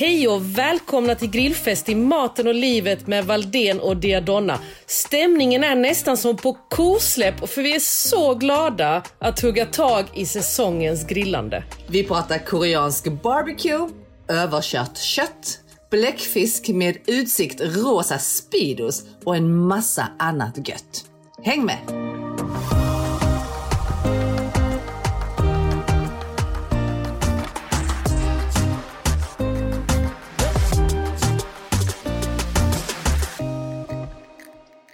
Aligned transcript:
Hej 0.00 0.28
och 0.28 0.58
välkomna 0.58 1.14
till 1.14 1.30
grillfest 1.30 1.88
i 1.88 1.94
Maten 1.94 2.46
och 2.46 2.54
livet 2.54 3.06
med 3.06 3.24
Valden 3.24 3.80
och 3.80 3.96
Diadonna. 3.96 4.58
Stämningen 4.86 5.64
är 5.64 5.74
nästan 5.76 6.16
som 6.16 6.36
på 6.36 6.56
kosläpp 6.68 7.48
för 7.48 7.62
vi 7.62 7.74
är 7.74 7.80
så 7.80 8.34
glada 8.34 9.02
att 9.18 9.40
hugga 9.40 9.66
tag 9.66 10.04
i 10.14 10.26
säsongens 10.26 11.06
grillande. 11.06 11.64
Vi 11.86 12.04
pratar 12.04 12.38
koreansk 12.38 13.22
barbecue, 13.22 13.88
överkört 14.28 14.98
kött, 14.98 15.60
bläckfisk 15.90 16.68
med 16.68 16.96
utsikt 17.06 17.60
rosa 17.60 18.18
Speedos 18.18 19.04
och 19.24 19.36
en 19.36 19.56
massa 19.56 20.08
annat 20.18 20.68
gött. 20.68 21.04
Häng 21.42 21.64
med! 21.64 21.78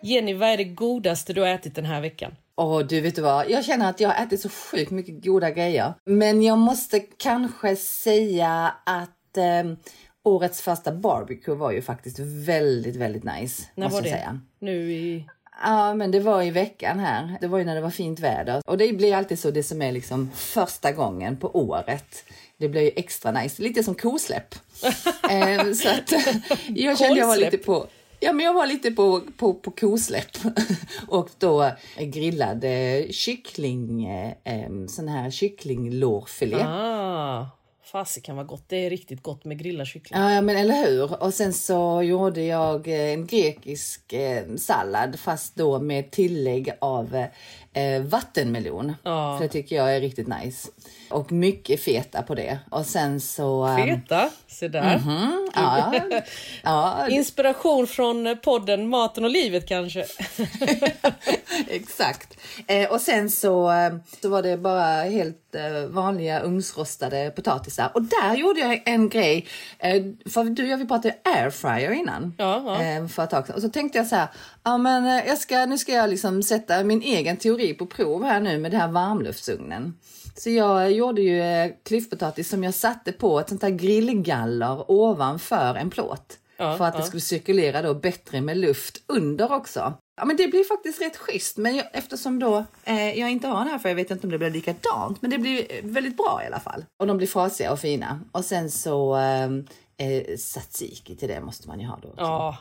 Jenny, 0.04 0.34
vad 0.34 0.48
är 0.48 0.56
det 0.56 0.64
godaste 0.64 1.32
du 1.32 1.40
har 1.40 1.48
ätit 1.48 1.74
den 1.74 1.84
här 1.84 2.00
veckan? 2.00 2.32
Åh, 2.56 2.80
du 2.80 3.00
vet 3.00 3.16
du 3.16 3.22
vad? 3.22 3.50
Jag 3.50 3.64
känner 3.64 3.90
att 3.90 4.00
jag 4.00 4.08
har 4.08 4.24
ätit 4.24 4.40
så 4.40 4.48
sjukt 4.48 4.90
mycket 4.90 5.24
goda 5.24 5.50
grejer. 5.50 5.94
Men 6.04 6.42
jag 6.42 6.58
måste 6.58 7.00
kanske 7.00 7.76
säga 7.76 8.74
att 8.86 9.36
eh, 9.36 9.72
årets 10.24 10.60
första 10.60 10.92
barbecue 10.92 11.54
var 11.54 11.72
ju 11.72 11.82
faktiskt 11.82 12.18
väldigt, 12.18 12.96
väldigt 12.96 13.24
nice. 13.24 13.62
När 13.74 13.88
var 13.88 14.02
det? 14.02 14.10
Säga. 14.10 14.40
Nu 14.58 14.92
i... 14.92 15.26
Ja, 15.62 15.94
men 15.94 16.10
det 16.10 16.20
var 16.20 16.42
i 16.42 16.50
veckan 16.50 16.98
här. 16.98 17.38
Det 17.40 17.46
var 17.46 17.58
ju 17.58 17.64
när 17.64 17.74
det 17.74 17.80
var 17.80 17.90
fint 17.90 18.20
väder. 18.20 18.62
Och 18.66 18.78
det 18.78 18.92
blir 18.92 19.14
alltid 19.14 19.38
så 19.38 19.50
det 19.50 19.62
som 19.62 19.82
är 19.82 19.92
liksom 19.92 20.30
första 20.34 20.92
gången 20.92 21.36
på 21.36 21.56
året. 21.56 22.24
Det 22.56 22.68
blir 22.68 22.82
ju 22.82 22.90
extra 22.96 23.32
nice. 23.32 23.62
Lite 23.62 23.82
som 23.82 23.94
kosläpp. 23.94 24.54
eh, 25.30 25.72
så 25.72 25.88
att 25.88 26.12
jag 26.68 26.98
kände 26.98 27.20
jag 27.20 27.26
var 27.26 27.36
lite 27.36 27.58
på 27.58 27.86
Ja, 28.24 28.32
men 28.32 28.44
jag 28.44 28.54
var 28.54 28.66
lite 28.66 28.90
på, 28.90 29.20
på, 29.36 29.54
på 29.54 29.70
kosläpp 29.70 30.36
och 31.08 31.28
då 31.38 31.70
grillade 31.98 33.06
kyckling, 33.10 34.04
eh, 34.04 34.32
eh 34.44 34.70
sån 34.88 35.08
här 35.08 35.30
kycklinglårfilé. 35.30 36.62
Ah, 36.64 37.46
fasiken 37.84 38.36
vad 38.36 38.46
gott. 38.46 38.64
Det 38.68 38.86
är 38.86 38.90
riktigt 38.90 39.22
gott 39.22 39.44
med 39.44 39.58
grillad 39.58 39.86
kyckling. 39.86 40.20
Ja, 40.20 40.40
men 40.40 40.56
eller 40.56 40.86
hur? 40.86 41.22
Och 41.22 41.34
sen 41.34 41.52
så 41.52 42.02
gjorde 42.02 42.42
jag 42.42 42.88
eh, 42.88 43.12
en 43.12 43.26
grekisk 43.26 44.12
eh, 44.12 44.42
sallad 44.56 45.18
fast 45.20 45.54
då 45.56 45.78
med 45.78 46.10
tillägg 46.10 46.70
av 46.78 47.26
eh, 47.72 48.02
vattenmelon. 48.02 48.96
Ja. 49.02 49.36
För 49.38 49.44
det 49.44 49.52
tycker 49.52 49.76
jag 49.76 49.96
är 49.96 50.00
riktigt 50.00 50.28
nice. 50.28 50.68
Och 51.10 51.32
mycket 51.32 51.80
feta 51.80 52.22
på 52.22 52.34
det. 52.34 52.58
Och 52.70 52.86
sen 52.86 53.20
så... 53.20 53.66
eh, 53.66 53.76
Feta, 53.76 54.30
se 54.46 54.68
där. 54.68 55.02
Ja, 55.54 55.94
ja, 56.62 57.08
Inspiration 57.08 57.86
från 57.86 58.36
podden 58.42 58.88
Maten 58.88 59.24
och 59.24 59.30
livet 59.30 59.68
kanske. 59.68 60.04
Exakt. 61.68 62.36
Eh, 62.66 62.90
och 62.90 63.00
sen 63.00 63.30
så, 63.30 63.70
eh, 63.72 63.94
så 64.22 64.28
var 64.28 64.42
det 64.42 64.56
bara 64.56 65.02
helt 65.02 65.36
eh, 65.36 65.43
vanliga 65.88 66.40
ugnsrostade 66.40 67.30
potatisar. 67.36 67.90
Och 67.94 68.02
där 68.02 68.34
gjorde 68.34 68.60
jag 68.60 68.82
en 68.84 69.08
grej. 69.08 69.46
Eh, 69.78 70.02
för 70.26 70.44
du 70.44 70.62
och 70.62 70.68
jag 70.68 70.78
vi 70.78 70.86
pratade 70.86 71.14
airfryer 71.24 71.90
innan. 71.90 72.34
Ja, 72.38 72.62
ja. 72.66 72.82
Eh, 72.82 73.06
för 73.06 73.24
ett 73.24 73.30
tag 73.30 73.46
sedan. 73.46 73.56
Och 73.56 73.62
så 73.62 73.68
tänkte 73.68 73.98
jag 73.98 74.06
så 74.06 74.16
här. 74.16 74.28
Ja, 74.62 74.78
men 74.78 75.06
eh, 75.06 75.26
jag 75.26 75.38
ska, 75.38 75.66
nu 75.66 75.78
ska 75.78 75.92
jag 75.92 76.10
liksom 76.10 76.42
sätta 76.42 76.84
min 76.84 77.02
egen 77.02 77.36
teori 77.36 77.74
på 77.74 77.86
prov 77.86 78.24
här 78.24 78.40
nu 78.40 78.58
med 78.58 78.70
det 78.70 78.78
här 78.78 78.88
varmluftsugnen. 78.88 79.94
Så 80.36 80.50
jag 80.50 80.92
gjorde 80.92 81.22
ju 81.22 81.40
eh, 81.40 81.70
klyftpotatis 81.84 82.48
som 82.48 82.64
jag 82.64 82.74
satte 82.74 83.12
på 83.12 83.40
ett 83.40 83.48
sånt 83.48 83.62
här 83.62 83.70
grillgaller 83.70 84.90
ovanför 84.90 85.74
en 85.74 85.90
plåt. 85.90 86.38
Ja, 86.56 86.76
för 86.76 86.84
att 86.84 86.96
det 86.96 87.02
skulle 87.02 87.20
cirkulera 87.20 87.82
då 87.82 87.94
bättre 87.94 88.40
med 88.40 88.56
luft 88.56 89.02
under 89.06 89.52
också. 89.52 89.94
Ja, 90.16 90.24
men 90.24 90.36
det 90.36 90.48
blir 90.48 90.64
faktiskt 90.64 91.00
rätt 91.00 91.16
schysst. 91.16 91.56
Men 91.56 91.76
jag, 91.76 91.86
eftersom 91.92 92.38
då 92.38 92.64
eh, 92.84 93.18
jag 93.18 93.30
inte 93.30 93.48
har 93.48 93.58
den 93.58 93.68
här 93.68 93.78
för 93.78 93.88
jag 93.88 93.96
vet 93.96 94.10
inte 94.10 94.26
om 94.26 94.30
det 94.30 94.38
blir 94.38 94.50
likadant. 94.50 95.22
Men 95.22 95.30
det 95.30 95.38
blir 95.38 95.82
väldigt 95.82 96.16
bra 96.16 96.40
i 96.44 96.46
alla 96.46 96.60
fall. 96.60 96.84
Och 96.96 97.06
de 97.06 97.16
blir 97.16 97.26
frasiga 97.26 97.72
och 97.72 97.78
fina. 97.78 98.20
Och 98.32 98.44
sen 98.44 98.70
så 98.70 99.16
eh, 99.16 99.44
eh, 99.96 100.36
tzatziki 100.36 101.16
till 101.16 101.28
det 101.28 101.40
måste 101.40 101.68
man 101.68 101.80
ju 101.80 101.86
ha 101.86 101.98
då. 102.02 102.08
också. 102.08 102.20
Ja, 102.20 102.56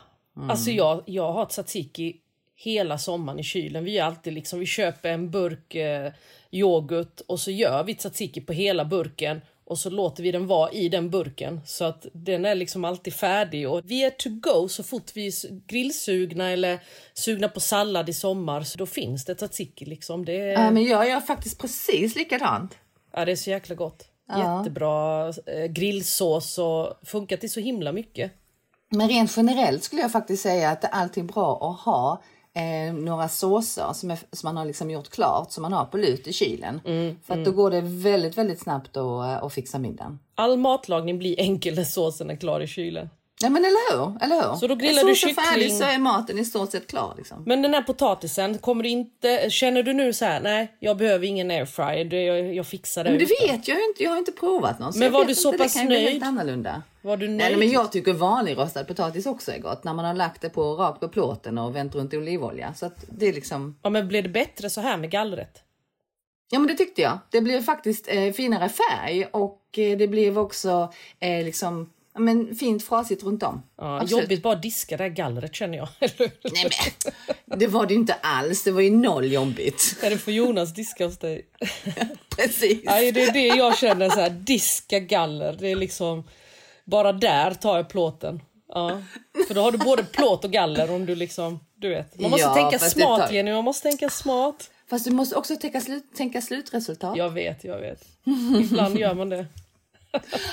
alltså 0.48 0.70
jag, 0.70 1.02
jag 1.06 1.32
har 1.32 1.46
tzatziki 1.46 2.16
hela 2.56 2.98
sommaren 2.98 3.38
i 3.38 3.42
kylen. 3.42 3.84
Vi 3.84 3.90
gör 3.90 4.04
alltid 4.04 4.32
liksom, 4.32 4.58
vi 4.58 4.66
köper 4.66 5.08
en 5.08 5.30
burk 5.30 5.74
eh, 5.74 6.12
yoghurt 6.50 7.20
och 7.28 7.40
så 7.40 7.50
gör 7.50 7.84
vi 7.84 7.94
tzatziki 7.94 8.40
på 8.40 8.52
hela 8.52 8.84
burken 8.84 9.40
och 9.66 9.78
så 9.78 9.90
låter 9.90 10.22
vi 10.22 10.32
den 10.32 10.46
vara 10.46 10.70
i 10.72 10.88
den 10.88 11.10
burken 11.10 11.60
så 11.66 11.84
att 11.84 12.06
den 12.12 12.44
är 12.44 12.54
liksom 12.54 12.84
alltid 12.84 13.14
färdig 13.14 13.68
och 13.68 13.80
vi 13.84 14.04
är 14.04 14.10
to 14.10 14.28
go 14.30 14.68
så 14.68 14.82
fort 14.82 15.10
vi 15.14 15.26
är 15.26 15.32
grillsugna 15.66 16.50
eller 16.50 16.80
sugna 17.14 17.48
på 17.48 17.60
sallad 17.60 18.08
i 18.08 18.12
sommar 18.12 18.62
så 18.62 18.78
då 18.78 18.86
finns 18.86 19.24
det 19.24 19.34
tzatziki 19.34 19.84
liksom. 19.84 20.24
Det 20.24 20.32
är, 20.32 20.64
Ja, 20.64 20.70
men 20.70 20.84
jag 20.84 21.08
gör 21.08 21.20
faktiskt 21.20 21.58
precis 21.60 22.16
likadant. 22.16 22.78
ja, 23.12 23.24
det 23.24 23.32
är 23.32 23.36
så 23.36 23.50
jäkla 23.50 23.74
gott. 23.74 24.04
Jättebra 24.38 25.28
eh, 25.28 25.66
grillsås 25.66 26.58
och 26.58 27.00
funkar 27.02 27.36
till 27.36 27.50
så 27.50 27.60
himla 27.60 27.92
mycket. 27.92 28.32
Men 28.90 29.08
rent 29.08 29.36
generellt 29.36 29.84
skulle 29.84 30.02
jag 30.02 30.12
faktiskt 30.12 30.42
säga 30.42 30.70
att 30.70 30.80
det 30.82 30.88
alltid 30.88 31.24
är 31.24 31.28
bra 31.28 31.70
att 31.70 31.80
ha 31.84 32.22
eh, 32.54 32.94
några 32.94 33.28
såser 33.28 33.92
som, 33.92 34.10
är, 34.10 34.18
som 34.32 34.46
man 34.46 34.56
har 34.56 34.64
liksom 34.64 34.90
gjort 34.90 35.10
klart 35.10 35.50
som 35.50 35.62
man 35.62 35.72
har 35.72 35.84
på 35.84 35.96
lut 35.96 36.26
i 36.26 36.32
kylen. 36.32 36.80
För 37.24 37.34
att 37.34 37.44
då 37.44 37.52
går 37.52 37.70
det 37.70 37.80
väldigt, 37.80 38.38
väldigt 38.38 38.60
snabbt 38.60 38.96
att, 38.96 39.42
att 39.42 39.52
fixa 39.52 39.78
middagen. 39.78 40.18
All 40.34 40.56
matlagning 40.56 41.18
blir 41.18 41.40
enkel 41.40 41.74
när 41.74 41.84
såsen 41.84 42.30
är 42.30 42.36
klar 42.36 42.60
i 42.60 42.66
kylen. 42.66 43.08
Ja 43.40 43.50
men 43.50 43.64
eller 43.64 43.92
hur? 43.92 44.22
Eller 44.22 44.50
hur? 44.50 44.56
Så 44.56 44.66
då 44.66 44.74
grillar 44.74 45.02
är 45.02 45.06
du 45.06 45.14
såsen 45.14 45.34
färdig 45.34 45.62
kyckling? 45.62 45.78
så 45.78 45.84
är 45.84 45.98
maten 45.98 46.38
i 46.38 46.44
stort 46.44 46.70
sett 46.70 46.86
klar. 46.86 47.14
Liksom. 47.16 47.42
Men 47.46 47.62
den 47.62 47.74
här 47.74 47.82
potatisen, 47.82 48.58
kommer 48.58 48.82
du 48.82 48.88
inte, 48.88 49.50
känner 49.50 49.82
du 49.82 49.92
nu 49.92 50.12
så 50.12 50.24
här, 50.24 50.40
nej 50.40 50.76
jag 50.80 50.96
behöver 50.96 51.26
ingen 51.26 51.50
airfryer, 51.50 52.14
jag, 52.14 52.54
jag 52.54 52.66
fixar 52.66 53.04
det. 53.04 53.10
Men 53.10 53.18
det 53.18 53.24
utan." 53.24 53.56
vet 53.56 53.68
jag 53.68 53.78
ju 53.78 53.84
inte, 53.84 54.02
jag 54.02 54.10
har 54.10 54.18
inte 54.18 54.32
provat 54.32 54.78
någon. 54.78 54.92
så 54.92 54.98
Men 54.98 55.12
var 55.12 55.24
du 55.24 55.34
så 55.34 55.52
pass 55.52 55.74
det 55.74 55.80
kan 55.80 55.82
ju 55.82 55.88
bli 55.88 55.96
nöjd? 55.96 56.08
helt 56.08 56.24
annorlunda. 56.24 56.82
Var 57.02 57.16
du 57.16 57.28
nöjd? 57.28 57.38
nej, 57.38 57.56
men 57.56 57.70
jag 57.70 57.92
tycker 57.92 58.12
vanlig 58.12 58.58
rostad 58.58 58.84
potatis 58.84 59.26
också 59.26 59.52
är 59.52 59.58
gott. 59.58 59.84
När 59.84 59.94
man 59.94 60.04
har 60.04 60.14
lagt 60.14 60.40
det 60.42 60.48
på 60.48 60.74
rakt 60.74 61.00
på 61.00 61.08
plåten 61.08 61.58
och 61.58 61.76
vänt 61.76 61.94
runt 61.94 62.14
i 62.14 62.16
olivolja. 62.16 62.74
Så 62.74 62.86
att 62.86 63.04
det 63.08 63.28
är 63.28 63.32
liksom... 63.32 63.78
Ja 63.82 63.90
men 63.90 64.08
blev 64.08 64.22
det 64.22 64.28
bättre 64.28 64.70
så 64.70 64.80
här 64.80 64.96
med 64.96 65.10
gallret? 65.10 65.62
Ja 66.50 66.58
men 66.58 66.68
det 66.68 66.74
tyckte 66.74 67.02
jag. 67.02 67.18
Det 67.30 67.40
blev 67.40 67.62
faktiskt 67.62 68.08
eh, 68.08 68.32
finare 68.32 68.68
färg 68.68 69.24
och 69.24 69.78
eh, 69.78 69.98
det 69.98 70.08
blev 70.08 70.38
också 70.38 70.92
eh, 71.20 71.44
liksom 71.44 71.90
men 72.18 72.54
fint 72.54 72.82
frasigt 72.84 73.22
runt 73.22 73.42
om. 73.42 73.62
Ja, 73.78 74.00
Absolut. 74.00 74.22
jobbigt 74.22 74.42
bara 74.42 74.54
diska 74.54 74.96
det 74.96 75.02
här 75.02 75.10
gallret 75.10 75.54
känner 75.54 75.78
jag. 75.78 75.88
Nej 76.00 76.70
men 77.44 77.58
det 77.58 77.66
var 77.66 77.86
det 77.86 77.94
inte 77.94 78.14
alls. 78.14 78.62
Det 78.62 78.70
var 78.72 78.80
ju 78.80 78.90
noll 78.90 79.32
jobbigt. 79.32 79.96
Är 80.02 80.10
det 80.10 80.18
för 80.18 80.32
Jonas 80.32 80.74
diska 80.74 81.04
hos 81.06 81.18
dig? 81.18 81.46
Precis. 82.36 82.80
Ja, 82.84 82.92
det 83.00 83.22
är 83.22 83.32
det 83.32 83.46
jag 83.46 83.78
känner 83.78 84.10
så 84.10 84.20
här, 84.20 84.30
diska 84.30 84.98
galler. 85.00 85.56
Det 85.60 85.68
är 85.72 85.76
liksom, 85.76 86.24
bara 86.84 87.12
där 87.12 87.54
tar 87.54 87.76
jag 87.76 87.88
plåten. 87.88 88.40
Ja. 88.68 89.02
För 89.48 89.54
då 89.54 89.60
har 89.60 89.72
du 89.72 89.78
både 89.78 90.04
plåt 90.04 90.44
och 90.44 90.50
galler 90.52 90.90
om 90.90 91.06
du 91.06 91.14
liksom, 91.14 91.60
du 91.76 91.88
vet. 91.88 92.20
Man 92.20 92.30
måste 92.30 92.46
Ja, 92.46 92.54
tänka 92.54 92.78
smart 92.78 93.20
tar- 93.28 93.32
Jenny, 93.34 93.52
man 93.52 93.64
måste 93.64 93.88
tänka 93.88 94.10
smart. 94.10 94.70
Fast 94.90 95.04
du 95.04 95.10
måste 95.10 95.36
också 95.36 95.56
tänka, 95.56 95.80
slut, 95.80 96.04
tänka 96.16 96.40
slutresultat. 96.40 97.16
Jag 97.16 97.30
vet, 97.30 97.64
jag 97.64 97.78
vet. 97.78 98.04
Ibland 98.60 98.98
gör 98.98 99.14
man 99.14 99.28
det. 99.28 99.46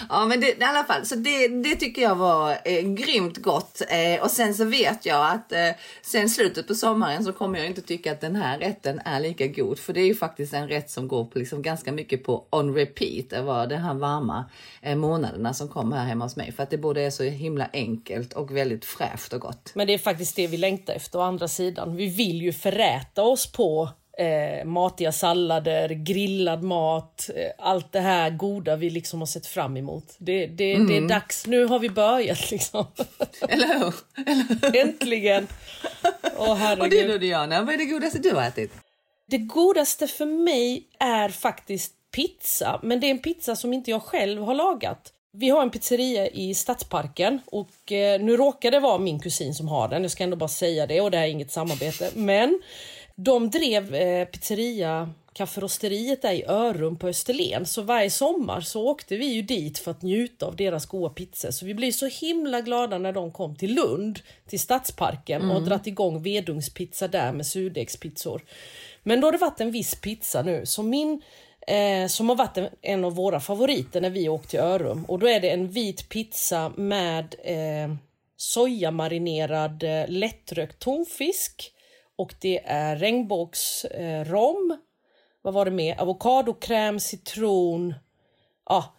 Ja 0.09 0.25
men 0.25 0.39
det, 0.39 0.47
i 0.47 0.63
alla 0.63 0.83
fall, 0.83 1.05
så 1.05 1.15
det, 1.15 1.47
det 1.47 1.75
tycker 1.75 2.01
jag 2.01 2.15
var 2.15 2.57
eh, 2.65 2.81
grymt 2.81 3.37
gott. 3.37 3.81
Eh, 3.89 4.23
och 4.23 4.31
sen 4.31 4.53
så 4.53 4.65
vet 4.65 5.05
jag 5.05 5.31
att 5.31 5.51
eh, 5.51 5.69
sen 6.01 6.29
slutet 6.29 6.67
på 6.67 6.75
sommaren 6.75 7.23
så 7.23 7.33
kommer 7.33 7.59
jag 7.59 7.67
inte 7.67 7.81
tycka 7.81 8.11
att 8.11 8.21
den 8.21 8.35
här 8.35 8.59
rätten 8.59 9.01
är 9.05 9.19
lika 9.19 9.47
god. 9.47 9.79
För 9.79 9.93
det 9.93 10.01
är 10.01 10.05
ju 10.05 10.15
faktiskt 10.15 10.53
en 10.53 10.67
rätt 10.67 10.89
som 10.89 11.07
går 11.07 11.25
på 11.25 11.39
liksom 11.39 11.61
ganska 11.61 11.91
mycket 11.91 12.23
på 12.23 12.45
on 12.49 12.75
repeat 12.75 13.33
över 13.33 13.67
de 13.67 13.75
här 13.75 13.93
varma 13.93 14.45
eh, 14.81 14.95
månaderna 14.95 15.53
som 15.53 15.67
kommer 15.67 15.97
här 15.97 16.05
hemma 16.05 16.25
hos 16.25 16.35
mig. 16.35 16.51
För 16.51 16.63
att 16.63 16.69
det 16.69 16.77
både 16.77 17.01
är 17.01 17.09
så 17.09 17.23
himla 17.23 17.69
enkelt 17.73 18.33
och 18.33 18.55
väldigt 18.55 18.85
fräscht 18.85 19.33
och 19.33 19.41
gott. 19.41 19.71
Men 19.75 19.87
det 19.87 19.93
är 19.93 19.97
faktiskt 19.97 20.35
det 20.35 20.47
vi 20.47 20.57
längtar 20.57 20.93
efter 20.93 21.19
å 21.19 21.21
andra 21.21 21.47
sidan. 21.47 21.95
Vi 21.95 22.07
vill 22.07 22.41
ju 22.41 22.53
föräta 22.53 23.23
oss 23.23 23.51
på 23.51 23.89
eh, 24.17 24.65
matiga 24.65 25.11
sallader, 25.11 25.89
grillad 25.89 26.63
mat, 26.63 27.29
eh, 27.35 27.51
allt 27.57 27.91
det 27.91 27.99
här 27.99 28.29
goda 28.29 28.75
vi 28.75 28.89
liksom 28.89 29.19
har 29.19 29.25
sett 29.25 29.45
fram 29.47 29.77
emot. 29.77 30.15
Det, 30.17 30.45
det, 30.47 30.53
det 30.55 30.73
Mm. 30.75 31.03
är 31.05 31.09
dags, 31.09 31.47
nu 31.47 31.65
har 31.65 31.79
vi 31.79 31.89
börjat 31.89 32.51
liksom. 32.51 32.85
Eller 33.49 33.79
hur? 33.79 33.93
Äntligen! 34.81 35.47
Åh 36.37 36.49
Och 36.49 36.55
det 36.57 36.61
herregud. 36.63 37.09
då 37.09 37.17
Diana, 37.17 37.61
vad 37.61 37.73
är 37.73 37.77
det 37.77 37.85
godaste 37.85 38.19
du 38.19 38.31
har 38.35 38.43
ätit? 38.43 38.71
Det 39.27 39.37
godaste 39.37 40.07
för 40.07 40.25
mig 40.25 40.83
är 40.99 41.29
faktiskt 41.29 41.93
pizza, 42.15 42.79
men 42.83 42.99
det 42.99 43.07
är 43.07 43.11
en 43.11 43.19
pizza 43.19 43.55
som 43.55 43.73
inte 43.73 43.91
jag 43.91 44.01
själv 44.03 44.41
har 44.43 44.53
lagat. 44.55 45.13
Vi 45.33 45.49
har 45.49 45.61
en 45.61 45.69
pizzeria 45.69 46.27
i 46.27 46.53
Stadsparken 46.53 47.39
och 47.45 47.91
eh, 47.91 48.21
nu 48.21 48.37
råkar 48.37 48.71
det 48.71 48.79
vara 48.79 48.97
min 48.97 49.19
kusin 49.19 49.53
som 49.55 49.67
har 49.67 49.87
den. 49.87 50.01
Jag 50.01 50.11
ska 50.11 50.23
ändå 50.23 50.35
bara 50.37 50.49
säga 50.49 50.87
det 50.87 51.01
och 51.01 51.11
det 51.11 51.17
är 51.17 51.27
inget 51.27 51.51
samarbete. 51.51 52.09
Men 52.15 52.61
de 53.15 53.49
drev 53.49 53.95
eh, 53.95 54.25
pizzeria 54.25 55.13
kafferosteriet 55.33 56.21
där 56.21 56.31
i 56.31 56.45
Örum 56.45 56.97
på 56.97 57.07
Österlen. 57.07 57.65
Så 57.65 57.81
varje 57.81 58.09
sommar 58.09 58.61
så 58.61 58.87
åkte 58.87 59.17
vi 59.17 59.25
ju 59.25 59.41
dit 59.41 59.77
för 59.77 59.91
att 59.91 60.01
njuta 60.01 60.45
av 60.45 60.55
deras 60.55 60.85
goda 60.85 61.13
pizzor. 61.13 61.51
Så 61.51 61.65
vi 61.65 61.73
blev 61.73 61.91
så 61.91 62.07
himla 62.07 62.61
glada 62.61 62.97
när 62.97 63.11
de 63.11 63.31
kom 63.31 63.55
till 63.55 63.75
Lund, 63.75 64.19
till 64.47 64.59
Stadsparken 64.59 65.41
mm. 65.41 65.55
och 65.55 65.63
dratt 65.63 65.87
igång 65.87 66.23
vedungspizza 66.23 67.07
där 67.07 67.31
med 67.31 67.45
surdegspizzor. 67.45 68.41
Men 69.03 69.21
då 69.21 69.27
har 69.27 69.31
det 69.31 69.37
varit 69.37 69.61
en 69.61 69.71
viss 69.71 69.95
pizza 69.95 70.41
nu, 70.41 70.65
så 70.65 70.83
min 70.83 71.21
eh, 71.67 72.07
som 72.07 72.29
har 72.29 72.35
varit 72.35 72.57
en, 72.57 72.69
en, 72.81 73.05
av 73.05 73.15
våra 73.15 73.39
favoriter 73.39 74.01
när 74.01 74.09
vi 74.09 74.29
åkte 74.29 74.49
till 74.49 74.59
Örum. 74.59 75.05
Och 75.05 75.19
då 75.19 75.27
är 75.27 75.39
det 75.39 75.49
en 75.49 75.67
vit 75.67 76.09
pizza 76.09 76.71
med 76.75 77.35
eh, 77.43 77.95
sojamarinerad 78.37 79.83
eh, 79.83 80.05
lättrökt 80.07 80.79
tonfisk 80.79 81.73
och 82.21 82.35
det 82.39 82.61
är 82.65 82.95
regnbågsrom. 82.95 84.71
Eh, 84.71 84.77
Vad 85.41 85.53
var 85.53 85.65
det 85.65 85.71
mer? 85.71 86.01
Avokadokräm, 86.01 86.99
citron, 86.99 87.93
ja, 88.69 88.95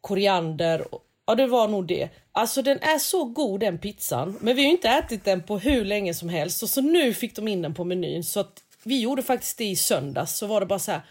koriander. 0.00 0.86
Ja, 1.26 1.34
det 1.34 1.46
var 1.46 1.68
nog 1.68 1.86
det. 1.86 2.08
Alltså 2.32 2.62
den 2.62 2.78
är 2.78 2.98
så 2.98 3.24
god 3.24 3.60
den 3.60 3.78
pizzan, 3.78 4.38
men 4.40 4.56
vi 4.56 4.64
har 4.64 4.70
inte 4.70 4.88
ätit 4.88 5.24
den 5.24 5.42
på 5.42 5.58
hur 5.58 5.84
länge 5.84 6.14
som 6.14 6.28
helst 6.28 6.62
och 6.62 6.68
så 6.68 6.80
nu 6.80 7.14
fick 7.14 7.36
de 7.36 7.48
in 7.48 7.62
den 7.62 7.74
på 7.74 7.84
menyn 7.84 8.24
så 8.24 8.40
att 8.40 8.62
vi 8.82 9.00
gjorde 9.00 9.22
faktiskt 9.22 9.58
det 9.58 9.64
i 9.64 9.76
söndags 9.76 10.38
så 10.38 10.46
var 10.46 10.60
det 10.60 10.66
bara 10.66 10.78
så 10.78 10.92
här 10.92 11.02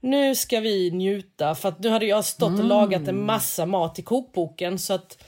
nu 0.00 0.34
ska 0.34 0.60
vi 0.60 0.90
njuta 0.90 1.54
för 1.54 1.68
att 1.68 1.80
nu 1.80 1.88
hade 1.88 2.06
jag 2.06 2.24
stått 2.24 2.48
och 2.48 2.54
mm. 2.54 2.66
lagat 2.66 3.08
en 3.08 3.24
massa 3.24 3.66
mat 3.66 3.98
i 3.98 4.02
kokboken 4.02 4.78
så 4.78 4.92
att 4.92 5.24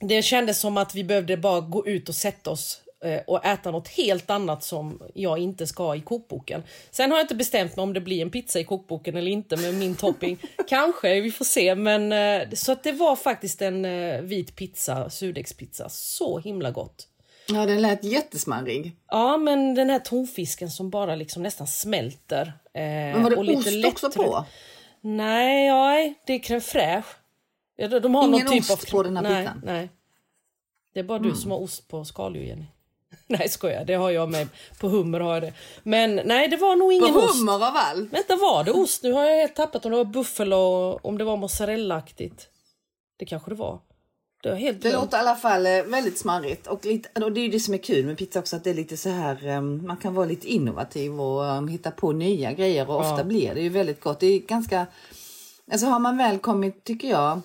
det 0.00 0.22
kändes 0.22 0.60
som 0.60 0.76
att 0.76 0.94
vi 0.94 1.04
behövde 1.04 1.36
bara 1.36 1.60
gå 1.60 1.86
ut 1.86 2.08
och 2.08 2.14
sätta 2.14 2.50
oss 2.50 2.82
och 3.26 3.46
äta 3.46 3.70
något 3.70 3.88
helt 3.88 4.30
annat 4.30 4.62
som 4.62 5.02
jag 5.14 5.38
inte 5.38 5.66
ska 5.66 5.94
i 5.96 6.00
kokboken. 6.00 6.62
Sen 6.90 7.10
har 7.10 7.18
jag 7.18 7.24
inte 7.24 7.34
bestämt 7.34 7.76
mig 7.76 7.82
om 7.82 7.92
det 7.92 8.00
blir 8.00 8.22
en 8.22 8.30
pizza 8.30 8.60
i 8.60 8.64
kokboken 8.64 9.16
eller 9.16 9.30
inte 9.30 9.56
med 9.56 9.74
min 9.74 9.94
topping. 9.94 10.38
Kanske, 10.68 11.20
vi 11.20 11.30
får 11.30 11.44
se. 11.44 11.74
Men, 11.74 12.12
eh, 12.12 12.48
så 12.52 12.72
att 12.72 12.82
det 12.82 12.92
var 12.92 13.16
faktiskt 13.16 13.62
en 13.62 13.84
eh, 13.84 14.20
vit 14.20 14.56
pizza, 14.56 15.10
surdegspizza. 15.10 15.88
Så 15.88 16.38
himla 16.38 16.70
gott. 16.70 17.06
Ja, 17.48 17.66
den 17.66 17.82
lät 17.82 18.04
jättesmarrig. 18.04 18.96
Ja, 19.08 19.36
men 19.36 19.74
den 19.74 19.90
här 19.90 19.98
tonfisken 19.98 20.70
som 20.70 20.90
bara 20.90 21.14
liksom 21.14 21.42
nästan 21.42 21.66
smälter. 21.66 22.52
Eh, 22.74 22.82
men 22.82 23.22
var 23.22 23.30
det 23.30 23.36
och 23.36 23.44
lite 23.44 23.58
ost 23.58 23.72
lättröd. 23.72 23.92
också 23.92 24.10
på? 24.10 24.44
Nej, 25.00 25.66
ja, 25.66 26.14
det 26.26 26.32
är 26.32 26.38
crème 26.38 26.60
fraîche. 26.60 28.00
De 28.00 28.14
har 28.14 28.28
Ingen 28.28 28.44
någon 28.44 28.52
typ 28.52 28.70
ost 28.70 28.70
av... 28.70 28.90
på 28.90 29.02
den 29.02 29.16
här 29.16 29.22
nej? 29.22 29.48
Nej. 29.62 29.90
Det 30.94 31.00
är 31.00 31.04
bara 31.04 31.18
mm. 31.18 31.30
du 31.30 31.36
som 31.36 31.50
har 31.50 31.58
ost 31.58 31.88
på 31.88 32.04
skaldjur, 32.04 32.44
Jenny. 32.44 32.66
Nej 33.38 33.48
skojar, 33.48 33.84
det 33.84 33.94
har 33.94 34.10
jag 34.10 34.30
med. 34.30 34.48
På 34.80 34.88
hummer 34.88 35.20
har 35.20 35.34
jag 35.34 35.42
det. 35.42 35.52
Men 35.82 36.20
nej, 36.24 36.48
det 36.48 36.56
var 36.56 36.76
nog 36.76 36.92
ingen 36.92 37.16
ost. 37.16 37.26
På 37.26 37.38
hummer 37.38 37.52
av 37.52 37.62
allt? 37.62 38.12
Vänta, 38.12 38.36
var 38.36 38.64
det 38.64 38.72
ost? 38.72 39.02
Nu 39.02 39.12
har 39.12 39.24
jag 39.24 39.36
helt 39.36 39.56
tappat 39.56 39.84
om 39.84 39.90
det 39.90 39.96
var 39.96 40.04
buffalo, 40.04 40.98
om 41.02 41.18
det 41.18 41.24
var 41.24 41.36
mozzarella-aktigt. 41.36 42.48
Det 43.18 43.24
kanske 43.24 43.50
det 43.50 43.54
var. 43.54 43.80
Det, 44.42 44.54
helt 44.54 44.82
det 44.82 44.92
låter 44.92 45.16
i 45.16 45.20
alla 45.20 45.36
fall 45.36 45.66
eh, 45.66 45.82
väldigt 45.82 46.18
smarrigt. 46.18 46.66
Och, 46.66 46.84
lite, 46.84 47.24
och 47.24 47.32
det 47.32 47.40
är 47.40 47.42
ju 47.42 47.48
det 47.50 47.60
som 47.60 47.74
är 47.74 47.78
kul 47.78 48.06
med 48.06 48.18
pizza 48.18 48.38
också, 48.38 48.56
att 48.56 48.64
det 48.64 48.70
är 48.70 48.74
lite 48.74 48.96
så 48.96 49.08
här, 49.08 49.48
um, 49.48 49.86
man 49.86 49.96
kan 49.96 50.14
vara 50.14 50.26
lite 50.26 50.48
innovativ 50.48 51.20
och 51.20 51.42
um, 51.42 51.68
hitta 51.68 51.90
på 51.90 52.12
nya 52.12 52.52
grejer 52.52 52.90
och 52.90 52.94
ja. 53.04 53.12
ofta 53.12 53.24
blir 53.24 53.54
det 53.54 53.60
ju 53.60 53.68
väldigt 53.68 54.00
gott. 54.00 54.20
Det 54.20 54.26
är 54.26 54.38
ganska, 54.38 54.86
alltså 55.72 55.86
har 55.86 55.98
man 55.98 56.16
väl 56.16 56.38
kommit, 56.38 56.84
tycker 56.84 57.08
jag, 57.08 57.40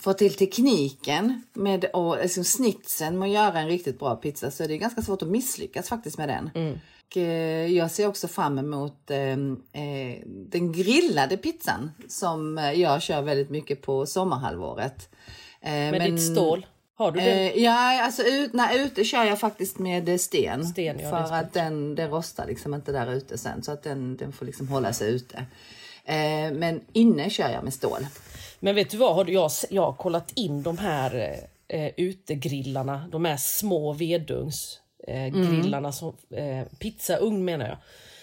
fått 0.00 0.18
till 0.18 0.34
tekniken 0.34 1.42
med 1.52 1.84
och 1.84 2.18
liksom 2.22 2.44
snitsen 2.44 3.18
med 3.18 3.26
att 3.26 3.34
göra 3.34 3.60
en 3.60 3.68
riktigt 3.68 3.98
bra 3.98 4.16
pizza 4.16 4.50
så 4.50 4.64
är 4.64 4.68
det 4.68 4.78
ganska 4.78 5.02
svårt 5.02 5.22
att 5.22 5.28
misslyckas 5.28 5.88
faktiskt 5.88 6.18
med 6.18 6.28
den. 6.28 6.50
Mm. 6.54 6.78
Och, 7.06 7.16
eh, 7.16 7.66
jag 7.66 7.90
ser 7.90 8.06
också 8.06 8.28
fram 8.28 8.58
emot 8.58 9.10
eh, 9.10 9.32
eh, 9.82 10.18
den 10.26 10.72
grillade 10.72 11.36
pizzan 11.36 11.90
som 12.08 12.72
jag 12.74 13.02
kör 13.02 13.22
väldigt 13.22 13.50
mycket 13.50 13.82
på 13.82 14.06
sommarhalvåret. 14.06 15.08
Eh, 15.60 15.72
med 15.72 15.92
men, 15.92 16.16
ditt 16.16 16.32
stål? 16.32 16.66
Har 16.96 17.12
du 17.12 17.20
det? 17.20 17.54
Eh, 17.56 17.62
ja, 17.62 18.04
alltså 18.04 18.22
ut, 18.22 18.52
nej, 18.52 18.80
ute 18.80 19.04
kör 19.04 19.24
jag 19.24 19.40
faktiskt 19.40 19.78
med 19.78 20.20
sten. 20.20 20.66
sten 20.66 20.98
ja, 20.98 21.10
för 21.10 21.34
att 21.34 21.52
den, 21.52 21.94
den 21.94 22.10
rostar 22.10 22.46
liksom 22.46 22.74
inte 22.74 22.92
där 22.92 23.12
ute 23.12 23.38
sen 23.38 23.62
så 23.62 23.72
att 23.72 23.82
den, 23.82 24.16
den 24.16 24.32
får 24.32 24.46
liksom 24.46 24.68
hålla 24.68 24.92
sig 24.92 25.14
ute. 25.14 25.46
Men 26.52 26.80
inne 26.92 27.30
kör 27.30 27.48
jag 27.48 27.64
med 27.64 27.74
stål. 27.74 28.06
Men 28.64 28.74
vet 28.74 28.90
du 28.90 28.96
vad, 28.96 29.14
har 29.14 29.30
jag, 29.30 29.50
jag 29.70 29.82
har 29.82 29.92
kollat 29.92 30.32
in 30.34 30.62
de 30.62 30.78
här 30.78 31.38
eh, 31.68 31.90
utegrillarna, 31.96 33.08
de 33.12 33.24
här 33.24 33.36
små 33.36 33.92
vedugnsgrillarna, 33.92 35.76
eh, 35.76 35.78
mm. 35.78 35.92
som, 35.92 36.16
eh, 36.30 36.64
pizzaugn 36.78 37.44
menar 37.44 37.66
jag. 37.66 37.76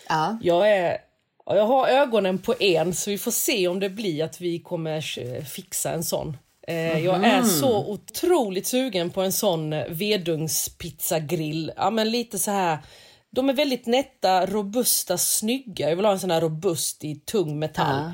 Ja. 0.09 0.37
Jag 0.41 0.71
är 0.71 0.97
jag 1.45 1.65
har 1.65 1.87
ögonen 1.87 2.37
på 2.37 2.55
en 2.59 2.95
så 2.95 3.09
vi 3.09 3.17
får 3.17 3.31
se 3.31 3.67
om 3.67 3.79
det 3.79 3.89
blir 3.89 4.23
att 4.23 4.41
vi 4.41 4.59
kommer 4.59 5.01
fixa 5.41 5.91
en 5.91 6.03
sån. 6.03 6.37
Mm. 6.67 7.03
Jag 7.03 7.23
är 7.25 7.43
så 7.43 7.85
otroligt 7.85 8.67
sugen 8.67 9.09
på 9.09 9.21
en 9.21 9.31
sån 9.31 9.73
eh, 9.73 9.85
vedugnspizzagrill. 9.89 11.71
Ja, 11.75 11.89
men 11.89 12.11
lite 12.11 12.39
så 12.39 12.51
här. 12.51 12.77
De 13.29 13.49
är 13.49 13.53
väldigt 13.53 13.85
nätta, 13.85 14.45
robusta, 14.45 15.17
snygga. 15.17 15.89
Jag 15.89 15.95
vill 15.95 16.05
ha 16.05 16.11
en 16.11 16.19
sån 16.19 16.31
här 16.31 16.41
robust 16.41 17.03
i 17.03 17.15
tung 17.15 17.59
metall. 17.59 18.05
Uh. 18.05 18.11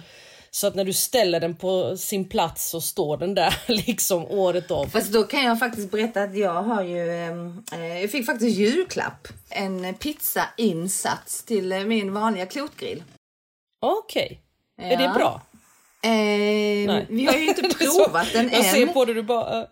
Så 0.57 0.67
att 0.67 0.75
när 0.75 0.85
du 0.85 0.93
ställer 0.93 1.39
den 1.39 1.55
på 1.55 1.97
sin 1.97 2.29
plats 2.29 2.69
så 2.69 2.81
står 2.81 3.17
den 3.17 3.35
där 3.35 3.55
liksom 3.67 4.25
året 4.25 4.71
om. 4.71 4.89
Fast 4.89 5.13
då 5.13 5.23
kan 5.23 5.43
jag 5.43 5.59
faktiskt 5.59 5.91
berätta 5.91 6.23
att 6.23 6.37
jag 6.37 6.63
har 6.63 6.83
ju, 6.83 7.11
ehm, 7.11 7.63
eh, 7.71 8.01
jag 8.01 8.11
fick 8.11 8.25
faktiskt 8.25 8.57
julklapp. 8.57 9.27
En 9.49 9.93
pizzainsats 9.93 11.43
till 11.43 11.71
eh, 11.71 11.79
min 11.79 12.13
vanliga 12.13 12.45
klotgrill. 12.45 13.03
Okej. 13.81 14.41
Okay. 14.77 14.89
Ja. 14.89 14.93
Är 14.93 15.07
det 15.07 15.13
bra? 15.13 15.41
Eh, 16.01 17.05
vi 17.09 17.25
har 17.25 17.37
ju 17.37 17.47
inte 17.47 17.61
provat 17.77 18.33
den 18.33 18.45
än. 18.45 18.51
Jag 18.51 18.65
ser 18.65 18.87
på 18.87 19.05
det, 19.05 19.13
du 19.13 19.23
bara... 19.23 19.67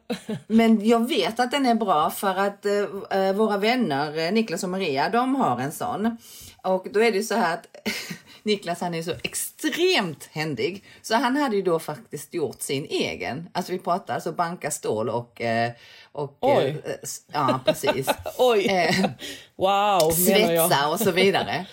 men 0.48 0.88
jag 0.88 1.08
vet 1.10 1.40
att 1.40 1.52
den 1.52 1.66
är 1.66 1.76
bra 1.76 2.10
för 2.10 2.36
att 2.36 2.66
eh, 2.66 3.34
våra 3.34 3.58
vänner 3.58 4.18
eh, 4.18 4.32
Niklas 4.32 4.64
och 4.64 4.70
Maria, 4.70 5.10
de 5.10 5.36
har 5.36 5.60
en 5.60 5.72
sån. 5.72 6.18
Och 6.64 6.88
då 6.92 7.04
är 7.04 7.12
det 7.12 7.24
så 7.24 7.36
här 7.36 7.54
att 7.54 7.68
Niklas 8.46 8.82
han 8.82 8.94
är 8.94 9.02
så 9.02 9.14
extremt 9.24 10.30
händig 10.32 10.84
så 11.02 11.16
han 11.16 11.38
hade 11.38 11.56
ju 11.56 11.62
då 11.62 11.80
faktiskt 11.80 12.34
gjort 12.34 12.62
sin 12.62 12.86
egen. 12.86 13.50
Alltså 13.54 13.72
vi 13.72 13.80
pratar 13.80 14.14
alltså 14.14 14.32
banka 14.32 14.72
stål 14.72 15.10
och, 15.10 15.42
eh, 15.42 15.72
och 16.16 16.38
Oj. 16.42 16.82
ja 17.34 17.60
precis. 17.66 18.08
Oj! 18.38 18.70
wow! 19.56 20.12
Svetsa 20.12 20.90
och 20.90 21.00
så 21.00 21.12
vidare. 21.12 21.66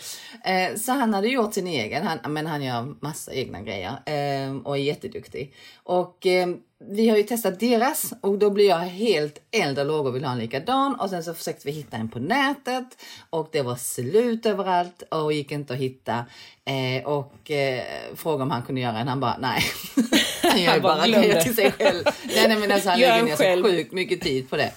Eh, 0.44 0.76
så 0.76 0.92
han 0.92 1.14
hade 1.14 1.28
gjort 1.28 1.54
sin 1.54 1.66
egen, 1.66 2.06
han, 2.06 2.32
men 2.32 2.46
han 2.46 2.62
gör 2.62 2.94
massa 3.00 3.32
egna 3.32 3.62
grejer 3.62 3.90
eh, 3.90 4.56
och 4.64 4.76
är 4.76 4.80
jätteduktig. 4.80 5.54
Och 5.82 6.26
eh, 6.26 6.48
vi 6.90 7.08
har 7.08 7.16
ju 7.16 7.22
testat 7.22 7.60
deras 7.60 8.12
och 8.20 8.38
då 8.38 8.50
blir 8.50 8.68
jag 8.68 8.78
helt 8.78 9.38
eld 9.50 9.78
och 9.78 9.86
lågor 9.86 10.08
och 10.10 10.16
vill 10.16 10.24
ha 10.24 10.32
en 10.32 10.38
likadan 10.38 10.94
och 10.94 11.10
sen 11.10 11.24
så 11.24 11.34
försökte 11.34 11.66
vi 11.66 11.72
hitta 11.72 11.96
en 11.96 12.08
på 12.08 12.18
nätet 12.18 13.02
och 13.30 13.48
det 13.52 13.62
var 13.62 13.76
slut 13.76 14.46
överallt 14.46 15.02
och 15.10 15.32
gick 15.32 15.52
inte 15.52 15.72
att 15.72 15.78
hitta 15.78 16.24
eh, 16.64 17.04
och 17.04 17.50
eh, 17.50 17.82
frågade 18.14 18.42
om 18.42 18.50
han 18.50 18.62
kunde 18.62 18.80
göra 18.80 18.98
en. 18.98 19.08
Han 19.08 19.20
bara 19.20 19.36
nej. 19.38 19.62
han 20.52 20.62
gör 20.62 20.72
han 20.72 20.82
bara 20.82 21.06
grejer 21.06 21.40
till 21.40 21.54
sig 21.54 21.72
själv. 21.72 22.04
Nej, 22.04 22.48
nej 22.48 22.56
men 22.56 22.72
alltså 22.72 22.88
han 22.88 23.00
lägger 23.00 23.22
ner 23.22 23.56
så 23.56 23.62
sjukt 23.62 23.92
mycket 23.92 24.20
tid 24.20 24.50
på 24.50 24.56
det. 24.56 24.72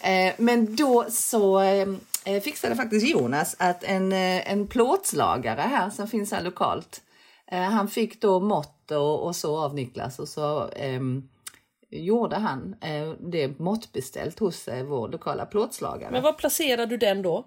Eh, 0.00 0.34
men 0.38 0.76
då 0.76 1.06
så 1.10 1.60
eh, 1.60 2.40
fixade 2.42 2.76
faktiskt 2.76 3.06
Jonas 3.06 3.56
att 3.58 3.84
en, 3.84 4.12
eh, 4.12 4.52
en 4.52 4.66
plåtslagare 4.66 5.60
här 5.60 5.90
som 5.90 6.08
finns 6.08 6.32
här 6.32 6.42
lokalt. 6.42 7.00
Eh, 7.50 7.60
han 7.60 7.88
fick 7.88 8.20
då 8.20 8.40
mått 8.40 8.90
och, 8.90 9.26
och, 9.26 9.36
så 9.36 9.58
av 9.58 9.74
Niklas 9.74 10.18
och 10.18 10.28
så 10.28 10.68
eh, 10.68 11.00
gjorde 11.90 12.36
han 12.36 12.76
eh, 12.80 13.10
det 13.20 13.58
måttbeställt 13.58 14.38
hos 14.38 14.68
eh, 14.68 14.84
vår 14.84 15.08
lokala 15.08 15.46
plåtslagare. 15.46 16.10
Men 16.10 16.22
var 16.22 16.32
placerar 16.32 16.86
du 16.86 16.96
den 16.96 17.22
då? 17.22 17.46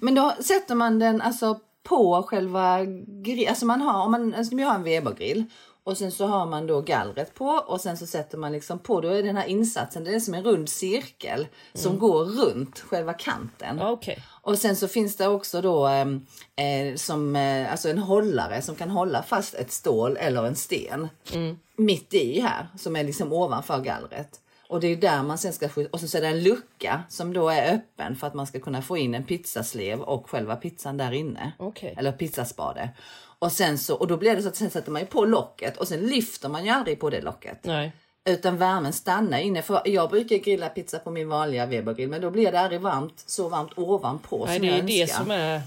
Men 0.00 0.14
då 0.14 0.32
sätter 0.40 0.74
man 0.74 0.98
den 0.98 1.20
alltså 1.20 1.60
på 1.82 2.22
själva 2.22 2.84
grillen. 3.24 3.48
Alltså 3.48 3.66
man 3.66 3.80
har, 3.80 4.04
om 4.04 4.10
man, 4.10 4.34
alltså 4.34 4.56
vi 4.56 4.62
har 4.62 4.74
en 4.74 4.82
Webergrill 4.82 5.44
och 5.88 5.98
sen 5.98 6.12
så 6.12 6.26
har 6.26 6.46
man 6.46 6.66
då 6.66 6.80
gallret 6.80 7.34
på 7.34 7.46
och 7.46 7.80
sen 7.80 7.96
så 7.96 8.06
sätter 8.06 8.38
man 8.38 8.52
liksom 8.52 8.78
på, 8.78 9.00
då 9.00 9.08
är 9.08 9.22
den 9.22 9.36
här 9.36 9.46
insatsen, 9.46 10.04
det 10.04 10.14
är 10.14 10.20
som 10.20 10.34
en 10.34 10.44
rund 10.44 10.68
cirkel 10.68 11.46
som 11.74 11.88
mm. 11.88 11.98
går 11.98 12.24
runt 12.24 12.80
själva 12.80 13.12
kanten. 13.12 13.82
Okay. 13.82 14.16
Och 14.26 14.58
sen 14.58 14.76
så 14.76 14.88
finns 14.88 15.16
det 15.16 15.28
också 15.28 15.60
då 15.60 15.86
ehm, 15.86 16.26
eh, 16.56 16.96
som, 16.96 17.36
eh, 17.36 17.70
alltså 17.70 17.88
en 17.88 17.98
hållare 17.98 18.62
som 18.62 18.74
kan 18.74 18.90
hålla 18.90 19.22
fast 19.22 19.54
ett 19.54 19.72
stål 19.72 20.16
eller 20.16 20.44
en 20.46 20.56
sten 20.56 21.08
mm. 21.32 21.58
mitt 21.76 22.14
i 22.14 22.40
här 22.40 22.68
som 22.78 22.96
är 22.96 23.04
liksom 23.04 23.32
ovanför 23.32 23.80
gallret. 23.80 24.40
Och 24.68 24.80
det 24.80 24.86
är 24.86 24.96
där 24.96 25.22
man 25.22 25.38
sen 25.38 25.52
ska 25.52 25.68
skjuta. 25.68 25.90
Och 25.92 26.00
så 26.00 26.18
är 26.18 26.22
det 26.22 26.28
en 26.28 26.42
lucka 26.42 27.02
som 27.08 27.32
då 27.32 27.48
är 27.48 27.74
öppen 27.74 28.16
för 28.16 28.26
att 28.26 28.34
man 28.34 28.46
ska 28.46 28.60
kunna 28.60 28.82
få 28.82 28.96
in 28.96 29.14
en 29.14 29.24
pizzaslev 29.24 30.00
och 30.00 30.30
själva 30.30 30.56
pizzan 30.56 30.96
där 30.96 31.12
inne. 31.12 31.52
Okej. 31.58 31.94
Eller 31.98 32.12
pizzaspade. 32.12 32.90
Och 33.38 33.52
sen 33.52 33.78
så, 33.78 33.94
och 33.94 34.06
då 34.06 34.16
blir 34.16 34.36
det 34.36 34.42
så 34.42 34.48
att 34.48 34.56
sen 34.56 34.70
sätter 34.70 34.90
man 34.90 35.02
ju 35.02 35.06
på 35.06 35.24
locket 35.24 35.76
och 35.76 35.88
sen 35.88 36.00
lyfter 36.00 36.48
man 36.48 36.64
ju 36.64 36.70
aldrig 36.70 37.00
på 37.00 37.10
det 37.10 37.20
locket. 37.20 37.58
Nej. 37.62 37.92
Utan 38.24 38.56
värmen 38.56 38.92
stannar 38.92 39.38
inne. 39.38 39.62
För 39.62 39.82
jag 39.84 40.10
brukar 40.10 40.36
grilla 40.36 40.68
pizza 40.68 40.98
på 40.98 41.10
min 41.10 41.28
vanliga 41.28 41.66
Webergrill 41.66 42.08
men 42.08 42.20
då 42.20 42.30
blir 42.30 42.52
det 42.52 42.60
aldrig 42.60 42.80
varmt, 42.80 43.22
så 43.26 43.48
varmt 43.48 43.72
ovanpå 43.76 44.44
Nej, 44.46 44.56
som 44.56 44.66
det 44.66 44.72
jag 44.72 44.78
är 44.78 44.82
det 44.82 45.12
som 45.12 45.30
är 45.30 45.60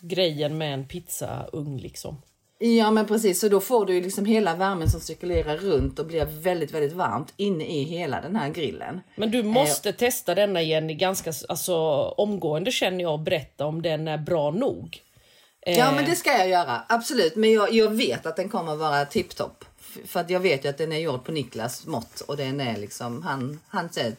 grejen 0.00 0.58
med 0.58 0.74
en 0.74 0.84
pizzaugn 0.84 1.78
liksom. 1.78 2.22
Ja 2.58 2.90
men 2.90 3.06
precis, 3.06 3.40
så 3.40 3.48
då 3.48 3.60
får 3.60 3.86
du 3.86 3.94
ju 3.94 4.00
liksom 4.00 4.24
hela 4.24 4.54
värmen 4.54 4.90
som 4.90 5.00
cirkulerar 5.00 5.56
runt 5.56 5.98
och 5.98 6.06
blir 6.06 6.24
väldigt, 6.24 6.74
väldigt 6.74 6.92
varmt 6.92 7.32
inne 7.36 7.64
i 7.64 7.82
hela 7.82 8.20
den 8.20 8.36
här 8.36 8.48
grillen. 8.48 9.00
Men 9.16 9.30
du 9.30 9.42
måste 9.42 9.92
testa 9.92 10.34
denna 10.34 10.62
Jenny 10.62 10.94
ganska 10.94 11.32
alltså, 11.48 11.74
omgående 12.16 12.70
känner 12.70 13.00
jag 13.00 13.12
och 13.12 13.20
berätta 13.20 13.66
om 13.66 13.82
den 13.82 14.08
är 14.08 14.18
bra 14.18 14.50
nog. 14.50 15.00
Eh, 15.66 15.78
Ja 15.78 15.92
men 15.92 16.04
det 16.04 16.16
ska 16.16 16.30
jag 16.38 16.48
göra, 16.48 16.82
absolut. 16.88 17.36
Men 17.36 17.52
jag, 17.52 17.72
jag 17.72 17.90
vet 17.90 18.26
att 18.26 18.36
den 18.36 18.48
kommer 18.48 18.76
vara 18.76 19.04
tipptopp. 19.04 19.64
För 20.06 20.20
att 20.20 20.30
jag 20.30 20.40
vet 20.40 20.64
ju 20.64 20.68
att 20.68 20.78
den 20.78 20.92
är 20.92 20.98
gjord 20.98 21.24
på 21.24 21.32
Niklas 21.32 21.86
mått 21.86 22.20
och 22.20 22.36
den 22.36 22.60
är 22.60 22.76
liksom, 22.76 23.22
han, 23.22 23.60
han 23.68 23.92
säger 23.92 24.14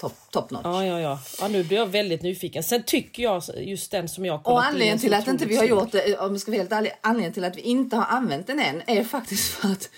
top, 0.00 0.12
top 0.30 0.50
notch. 0.50 0.64
Ja, 0.64 0.84
ja, 0.84 1.00
ja, 1.00 1.18
ja. 1.40 1.48
Nu 1.48 1.64
blir 1.64 1.78
jag 1.78 1.86
väldigt 1.86 2.22
nyfiken. 2.22 2.62
Sen 2.62 2.82
tycker 2.82 3.22
jag 3.22 3.42
just 3.56 3.90
den 3.90 4.08
som 4.08 4.24
jag 4.24 4.48
Och 4.48 4.64
anledningen 4.64 4.98
till 4.98 5.14
att 5.14 5.26
inte 5.28 5.46
vi 5.46 5.56
har 5.56 5.64
gjort 5.64 5.92
det, 5.92 6.18
om 6.18 6.32
jag 6.32 6.40
ska 6.40 6.50
vara 6.50 6.58
helt 6.58 6.72
ärlig, 6.72 6.92
anledningen 7.00 7.32
till 7.32 7.44
att 7.44 7.56
vi 7.56 7.60
inte 7.60 7.96
har 7.96 8.04
använt 8.16 8.46
den 8.46 8.60
än 8.60 8.82
är 8.86 9.04
faktiskt 9.04 9.48
för 9.48 9.68
att 9.68 9.88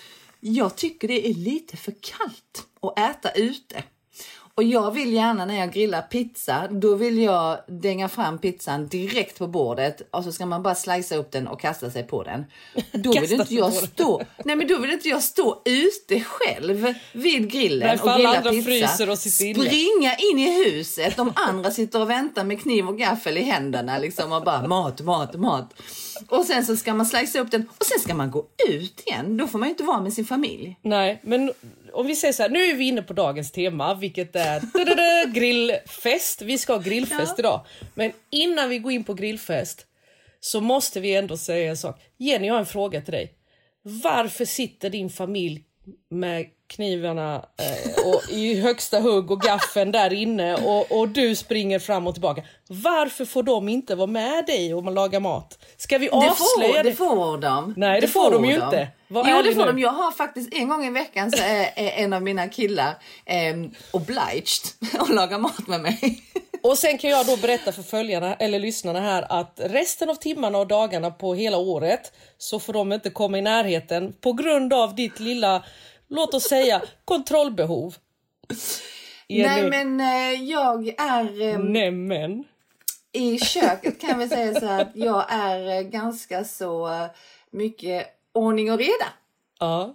jag 0.40 0.76
tycker 0.76 1.08
det 1.08 1.28
är 1.28 1.34
lite 1.34 1.76
för 1.76 1.94
kallt 2.00 2.66
att 2.82 2.98
äta 2.98 3.30
ute. 3.30 3.82
Och 4.58 4.64
jag 4.64 4.90
vill 4.90 5.12
gärna 5.12 5.44
när 5.44 5.58
jag 5.58 5.72
grillar 5.72 6.02
pizza, 6.02 6.68
då 6.70 6.94
vill 6.94 7.18
jag 7.18 7.58
dänga 7.66 8.08
fram 8.08 8.38
pizzan 8.38 8.88
direkt 8.88 9.38
på 9.38 9.46
bordet 9.46 10.02
och 10.10 10.24
så 10.24 10.32
ska 10.32 10.46
man 10.46 10.62
bara 10.62 10.74
slicea 10.74 11.18
upp 11.18 11.32
den 11.32 11.48
och 11.48 11.60
kasta 11.60 11.90
sig 11.90 12.02
på 12.02 12.22
den. 12.22 12.44
Då 12.92 13.20
vill 13.20 13.32
inte 13.32 13.54
jag 13.54 13.72
stå, 13.72 14.22
nej 14.44 14.56
men 14.56 14.66
då 14.66 14.78
vill 14.78 14.90
inte 14.90 15.08
jag 15.08 15.22
stå 15.22 15.62
ute 15.64 16.20
själv 16.20 16.94
vid 17.12 17.50
grillen 17.50 18.00
och 18.00 18.08
grilla 18.16 18.42
pizza. 18.42 19.10
och. 19.10 19.18
Springa 19.18 20.16
in 20.16 20.38
i 20.38 20.64
huset, 20.64 21.16
de 21.16 21.32
andra 21.34 21.70
sitter 21.70 22.00
och 22.00 22.10
väntar 22.10 22.44
med 22.44 22.62
kniv 22.62 22.88
och 22.88 22.98
gaffel 22.98 23.38
i 23.38 23.42
händerna 23.42 23.98
liksom 23.98 24.32
och 24.32 24.42
bara 24.42 24.66
mat, 24.66 25.00
mat, 25.00 25.34
mat. 25.34 25.74
Och 26.28 26.44
sen 26.44 26.66
så 26.66 26.76
ska 26.76 26.94
man 26.94 27.06
slicea 27.06 27.42
upp 27.42 27.50
den 27.50 27.68
och 27.78 27.84
sen 27.84 27.98
ska 27.98 28.14
man 28.14 28.30
gå 28.30 28.46
ut 28.68 29.02
igen. 29.06 29.36
Då 29.36 29.46
får 29.46 29.58
man 29.58 29.68
ju 29.68 29.70
inte 29.70 29.84
vara 29.84 30.00
med 30.00 30.12
sin 30.12 30.24
familj. 30.24 30.76
Nej, 30.82 31.20
men 31.22 31.52
om 31.92 32.06
vi 32.06 32.16
säger 32.16 32.32
så 32.32 32.42
här, 32.42 32.50
nu 32.50 32.64
är 32.64 32.74
vi 32.74 32.88
inne 32.88 33.02
på 33.02 33.12
dagens 33.12 33.50
tema, 33.52 33.94
vilket 33.94 34.36
är 34.36 34.60
da-da-da, 34.60 35.24
grillfest. 35.34 36.42
Vi 36.42 36.58
ska 36.58 36.72
ha 36.72 36.80
grillfest 36.80 37.34
Ja. 37.36 37.38
idag. 37.38 37.66
Men 37.94 38.12
innan 38.30 38.68
vi 38.68 38.78
går 38.78 38.92
in 38.92 39.04
på 39.04 39.14
grillfest 39.14 39.86
så 40.40 40.60
måste 40.60 41.00
vi 41.00 41.14
ändå 41.14 41.36
säga 41.36 41.70
en 41.70 41.76
sak. 41.76 42.00
Jenny, 42.16 42.46
jag 42.46 42.54
har 42.54 42.60
en 42.60 42.66
fråga 42.66 43.00
till 43.00 43.12
dig. 43.12 43.32
Varför 43.82 44.44
sitter 44.44 44.90
din 44.90 45.10
familj 45.10 45.64
med 46.10 46.46
knivarna 46.68 47.34
eh, 47.56 48.06
och 48.06 48.30
i 48.30 48.60
högsta 48.60 49.00
hugg 49.00 49.30
och 49.30 49.40
gaffeln 49.40 49.92
där 49.92 50.12
inne 50.12 50.54
och, 50.54 50.98
och 50.98 51.08
du 51.08 51.34
springer 51.34 51.78
fram 51.78 52.06
och 52.06 52.14
tillbaka. 52.14 52.42
Varför 52.68 53.24
får 53.24 53.42
de 53.42 53.68
inte 53.68 53.94
vara 53.94 54.06
med 54.06 54.46
dig 54.46 54.74
om 54.74 54.84
man 54.84 54.94
lagar 54.94 55.20
mat? 55.20 55.58
Ska 55.76 55.98
vi 55.98 56.06
Det 56.06 56.12
avslöja 56.12 56.36
får, 56.68 56.74
det? 56.74 56.82
det 56.82 56.96
får 56.96 57.38
de. 57.38 57.74
Nej, 57.76 58.00
det 58.00 58.08
får 58.08 58.30
de 58.30 58.44
ju 58.44 58.54
inte. 58.54 58.88
Var 59.08 59.24
jo, 59.28 59.42
det 59.42 59.54
får 59.54 59.60
nu. 59.60 59.72
de. 59.72 59.78
Jag 59.78 59.90
har 59.90 60.10
faktiskt 60.12 60.54
en 60.54 60.68
gång 60.68 60.86
i 60.86 60.90
veckan 60.90 61.30
så 61.30 61.42
är, 61.42 61.70
är 61.76 61.90
en 62.04 62.12
av 62.12 62.22
mina 62.22 62.48
killar 62.48 62.94
eh, 63.26 63.56
obliged 63.90 64.64
att 64.98 65.08
laga 65.14 65.38
mat 65.38 65.66
med 65.66 65.80
mig. 65.80 66.22
Och 66.62 66.78
sen 66.78 66.98
kan 66.98 67.10
jag 67.10 67.26
då 67.26 67.36
berätta 67.36 67.72
för 67.72 67.82
följarna 67.82 68.34
eller 68.34 68.58
lyssnarna 68.58 69.00
här 69.00 69.26
att 69.40 69.60
resten 69.64 70.10
av 70.10 70.14
timmarna 70.14 70.58
och 70.58 70.66
dagarna 70.66 71.10
på 71.10 71.34
hela 71.34 71.56
året 71.56 72.12
så 72.38 72.58
får 72.60 72.72
de 72.72 72.92
inte 72.92 73.10
komma 73.10 73.38
i 73.38 73.42
närheten 73.42 74.12
på 74.20 74.32
grund 74.32 74.72
av 74.72 74.94
ditt 74.94 75.20
lilla, 75.20 75.62
låt 76.08 76.34
oss 76.34 76.44
säga, 76.48 76.82
kontrollbehov. 77.04 77.94
Nej, 79.28 79.38
Jenny. 79.40 79.70
men 79.70 80.00
eh, 80.00 80.42
jag 80.42 80.88
är... 80.88 81.40
Eh, 81.42 81.58
Nämen. 81.58 82.44
I 83.12 83.38
köket 83.38 84.00
kan 84.00 84.18
vi 84.18 84.28
säga 84.28 84.60
så 84.60 84.66
här 84.66 84.82
att 84.82 84.90
jag 84.96 85.24
är 85.28 85.76
eh, 85.76 85.82
ganska 85.82 86.44
så 86.44 86.88
eh, 86.88 87.06
mycket 87.50 88.06
ordning 88.32 88.72
och 88.72 88.78
reda. 88.78 89.06
Ja, 89.60 89.94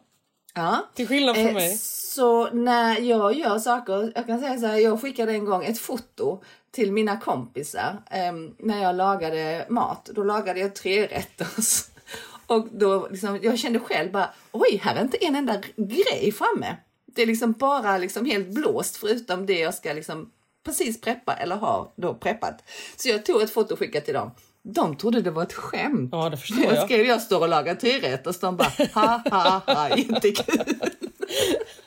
Ja. 0.56 0.78
till 0.96 1.08
skillnad 1.08 1.36
från 1.36 1.48
Eh, 1.48 1.54
mig. 1.54 1.78
Så 1.78 2.50
när 2.50 3.00
jag 3.00 3.34
gör 3.34 3.60
saker, 3.60 4.12
jag 4.16 4.26
kan 4.28 4.40
säga 4.40 4.58
så 4.60 4.66
här, 4.68 4.78
jag 4.78 5.02
skickade 5.02 5.32
en 5.32 5.46
gång 5.46 5.64
ett 5.66 5.80
foto 5.80 6.44
till 6.72 6.92
mina 6.92 7.20
kompisar 7.20 8.04
em, 8.12 8.56
när 8.60 8.84
jag 8.84 8.96
lagade 8.96 9.66
mat. 9.70 10.06
Då 10.14 10.24
lagade 10.24 10.60
jag 10.60 10.76
tre 10.76 11.08
rätters. 11.08 11.84
Och 12.48 12.68
då 12.72 13.08
liksom, 13.12 13.40
jag 13.42 13.60
kände 13.60 13.80
själv 13.80 14.12
bara, 14.12 14.30
oj, 14.52 14.80
här 14.84 14.96
är 14.96 15.02
inte 15.02 15.18
en 15.18 15.36
enda 15.36 15.62
grej 15.76 16.32
framme. 16.32 16.78
Det 17.06 17.22
är 17.22 17.26
liksom 17.26 17.52
bara 17.52 17.98
liksom 17.98 18.26
helt 18.26 18.48
blåst 18.48 18.98
förutom 18.98 19.46
det 19.46 19.60
jag 19.60 19.74
ska 19.74 19.94
liksom 19.94 20.32
precis 20.66 21.02
preppa 21.02 21.34
eller 21.34 21.56
har 21.56 21.92
då 21.96 22.14
preppat. 22.14 22.64
Så 22.96 23.10
jag 23.10 23.26
tog 23.26 23.42
ett 23.42 23.54
foto 23.54 23.74
och 23.74 23.80
skickade 23.80 24.06
till 24.06 24.14
dem. 24.14 24.32
De 24.62 24.98
trodde 24.98 25.22
det 25.22 25.32
var 25.32 25.44
ett 25.44 25.54
skämt. 25.54 26.10
Ja, 26.12 26.30
det 26.30 26.38
förstår 26.38 26.64
jag 26.64 26.76
jag. 26.76 26.86
skrev 26.86 27.06
jag 27.06 27.22
står 27.22 27.40
och 27.40 27.50
lagar 27.50 27.76
trerätter 27.76 28.30
och 28.30 28.36
de 28.42 28.58
bara 28.58 28.72
ha 28.94 29.22
ha 29.32 29.74
ha 29.74 29.98
jättekul. 29.98 30.76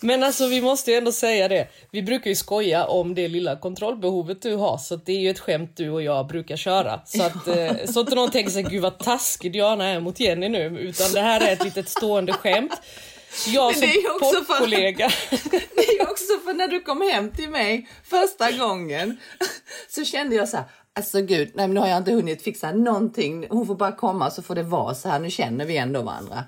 Men 0.00 0.22
alltså 0.22 0.46
vi 0.46 0.62
måste 0.62 0.90
ju 0.90 0.96
ändå 0.96 1.12
säga 1.12 1.48
det. 1.48 1.68
Vi 1.90 2.02
brukar 2.02 2.30
ju 2.30 2.36
skoja 2.36 2.84
om 2.84 3.14
det 3.14 3.28
lilla 3.28 3.56
kontrollbehovet 3.56 4.42
du 4.42 4.54
har 4.56 4.78
så 4.78 4.96
det 4.96 5.12
är 5.12 5.20
ju 5.20 5.30
ett 5.30 5.38
skämt 5.38 5.72
du 5.76 5.90
och 5.90 6.02
jag 6.02 6.26
brukar 6.26 6.56
köra. 6.56 7.00
Så 7.06 7.22
att 7.22 7.46
eh, 7.48 7.72
så 7.86 8.00
att 8.00 8.10
någon 8.10 8.30
tänker 8.30 8.50
sig 8.50 8.62
gud 8.62 8.82
vad 8.82 8.98
taskig 8.98 9.52
Diana 9.52 9.88
är 9.88 10.00
mot 10.00 10.20
Jenny 10.20 10.48
nu 10.48 10.64
utan 10.80 11.12
det 11.12 11.20
här 11.20 11.40
är 11.40 11.52
ett 11.52 11.64
litet 11.64 11.88
stående 11.88 12.32
skämt. 12.32 12.80
Jag 13.46 13.72
som 13.72 13.80
det 13.80 13.86
är 13.86 14.02
ju 14.02 14.10
också 14.10 14.44
för- 14.44 14.44
poddkollega. 14.44 15.10
Det 15.76 15.82
är 16.00 16.02
också 16.02 16.38
för 16.44 16.54
när 16.54 16.68
du 16.68 16.80
kom 16.80 17.02
hem 17.12 17.30
till 17.30 17.50
mig 17.50 17.88
första 18.04 18.50
gången 18.52 19.16
så 19.88 20.04
kände 20.04 20.36
jag 20.36 20.48
så 20.48 20.56
här, 20.56 20.66
alltså 20.94 21.20
gud, 21.20 21.50
nej 21.54 21.68
nu 21.68 21.80
har 21.80 21.88
jag 21.88 21.98
inte 21.98 22.12
hunnit 22.12 22.42
fixa 22.42 22.72
någonting. 22.72 23.46
Hon 23.50 23.66
får 23.66 23.74
bara 23.74 23.92
komma 23.92 24.30
så 24.30 24.42
får 24.42 24.54
det 24.54 24.62
vara 24.62 24.94
så 24.94 25.08
här, 25.08 25.18
nu 25.18 25.30
känner 25.30 25.64
vi 25.64 25.76
ändå 25.76 26.02
varandra. 26.02 26.44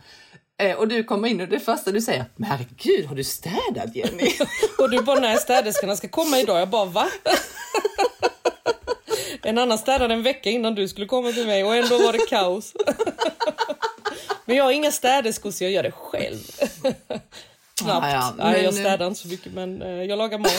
Eh, 0.58 0.76
och 0.76 0.88
du 0.88 1.04
kommer 1.04 1.28
in 1.28 1.40
och 1.40 1.48
det 1.48 1.60
första 1.60 1.90
du 1.90 2.00
säger, 2.00 2.24
men 2.36 2.50
herregud 2.50 3.06
har 3.06 3.14
du 3.14 3.24
städat 3.24 3.94
Jenny? 3.96 4.30
Och 4.78 4.90
du 4.90 5.02
bara, 5.02 5.20
när 5.20 5.36
städerskorna 5.36 5.96
ska 5.96 6.08
komma 6.08 6.38
idag? 6.38 6.60
Jag 6.60 6.68
bara, 6.68 6.84
va? 6.84 7.08
En 9.42 9.58
annan 9.58 9.78
städade 9.78 10.14
en 10.14 10.22
vecka 10.22 10.50
innan 10.50 10.74
du 10.74 10.88
skulle 10.88 11.06
komma 11.06 11.32
till 11.32 11.46
mig 11.46 11.64
och 11.64 11.76
ändå 11.76 11.98
var 11.98 12.12
det 12.12 12.26
kaos. 12.28 12.72
Men 14.44 14.56
jag 14.56 14.64
har 14.64 14.72
inga 14.72 14.92
städerskor 14.92 15.50
så 15.50 15.64
jag 15.64 15.70
gör 15.72 15.82
det 15.82 15.92
själv. 15.92 16.38
Knappt. 17.82 18.06
Ja, 18.06 18.10
ja, 18.10 18.34
Nej, 18.38 18.52
men- 18.52 18.64
jag 18.64 18.74
städar 18.74 19.06
inte 19.06 19.20
så 19.20 19.28
mycket 19.28 19.52
men 19.52 19.82
eh, 19.82 19.88
jag 20.02 20.18
lagar 20.18 20.38
mat. 20.38 20.52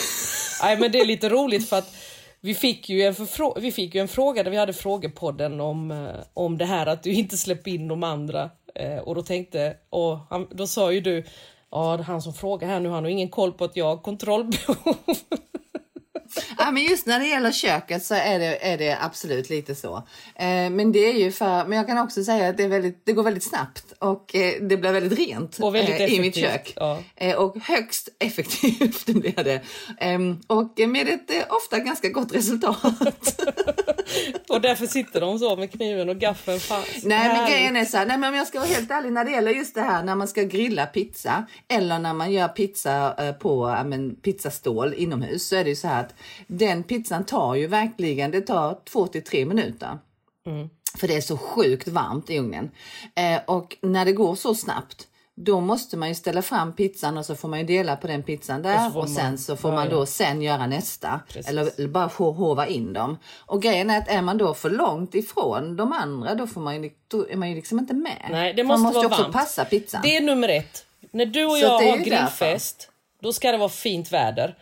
Nej 0.64 0.78
men 0.78 0.92
det 0.92 1.00
är 1.00 1.06
lite 1.06 1.30
roligt 1.30 1.70
för 1.70 1.78
att 1.78 1.96
vi 2.42 2.56
fick 2.56 2.90
ju 2.90 3.02
en, 3.02 3.16
vi 3.60 3.72
fick 3.72 3.96
ju 3.96 4.02
en 4.02 4.08
fråga 4.08 4.44
där 4.44 4.52
vi 4.52 4.58
hade 4.58 4.74
frågepodden 4.74 5.60
om, 5.62 5.92
eh, 5.92 6.16
om 6.34 6.58
det 6.58 6.66
här 6.66 6.86
att 6.86 7.04
du 7.04 7.12
inte 7.12 7.38
släpper 7.38 7.72
in 7.72 7.88
de 7.88 8.04
andra. 8.04 8.50
Eh, 8.76 8.98
och 8.98 9.16
då 9.16 9.22
tänkte, 9.22 9.78
och 9.90 10.18
han, 10.30 10.48
då 10.52 10.68
sa 10.68 10.92
ju 10.92 11.02
du, 11.02 11.24
ja 11.72 11.98
det 11.98 12.04
är 12.04 12.06
han 12.06 12.22
som 12.22 12.34
frågar 12.34 12.68
här 12.68 12.80
nu, 12.80 12.90
han 12.90 13.04
har 13.04 13.12
ingen 13.12 13.30
koll 13.30 13.54
på 13.54 13.64
att 13.64 13.76
jag 13.76 13.86
har 13.86 13.98
kontrollbehov. 13.98 14.96
Ja, 16.58 16.72
men 16.72 16.84
just 16.84 17.06
när 17.06 17.20
det 17.20 17.28
gäller 17.28 17.52
köket 17.52 18.06
så 18.06 18.16
är 18.16 18.40
det, 18.40 18.72
är 18.72 18.78
det 18.78 18.98
absolut 19.02 19.50
lite 19.50 19.76
så. 19.76 19.96
Eh, 20.36 20.70
men 20.70 20.92
det 20.92 21.00
är 21.00 21.14
ju 21.14 21.32
för, 21.32 21.66
men 21.66 21.78
jag 21.78 21.88
kan 21.88 21.98
också 21.98 22.24
säga 22.24 22.50
att 22.50 22.58
det, 22.58 22.68
väldigt, 22.68 23.06
det 23.06 23.14
går 23.14 23.24
väldigt 23.24 23.44
snabbt 23.44 23.94
och 24.00 24.36
eh, 24.36 24.54
det 24.62 24.78
blir 24.78 24.92
väldigt 24.92 25.20
rent 25.20 25.60
väldigt 25.60 26.00
eh, 26.00 26.14
i 26.14 26.20
mitt 26.20 26.36
kök. 26.36 26.74
ja. 26.76 27.00
Eh, 27.16 27.36
och 27.36 27.58
högst 27.64 28.10
effektivt 28.20 29.06
blir 29.06 29.44
det. 29.44 29.62
Ehm, 30.00 30.38
och 30.48 30.80
med 30.88 31.10
ett 31.10 31.32
eh, 31.32 31.44
ofta 31.50 31.80
ganska 31.80 32.10
gott 32.10 32.36
resultat. 32.36 33.42
och 34.50 34.62
därför 34.62 34.88
sitter 34.88 35.22
de 35.22 35.40
så 35.40 35.56
med 35.56 35.72
kniven 35.72 36.10
och 36.10 36.18
gaffeln 36.18 36.60
fast. 36.60 37.04
Nej 37.04 37.28
men 37.28 37.52
grejen 37.52 37.76
är 37.76 37.86
så 37.86 37.98
här, 37.98 38.06
nej 38.06 38.18
men 38.18 38.30
om 38.30 38.36
jag 38.36 38.48
ska 38.48 38.60
vara 38.60 38.70
helt 38.70 38.92
ärlig 38.92 39.12
när 39.12 39.26
det 39.26 39.32
gäller 39.32 39.52
just 39.52 39.76
det 39.76 39.82
här 39.82 40.04
när 40.04 40.16
man 40.16 40.28
ska 40.28 40.44
grilla 40.44 40.86
pizza 40.86 41.46
eller 41.68 42.00
när 42.00 42.14
man 42.14 42.32
gör 42.32 42.48
pizza 42.48 43.16
eh, 43.18 43.34
på 43.34 43.84
men, 43.86 44.16
pizzastål 44.16 44.94
inomhus 44.94 45.48
så 45.48 45.56
är 45.56 45.64
det 45.64 45.70
ju 45.70 45.76
så 45.76 45.88
här 45.88 46.02
att 46.02 46.14
den 46.48 46.84
pizzan 46.84 47.26
tar 47.26 47.56
ju 47.56 47.68
verkligen, 47.68 48.32
det 48.32 48.42
tar 48.42 48.78
två 48.92 49.08
till 49.08 49.24
tre 49.24 49.46
minuter. 49.46 49.98
För 50.98 51.08
det 51.08 51.16
är 51.16 51.22
så 51.22 51.38
sjukt 51.38 51.88
varmt 51.88 52.30
i 52.30 52.38
ugnen. 52.40 52.72
Eh, 53.16 53.40
och 53.46 53.78
när 53.82 54.06
det 54.06 54.12
går 54.12 54.36
så 54.36 54.56
snabbt 54.56 55.08
då 55.42 55.60
måste 55.60 55.98
man 55.98 56.10
ju 56.10 56.16
ställa 56.16 56.42
fram 56.42 56.74
pizzan 56.74 57.18
och 57.18 57.26
så 57.26 57.36
får 57.36 57.48
man 57.48 57.60
ju 57.60 57.66
dela 57.66 57.96
på 57.96 58.08
den 58.08 58.24
pizzan 58.24 58.62
där 58.62 58.88
Och 58.88 58.96
och, 58.96 58.96
man- 58.96 59.08
sen 59.16 59.38
så 59.38 59.56
får 59.56 59.72
ja, 59.72 59.76
man 59.76 59.86
ja. 59.86 59.92
då 59.92 60.06
sen 60.06 60.42
göra 60.42 60.68
nästa. 60.68 61.20
Precis. 61.28 61.48
Eller 61.50 61.88
bara 61.88 62.06
hova 62.08 62.68
in 62.68 62.94
dem. 62.94 63.18
Och 63.38 63.62
grejen 63.62 63.90
är 63.90 63.98
att 63.98 64.08
är 64.10 64.22
man 64.22 64.38
då 64.38 64.54
för 64.54 64.70
långt 64.70 65.16
ifrån 65.16 65.76
de 65.76 65.94
andra 65.94 66.36
då, 66.36 66.48
får 66.48 66.62
man 66.62 66.84
ju, 66.84 66.90
är 67.30 67.36
man 67.36 67.50
ju 67.50 67.56
liksom 67.56 67.80
inte 67.80 67.94
med. 67.94 68.28
Nej, 68.32 68.54
det 68.54 68.64
man 68.64 68.82
måste 68.82 68.84
måste 68.84 68.98
vara 68.98 69.08
också 69.08 69.22
varmt. 69.22 69.34
passa 69.36 69.66
pizzan. 69.66 70.02
Det 70.04 70.18
är 70.18 70.22
nummer 70.22 70.50
ett. 70.50 70.86
När 71.12 71.26
du 71.26 71.46
och 71.46 71.52
Så 71.52 71.58
jag 71.58 71.70
har 71.70 71.98
grillfest, 71.98 72.90
Då 73.22 73.34
ska 73.34 73.52
det 73.52 73.58
vara 73.58 73.70
fint 73.70 74.12
väder. 74.12 74.56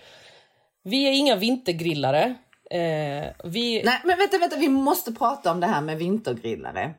Vi 0.87 1.07
är 1.07 1.11
inga 1.11 1.35
vintergrillare. 1.35 2.35
Eh, 2.71 3.27
vi... 3.43 3.81
Nej, 3.85 4.01
men 4.03 4.17
vänta, 4.17 4.37
vänta, 4.37 4.55
vi 4.55 4.69
måste 4.69 5.11
prata 5.11 5.51
om 5.51 5.59
det 5.59 5.67
här 5.67 5.81
med 5.81 5.97
vintergrillare. 5.97 6.93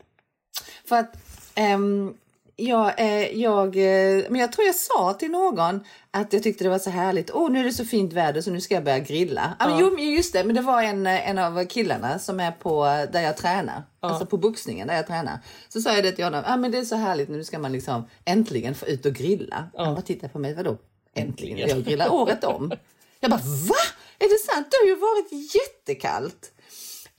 För 0.88 0.96
att 0.96 1.16
ehm, 1.54 2.14
jag, 2.56 3.00
eh, 3.00 3.38
jag, 3.38 3.76
eh, 3.76 4.24
men 4.30 4.40
jag 4.40 4.52
tror 4.52 4.66
jag 4.66 4.74
sa 4.74 5.12
till 5.12 5.30
någon 5.30 5.80
att 6.10 6.32
jag 6.32 6.42
tyckte 6.42 6.64
det 6.64 6.70
var 6.70 6.78
så 6.78 6.90
härligt. 6.90 7.30
Åh, 7.34 7.46
oh, 7.46 7.50
nu 7.50 7.60
är 7.60 7.64
det 7.64 7.72
så 7.72 7.84
fint 7.84 8.12
väder 8.12 8.40
så 8.40 8.50
nu 8.50 8.60
ska 8.60 8.74
jag 8.74 8.84
börja 8.84 8.98
grilla. 8.98 9.56
Ja. 9.58 9.68
Men, 9.68 9.78
jo, 9.78 9.98
just 9.98 10.32
det, 10.32 10.44
men 10.44 10.56
det 10.56 10.62
var 10.62 10.82
en, 10.82 11.06
en 11.06 11.38
av 11.38 11.64
killarna 11.64 12.18
som 12.18 12.40
är 12.40 12.50
på 12.50 12.84
där 13.12 13.20
jag 13.20 13.36
tränar, 13.36 13.82
ja. 14.00 14.08
alltså 14.08 14.26
på 14.26 14.36
boxningen 14.36 14.88
där 14.88 14.94
jag 14.94 15.06
tränar. 15.06 15.38
Så 15.68 15.80
sa 15.80 15.94
jag 15.94 16.04
det 16.04 16.12
till 16.12 16.24
honom. 16.24 16.42
Ja, 16.46 16.56
men 16.56 16.70
det 16.70 16.78
är 16.78 16.84
så 16.84 16.96
härligt. 16.96 17.28
Nu 17.28 17.44
ska 17.44 17.58
man 17.58 17.72
liksom 17.72 18.04
äntligen 18.24 18.74
få 18.74 18.86
ut 18.86 19.06
och 19.06 19.12
grilla. 19.12 19.64
Ja. 19.74 19.84
Han 19.84 19.94
bara 19.94 20.02
tittade 20.02 20.32
på 20.32 20.38
mig. 20.38 20.54
Vadå 20.54 20.76
äntligen? 21.14 21.68
Jag 21.68 21.84
grillar 21.84 22.12
året 22.12 22.44
om. 22.44 22.72
Jag 23.20 23.30
bara 23.30 23.40
va? 23.68 23.74
Är 24.18 24.28
det 24.28 24.52
sant? 24.52 24.66
Det 24.70 24.76
har 24.76 24.86
ju 24.86 25.00
varit 25.00 25.54
jättekallt. 25.54 26.52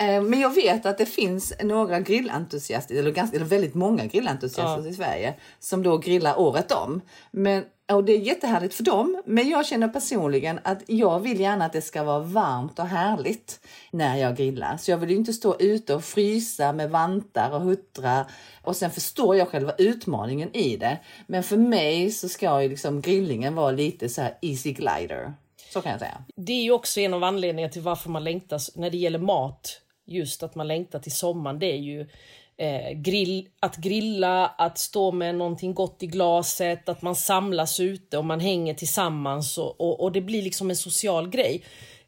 Eh, 0.02 0.22
men 0.22 0.40
jag 0.40 0.56
vet 0.56 0.86
att 0.86 0.98
det 0.98 1.06
finns 1.06 1.54
några 1.64 2.00
grillentusiaster, 2.00 2.96
eller, 2.96 3.12
ganska, 3.12 3.38
eller 3.38 3.46
väldigt 3.46 3.76
många 3.76 4.06
grillentusiaster 4.06 4.84
ja. 4.84 4.90
i 4.90 4.94
Sverige 4.94 5.34
som 5.60 5.84
då 5.84 5.98
grillar 5.98 6.40
året 6.40 6.72
om. 6.72 7.02
Men, 7.32 7.64
och 7.92 8.04
det 8.04 8.14
är 8.14 8.20
jättehärligt 8.20 8.74
för 8.74 8.84
dem, 8.84 9.24
men 9.26 9.50
jag 9.50 9.66
känner 9.66 9.88
personligen 9.88 10.60
att 10.64 10.80
jag 10.88 11.20
vill 11.20 11.40
gärna 11.40 11.66
att 11.66 11.74
det 11.74 11.82
ska 11.82 12.04
vara 12.04 12.20
varmt 12.20 12.80
och 12.80 12.88
härligt 12.88 13.60
när 13.92 14.18
jag 14.18 14.38
grillar. 14.38 14.78
Så 14.78 14.92
jag 14.92 14.98
vill 14.98 15.12
inte 15.12 15.34
stå 15.34 15.56
ute 15.60 15.96
och 15.96 16.04
frysa 16.04 16.74
med 16.74 16.90
vantar 16.90 17.52
och 17.52 17.62
huttra 17.62 18.26
och 18.64 18.76
sen 18.76 18.92
förstår 18.92 19.36
jag 19.36 19.48
själva 19.48 19.74
utmaningen 19.78 20.56
i 20.56 20.78
det. 20.78 21.00
Men 21.28 21.44
för 21.44 21.58
mig 21.58 22.12
så 22.12 22.30
ska 22.30 22.64
ju 22.64 22.70
liksom 22.70 23.02
grillingen 23.02 23.56
vara 23.56 23.72
lite 23.72 24.10
så 24.10 24.22
här 24.22 24.38
easy 24.42 24.72
glider. 24.72 25.34
Så 25.70 25.82
kan 25.82 25.92
jag 25.92 26.00
säga. 26.00 26.24
Det 26.36 26.54
är 26.54 26.64
ju 26.64 26.72
också 26.72 27.00
en 27.00 27.14
av 27.14 27.24
anledningarna 27.24 27.72
till 27.72 27.82
varför 27.82 28.10
man 28.10 28.24
längtar 28.24 28.80
när 28.80 28.90
det 28.90 28.98
gäller 28.98 29.20
mat 29.20 29.82
just 30.06 30.44
att 30.44 30.56
man 30.56 30.68
längtar 30.68 31.00
till 31.00 31.12
sommaren, 31.12 31.60
det 31.60 31.66
är 31.66 31.78
ju 31.78 32.10
eh, 32.58 32.92
grill, 32.96 33.48
att 33.60 33.76
grilla, 33.76 34.48
att 34.48 34.78
stå 34.78 35.12
med 35.12 35.36
någonting 35.36 35.74
gott 35.74 36.04
i 36.04 36.08
glaset, 36.08 36.90
att 36.90 37.02
man 37.02 37.16
samlas 37.16 37.80
ute 37.80 38.18
och 38.18 38.26
man 38.26 38.40
hänger 38.40 38.74
tillsammans 38.74 39.58
och, 39.58 39.82
och, 39.82 40.00
och 40.00 40.12
det 40.12 40.22
blir 40.22 40.42
liksom 40.42 40.70
en 40.70 40.76
social 40.76 41.30
grej. 41.30 41.64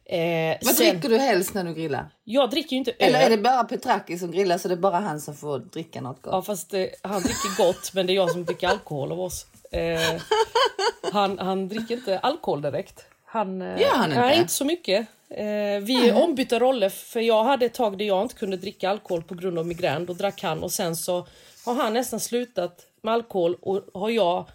Eh, 0.05 0.57
Vad 0.61 0.75
sen, 0.75 0.89
dricker 0.89 1.09
du 1.09 1.17
helst 1.17 1.53
när 1.53 1.63
du 1.63 1.73
grillar? 1.73 2.09
Jag 2.23 2.49
dricker 2.49 2.71
ju 2.71 2.77
inte 2.77 2.91
öl. 2.91 2.95
Eller 2.99 3.19
är 3.19 3.29
det 3.29 3.37
bara 3.37 3.63
Petraki 3.63 4.17
som 4.17 4.31
grillar 4.31 4.57
så 4.57 4.67
det 4.67 4.73
är 4.73 4.77
bara 4.77 4.99
han 4.99 5.21
som 5.21 5.35
får 5.35 5.59
dricka 5.59 6.01
något 6.01 6.21
gott? 6.21 6.33
Ja 6.33 6.41
fast 6.41 6.73
eh, 6.73 6.85
han 7.01 7.21
dricker 7.21 7.57
gott 7.57 7.91
men 7.93 8.07
det 8.07 8.13
är 8.13 8.15
jag 8.15 8.31
som 8.31 8.45
dricker 8.45 8.67
alkohol 8.67 9.11
av 9.11 9.21
oss. 9.21 9.45
Eh, 9.71 10.21
han, 11.13 11.39
han 11.39 11.67
dricker 11.67 11.95
inte 11.95 12.19
alkohol 12.19 12.61
direkt. 12.61 13.05
Han, 13.33 13.61
eh, 13.61 13.81
Gör 13.81 13.89
han 13.89 14.09
inte? 14.09 14.21
Nej, 14.21 14.39
inte 14.39 14.53
så 14.53 14.65
mycket. 14.65 15.07
Eh, 15.29 15.45
vi 15.81 16.09
är 16.09 16.23
ombytta 16.23 16.59
roller 16.59 16.89
för 16.89 17.19
jag 17.19 17.43
hade 17.43 17.65
ett 17.65 17.73
tag 17.73 17.97
där 17.97 18.05
jag 18.05 18.21
inte 18.21 18.35
kunde 18.35 18.57
dricka 18.57 18.89
alkohol 18.89 19.23
på 19.23 19.35
grund 19.35 19.59
av 19.59 19.67
migrän. 19.67 20.05
Då 20.05 20.13
drack 20.13 20.43
han 20.43 20.63
och 20.63 20.71
sen 20.71 20.95
så 20.95 21.27
har 21.65 21.75
han 21.75 21.93
nästan 21.93 22.19
slutat 22.19 22.79
med 23.03 23.13
alkohol 23.13 23.55
och 23.61 23.81
har 23.93 24.09
jag 24.09 24.45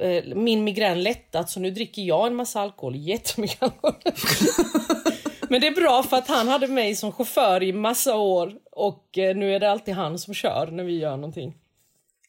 eh, 0.00 0.24
min 0.34 0.64
migrän 0.64 1.02
lättat 1.02 1.50
så 1.50 1.60
nu 1.60 1.70
dricker 1.70 2.02
jag 2.02 2.26
en 2.26 2.34
massa 2.34 2.60
alkohol, 2.60 2.96
jättemycket 2.96 3.62
alkohol. 3.62 3.94
Men 5.48 5.60
det 5.60 5.66
är 5.66 5.74
bra 5.74 6.02
för 6.02 6.16
att 6.16 6.28
han 6.28 6.48
hade 6.48 6.68
mig 6.68 6.94
som 6.94 7.12
chaufför 7.12 7.62
i 7.62 7.72
massa 7.72 8.16
år 8.16 8.52
och 8.72 9.18
eh, 9.18 9.36
nu 9.36 9.54
är 9.54 9.60
det 9.60 9.70
alltid 9.70 9.94
han 9.94 10.18
som 10.18 10.34
kör 10.34 10.68
när 10.72 10.84
vi 10.84 10.98
gör 10.98 11.16
någonting. 11.16 11.54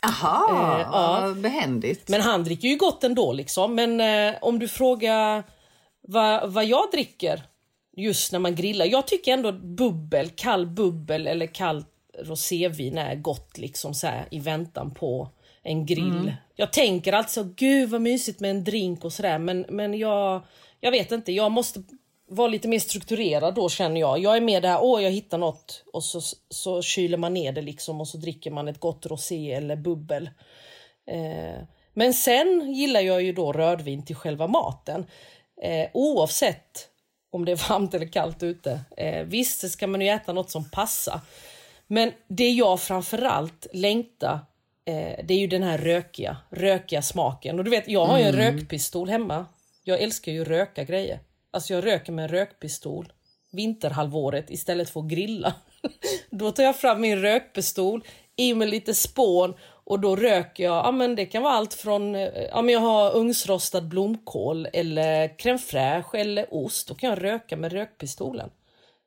Aha, 0.05 0.79
eh, 0.79 0.87
ja. 0.91 1.33
behändigt. 1.35 2.09
Men 2.09 2.21
han 2.21 2.43
dricker 2.43 2.67
ju 2.67 2.75
gott 2.75 3.03
ändå 3.03 3.33
liksom. 3.33 3.75
Men 3.75 4.01
eh, 4.01 4.35
om 4.41 4.59
du 4.59 4.67
frågar 4.67 5.43
vad, 6.09 6.51
vad 6.53 6.65
jag 6.65 6.91
dricker 6.91 7.43
just 7.97 8.31
när 8.31 8.39
man 8.39 8.55
grillar. 8.55 8.85
Jag 8.85 9.07
tycker 9.07 9.33
ändå 9.33 9.51
bubbel, 9.51 10.29
kall 10.29 10.67
bubbel 10.67 11.27
eller 11.27 11.45
kall 11.47 11.85
rosévin 12.19 12.97
är 12.97 13.15
gott 13.15 13.57
liksom 13.57 13.93
så 13.93 14.07
här, 14.07 14.27
i 14.31 14.39
väntan 14.39 14.93
på 14.93 15.29
en 15.63 15.85
grill. 15.85 16.17
Mm. 16.17 16.31
Jag 16.55 16.73
tänker 16.73 17.13
alltså, 17.13 17.43
gud 17.43 17.89
vad 17.89 18.01
mysigt 18.01 18.39
med 18.39 18.51
en 18.51 18.63
drink 18.63 19.05
och 19.05 19.13
sådär 19.13 19.39
men, 19.39 19.65
men 19.69 19.93
jag, 19.93 20.41
jag 20.79 20.91
vet 20.91 21.11
inte, 21.11 21.31
jag 21.31 21.51
måste 21.51 21.83
vara 22.29 22.47
lite 22.47 22.67
mer 22.67 22.79
strukturerad 22.79 23.55
då 23.55 23.69
känner 23.69 23.99
jag. 23.99 24.19
Jag 24.19 24.37
är 24.37 24.41
med 24.41 24.61
där, 24.63 24.77
åh 24.81 25.03
jag 25.03 25.11
hittar 25.11 25.37
något 25.37 25.83
och 25.93 26.03
så, 26.03 26.21
så 26.49 26.81
kyler 26.81 27.17
man 27.17 27.33
ner 27.33 27.51
det 27.51 27.61
liksom 27.61 28.01
och 28.01 28.07
så 28.07 28.17
dricker 28.17 28.51
man 28.51 28.67
ett 28.67 28.79
gott 28.79 29.05
rosé 29.05 29.51
eller 29.51 29.75
bubbel. 29.75 30.29
Eh, 31.11 31.63
men 31.93 32.13
sen 32.13 32.73
gillar 32.73 33.01
jag 33.01 33.21
ju 33.21 33.33
då 33.33 33.53
rödvin 33.53 34.05
till 34.05 34.15
själva 34.15 34.47
maten. 34.47 35.05
Eh, 35.61 35.89
oavsett 35.93 36.89
om 37.31 37.45
det 37.45 37.51
är 37.51 37.69
varmt 37.69 37.93
eller 37.93 38.05
kallt 38.05 38.43
ute. 38.43 38.81
Eh, 38.97 39.23
visst 39.23 39.71
ska 39.71 39.87
man 39.87 40.01
ju 40.01 40.07
äta 40.07 40.33
något 40.33 40.51
som 40.51 40.69
passar. 40.69 41.19
Men 41.87 42.11
det 42.27 42.49
jag 42.49 42.79
framförallt 42.79 43.67
längtar 43.73 44.33
eh, 44.85 45.25
det 45.25 45.33
är 45.33 45.39
ju 45.39 45.47
den 45.47 45.63
här 45.63 45.77
rökiga, 45.77 46.37
rökiga 46.49 47.01
smaken. 47.01 47.59
Och 47.59 47.65
du 47.65 47.71
vet, 47.71 47.87
jag 47.87 48.05
har 48.05 48.17
ju 48.17 48.23
en 48.23 48.35
mm. 48.35 48.55
rökpistol 48.55 49.09
hemma. 49.09 49.45
Jag 49.83 50.01
älskar 50.01 50.31
ju 50.31 50.43
röka 50.43 50.83
grejer. 50.83 51.19
Alltså 51.51 51.73
jag 51.73 51.85
röker 51.85 52.11
med 52.11 52.23
en 52.23 52.29
rökpistol 52.29 53.13
vinterhalvåret 53.51 54.49
istället 54.49 54.89
för 54.89 54.99
att 54.99 55.07
grilla. 55.07 55.53
Då 56.29 56.51
tar 56.51 56.63
jag 56.63 56.75
fram 56.75 57.01
min 57.01 57.21
rökpistol, 57.21 58.03
i 58.35 58.53
med 58.53 58.69
lite 58.69 58.93
spån 58.93 59.53
och 59.89 59.99
då 59.99 60.15
röker 60.15 60.63
jag, 60.63 60.85
ja 60.85 60.91
men 60.91 61.15
det 61.15 61.25
kan 61.25 61.43
vara 61.43 61.53
allt 61.53 61.73
från, 61.73 62.15
eh, 62.15 62.43
ja 62.51 62.61
men 62.61 62.73
jag 62.73 62.81
har 62.81 63.15
ugnsrostad 63.15 63.87
blomkål 63.87 64.67
eller 64.73 65.27
crème 65.27 65.57
fraîche 65.57 66.17
eller 66.17 66.53
ost. 66.53 66.87
Då 66.87 66.95
kan 66.95 67.09
jag 67.09 67.23
röka 67.23 67.57
med 67.57 67.73
rökpistolen. 67.73 68.49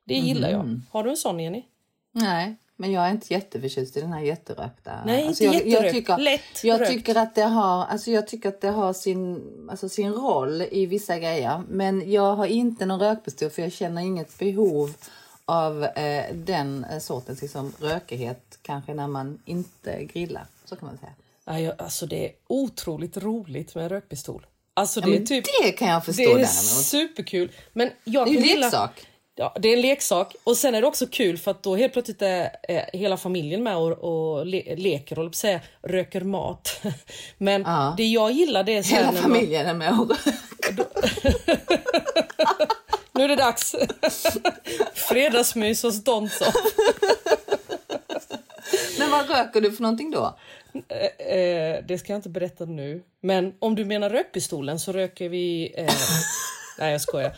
Det 0.03 0.13
gillar 0.13 0.49
mm. 0.49 0.59
jag. 0.59 0.65
Mhm. 0.67 0.85
Har 0.91 1.03
du 1.03 1.09
en 1.09 1.17
sån 1.17 1.39
Jenny? 1.39 1.63
Nej, 2.11 2.55
men 2.75 2.91
jag 2.91 3.07
är 3.07 3.11
inte 3.11 3.33
jätteförtjust 3.33 3.97
i 3.97 4.01
den 4.01 4.13
här 4.13 4.21
jätterökta. 4.21 4.91
Nej, 5.05 5.27
alltså 5.27 5.43
inte 5.43 5.69
jag, 5.69 5.83
jag 5.83 5.93
tycker, 5.93 6.17
Lätt 6.17 6.63
jag 6.63 6.87
tycker 6.87 7.15
att 7.15 7.35
det 7.35 7.41
har, 7.41 7.85
alltså 7.85 8.11
jag 8.11 8.27
tycker 8.27 8.49
att 8.49 8.61
det 8.61 8.69
har 8.69 8.93
sin, 8.93 9.41
alltså 9.69 9.89
sin 9.89 10.13
roll 10.13 10.61
i 10.71 10.85
vissa 10.85 11.19
grejer. 11.19 11.63
Men 11.69 12.11
jag 12.11 12.35
har 12.35 12.45
inte 12.45 12.85
någon 12.85 12.99
rökpistol 12.99 13.49
för 13.49 13.61
jag 13.61 13.71
känner 13.71 14.01
inget 14.01 14.37
behov 14.37 14.93
av 15.45 15.83
eh, 15.83 16.35
den 16.35 16.85
sortens 16.99 17.41
liksom, 17.41 17.73
rökighet 17.79 18.59
kanske 18.61 18.93
när 18.93 19.07
man 19.07 19.39
inte 19.45 20.03
grillar. 20.03 20.45
Så 20.73 20.79
kan 20.79 20.87
man 20.87 20.97
säga. 20.97 21.13
Ja, 21.59 21.73
alltså 21.77 22.05
det 22.05 22.25
är 22.25 22.31
otroligt 22.47 23.17
roligt 23.17 23.75
med 23.75 23.83
en 23.83 23.89
rökpistol. 23.89 24.45
Alltså 24.73 25.01
det, 25.01 25.09
ja, 25.09 25.15
är 25.15 25.25
typ, 25.25 25.45
det 25.63 25.71
kan 25.71 25.87
jag 25.87 26.05
förstå. 26.05 26.21
Det 26.21 26.29
är 26.29 26.29
däremot. 26.29 26.49
superkul. 26.85 27.51
Men 27.73 27.89
jag 28.03 28.27
det 28.27 28.31
är 28.31 28.33
ju 28.33 28.51
en 28.51 28.59
leksak. 28.59 29.07
Ja, 29.35 29.55
det 29.59 29.69
är 29.69 29.73
en 29.73 29.81
leksak. 29.81 30.35
Och 30.43 30.57
sen 30.57 30.75
är 30.75 30.81
det 30.81 30.87
också 30.87 31.07
kul 31.07 31.37
för 31.37 31.51
att 31.51 31.63
då 31.63 31.75
helt 31.75 31.93
plötsligt 31.93 32.21
är 32.21 32.49
hela 32.93 33.17
familjen 33.17 33.63
med 33.63 33.77
och, 33.77 33.91
och 33.91 34.45
le 34.45 34.75
leker 34.75 35.19
och 35.19 35.35
säga, 35.35 35.61
röker 35.81 36.21
mat. 36.21 36.81
Men 37.37 37.61
ja. 37.61 37.93
det 37.97 38.05
jag 38.05 38.31
gillar 38.31 38.63
det 38.63 38.77
är... 38.77 38.83
Hela 38.83 39.11
familjen 39.11 39.65
man... 39.65 39.75
är 39.75 39.91
med 39.91 39.99
och 39.99 40.11
nu 43.11 43.23
är 43.23 43.27
det 43.27 43.35
dags. 43.35 43.75
Fredagsmys 44.93 45.83
hos 45.83 46.03
Donsson. 46.03 46.53
Men 48.99 49.11
vad 49.11 49.29
röker 49.29 49.61
du 49.61 49.71
för 49.71 49.81
någonting 49.81 50.11
då? 50.11 50.37
Eh, 50.89 51.27
eh, 51.37 51.83
det 51.87 51.97
ska 51.97 52.13
jag 52.13 52.17
inte 52.17 52.29
berätta 52.29 52.65
nu. 52.65 53.03
Men 53.21 53.53
om 53.59 53.75
du 53.75 53.85
menar 53.85 54.09
rökpistolen 54.09 54.79
så 54.79 54.91
röker 54.91 55.29
vi... 55.29 55.73
Eh, 55.77 55.93
nej, 56.79 56.91
jag 56.91 57.01
skojar. 57.01 57.33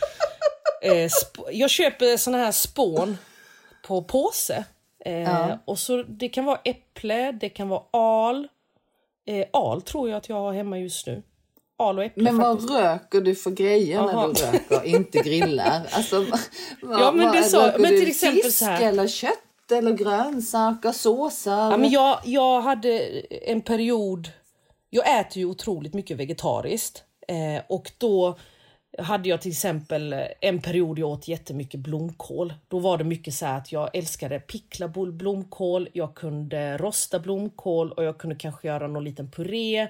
Eh, 0.82 1.10
jag 1.52 1.70
köper 1.70 2.18
såna 2.18 2.38
här 2.38 2.52
spån 2.52 3.18
på 3.88 4.04
påse. 4.04 4.64
Eh, 5.06 5.22
ja. 5.22 5.60
Och 5.66 5.80
så 5.80 6.04
Det 6.04 6.30
kan 6.30 6.46
vara 6.46 6.60
äpple, 6.64 7.32
det 7.32 7.50
kan 7.50 7.70
vara 7.70 7.82
al. 7.92 8.48
Eh, 9.28 9.46
al 9.54 9.82
tror 9.82 10.10
jag 10.10 10.18
att 10.18 10.30
jag 10.30 10.36
har 10.36 10.54
hemma 10.54 10.80
just 10.80 11.08
nu. 11.08 11.24
Al 11.78 11.98
och 11.98 12.04
äpple 12.06 12.24
Men 12.24 12.38
vad 12.38 12.54
faktiskt. 12.58 12.74
röker 12.74 13.22
du 13.22 13.36
för 13.36 13.52
grejer 13.52 14.00
Aha. 14.00 14.28
när 14.28 14.34
du 14.34 14.58
röker, 14.58 14.86
inte 14.88 15.18
grillar? 15.20 15.82
Alltså, 15.92 16.20
vad, 16.82 17.02
ja, 17.02 17.12
men 17.12 17.32
det 17.32 17.44
så, 17.44 17.62
röker 17.62 17.80
men 17.80 17.90
till 17.90 18.00
du 18.00 18.08
exempel 18.08 18.44
fisk 18.44 18.58
så 18.58 18.66
här. 18.66 18.82
eller 18.82 19.08
kött? 19.08 19.40
Eller 19.72 19.94
grönsaker, 19.94 20.92
såser? 20.92 21.52
Ja, 21.52 21.78
men 21.78 21.90
jag, 21.90 22.20
jag 22.24 22.62
hade 22.62 23.00
en 23.30 23.62
period... 23.62 24.30
Jag 24.90 25.20
äter 25.20 25.38
ju 25.38 25.46
otroligt 25.46 25.94
mycket 25.94 26.18
vegetariskt. 26.18 27.04
Eh, 27.28 27.64
och 27.70 27.92
då 27.98 28.38
hade 28.98 29.30
jag 29.30 29.42
till 29.42 29.52
exempel 29.52 30.16
en 30.42 30.62
period 30.62 31.00
jag 31.00 31.10
åt 31.10 31.28
jättemycket 31.28 31.80
blomkål. 31.80 32.54
Då 32.68 32.80
var 32.80 32.98
det 32.98 33.04
mycket 33.04 33.34
så 33.34 33.46
att 33.46 33.72
jag 33.72 33.96
älskade 33.96 34.40
pickla 34.40 34.88
blomkål, 34.88 35.90
jag 35.94 36.16
kunde 36.16 36.78
rosta 36.78 37.20
blomkål 37.20 37.92
och 37.92 38.04
jag 38.04 38.18
kunde 38.18 38.36
kanske 38.36 38.68
göra 38.68 38.88
någon 38.88 39.04
liten 39.04 39.32
puré. 39.32 39.88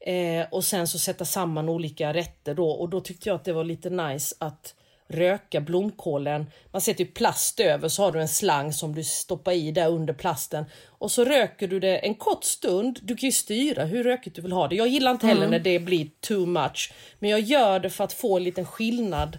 Eh, 0.00 0.46
och 0.50 0.64
sen 0.64 0.88
så 0.88 0.98
sätta 0.98 1.24
samman 1.24 1.68
olika 1.68 2.14
rätter 2.14 2.54
då 2.54 2.70
och 2.70 2.88
då 2.88 3.00
tyckte 3.00 3.28
jag 3.28 3.36
att 3.36 3.44
det 3.44 3.52
var 3.52 3.64
lite 3.64 3.90
nice 3.90 4.36
att 4.40 4.74
röka 5.08 5.60
blomkålen. 5.60 6.46
Man 6.72 6.80
sätter 6.80 7.04
ju 7.04 7.10
plast 7.10 7.60
över 7.60 7.88
så 7.88 8.02
har 8.02 8.12
du 8.12 8.20
en 8.20 8.28
slang 8.28 8.72
som 8.72 8.94
du 8.94 9.04
stoppar 9.04 9.52
i 9.52 9.72
där 9.72 9.88
under 9.88 10.14
plasten 10.14 10.64
och 10.86 11.10
så 11.10 11.24
röker 11.24 11.68
du 11.68 11.80
det 11.80 11.98
en 11.98 12.14
kort 12.14 12.44
stund. 12.44 12.98
Du 13.02 13.16
kan 13.16 13.26
ju 13.28 13.32
styra 13.32 13.84
hur 13.84 14.04
rökigt 14.04 14.36
du 14.36 14.42
vill 14.42 14.52
ha 14.52 14.68
det. 14.68 14.76
Jag 14.76 14.88
gillar 14.88 15.10
inte 15.10 15.26
heller 15.26 15.46
mm. 15.46 15.50
när 15.50 15.58
det 15.58 15.78
blir 15.78 16.10
too 16.20 16.46
much, 16.46 16.92
men 17.18 17.30
jag 17.30 17.40
gör 17.40 17.80
det 17.80 17.90
för 17.90 18.04
att 18.04 18.12
få 18.12 18.36
en 18.36 18.44
liten 18.44 18.66
skillnad 18.66 19.38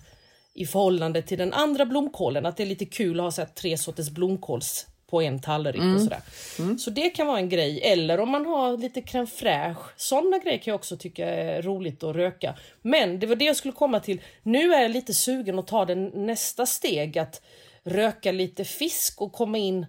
i 0.53 0.65
förhållande 0.65 1.21
till 1.21 1.37
den 1.37 1.53
andra 1.53 1.85
blomkålen. 1.85 2.45
Att 2.45 2.57
det 2.57 2.63
är 2.63 2.67
lite 2.67 2.85
kul 2.85 3.19
att 3.19 3.23
ha 3.23 3.31
så 3.31 3.45
tre 3.55 3.77
sorters 3.77 4.09
blomkåls 4.09 4.87
på 5.07 5.21
en 5.21 5.39
tallrik 5.39 5.81
mm. 5.81 5.95
och 5.95 6.01
sådär. 6.01 6.21
Mm. 6.59 6.77
Så 6.79 6.89
det 6.89 7.09
kan 7.09 7.27
vara 7.27 7.39
en 7.39 7.49
grej. 7.49 7.81
Eller 7.83 8.19
om 8.19 8.29
man 8.29 8.45
har 8.45 8.77
lite 8.77 9.01
crème 9.01 9.25
fraîche. 9.25 9.89
Sådana 9.97 10.37
grejer 10.37 10.57
kan 10.57 10.71
jag 10.71 10.75
också 10.75 10.97
tycka 10.97 11.29
är 11.29 11.61
roligt 11.61 12.03
att 12.03 12.15
röka. 12.15 12.55
Men 12.81 13.19
det 13.19 13.27
var 13.27 13.35
det 13.35 13.45
jag 13.45 13.55
skulle 13.55 13.71
komma 13.71 13.99
till. 13.99 14.21
Nu 14.43 14.73
är 14.73 14.81
jag 14.81 14.91
lite 14.91 15.13
sugen 15.13 15.59
att 15.59 15.67
ta 15.67 15.85
den 15.85 16.05
nästa 16.05 16.65
steg 16.65 17.19
att 17.19 17.41
röka 17.83 18.31
lite 18.31 18.65
fisk 18.65 19.21
och 19.21 19.33
komma 19.33 19.57
in 19.57 19.85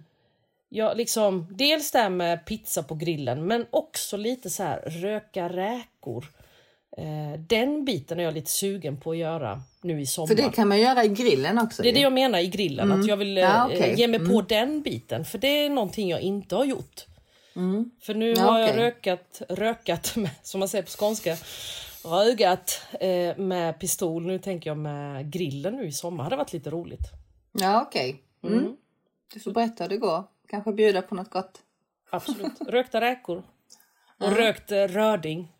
Ja, 0.71 0.93
liksom 0.93 1.47
dels 1.51 1.91
det 1.91 1.99
här 1.99 2.09
med 2.09 2.45
pizza 2.45 2.83
på 2.83 2.95
grillen 2.95 3.47
men 3.47 3.65
också 3.69 4.17
lite 4.17 4.49
så 4.49 4.63
här 4.63 4.79
röka 4.79 5.49
räkor. 5.49 6.25
Eh, 6.99 7.39
den 7.39 7.85
biten 7.85 8.19
är 8.19 8.23
jag 8.23 8.33
lite 8.33 8.51
sugen 8.51 8.97
på 8.97 9.11
att 9.11 9.17
göra 9.17 9.61
nu 9.81 10.01
i 10.01 10.05
sommar. 10.05 10.27
För 10.27 10.35
det 10.35 10.49
kan 10.49 10.67
man 10.67 10.79
göra 10.79 11.03
i 11.03 11.07
grillen 11.07 11.57
också? 11.57 11.83
Det 11.83 11.89
är 11.89 11.93
det 11.93 11.99
jag 11.99 12.13
menar 12.13 12.39
i 12.39 12.47
grillen, 12.47 12.85
mm. 12.85 12.99
att 12.99 13.07
jag 13.07 13.17
vill 13.17 13.37
ja, 13.37 13.71
eh, 13.71 13.77
okay. 13.77 13.95
ge 13.95 14.07
mig 14.07 14.19
mm. 14.19 14.31
på 14.31 14.41
den 14.41 14.81
biten. 14.81 15.25
För 15.25 15.37
det 15.37 15.47
är 15.47 15.69
någonting 15.69 16.09
jag 16.09 16.21
inte 16.21 16.55
har 16.55 16.65
gjort. 16.65 17.05
Mm. 17.55 17.91
För 18.01 18.13
nu 18.13 18.31
ja, 18.31 18.41
har 18.41 18.59
jag 18.59 18.69
okay. 18.69 18.81
rökat, 18.81 19.41
rökat 19.49 20.15
med, 20.15 20.29
som 20.43 20.59
man 20.59 20.69
säger 20.69 20.83
på 20.83 20.89
skånska, 20.89 21.37
rögat 22.05 22.81
eh, 22.99 23.37
med 23.37 23.79
pistol. 23.79 24.25
Nu 24.25 24.39
tänker 24.39 24.69
jag 24.69 24.77
med 24.77 25.31
grillen 25.31 25.75
nu 25.75 25.87
i 25.87 25.91
sommar. 25.91 26.17
Det 26.17 26.23
hade 26.23 26.35
varit 26.35 26.53
lite 26.53 26.69
roligt. 26.69 27.11
Ja, 27.51 27.81
okej. 27.81 28.21
Okay. 28.41 28.55
Mm. 28.55 28.65
mm. 28.65 28.77
Du 29.33 29.39
får 29.39 29.51
berätta 29.51 29.83
hur 29.83 29.89
det 29.89 29.97
går. 29.97 30.23
Kanske 30.49 30.71
bjuda 30.71 31.01
på 31.01 31.15
något 31.15 31.29
gott. 31.29 31.59
Absolut. 32.09 32.61
Rökta 32.67 33.01
räkor. 33.01 33.43
Och 34.19 34.31
rökt 34.31 34.71
röding. 34.71 35.47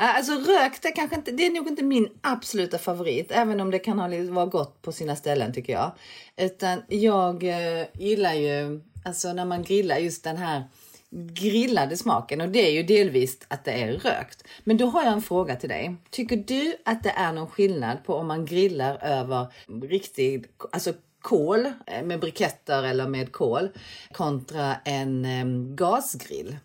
Eh, 0.00 0.16
alltså 0.16 0.32
rökt 0.32 0.84
är 0.84 0.94
kanske 0.94 1.16
inte, 1.16 1.30
det 1.30 1.46
är 1.46 1.50
nog 1.50 1.68
inte 1.68 1.82
min 1.82 2.08
absoluta 2.20 2.78
favorit, 2.78 3.30
även 3.30 3.60
om 3.60 3.70
det 3.70 3.78
kan 3.78 3.98
ha, 3.98 4.08
vara 4.32 4.46
gott 4.46 4.82
på 4.82 4.92
sina 4.92 5.16
ställen 5.16 5.52
tycker 5.52 5.72
jag. 5.72 5.92
Utan 6.36 6.82
jag 6.88 7.44
eh, 7.44 7.86
gillar 7.92 8.34
ju, 8.34 8.80
alltså 9.04 9.32
när 9.32 9.44
man 9.44 9.62
grillar 9.62 9.96
just 9.96 10.24
den 10.24 10.36
här 10.36 10.64
grillade 11.10 11.96
smaken 11.96 12.40
och 12.40 12.48
det 12.48 12.66
är 12.66 12.70
ju 12.70 12.82
delvis 12.82 13.38
att 13.48 13.64
det 13.64 13.72
är 13.72 13.92
rökt. 13.92 14.44
Men 14.64 14.76
då 14.76 14.86
har 14.86 15.02
jag 15.02 15.12
en 15.12 15.22
fråga 15.22 15.56
till 15.56 15.68
dig. 15.68 15.96
Tycker 16.10 16.36
du 16.36 16.76
att 16.84 17.02
det 17.02 17.10
är 17.10 17.32
någon 17.32 17.50
skillnad 17.50 18.04
på 18.04 18.14
om 18.14 18.26
man 18.26 18.46
grillar 18.46 19.04
över 19.04 19.46
riktig, 19.82 20.46
alltså 20.72 20.92
kol 21.20 21.66
eh, 21.86 22.02
med 22.04 22.20
briketter 22.20 22.82
eller 22.82 23.08
med 23.08 23.32
kol 23.32 23.68
kontra 24.12 24.76
en 24.84 25.24
eh, 25.24 25.74
gasgrill? 25.74 26.56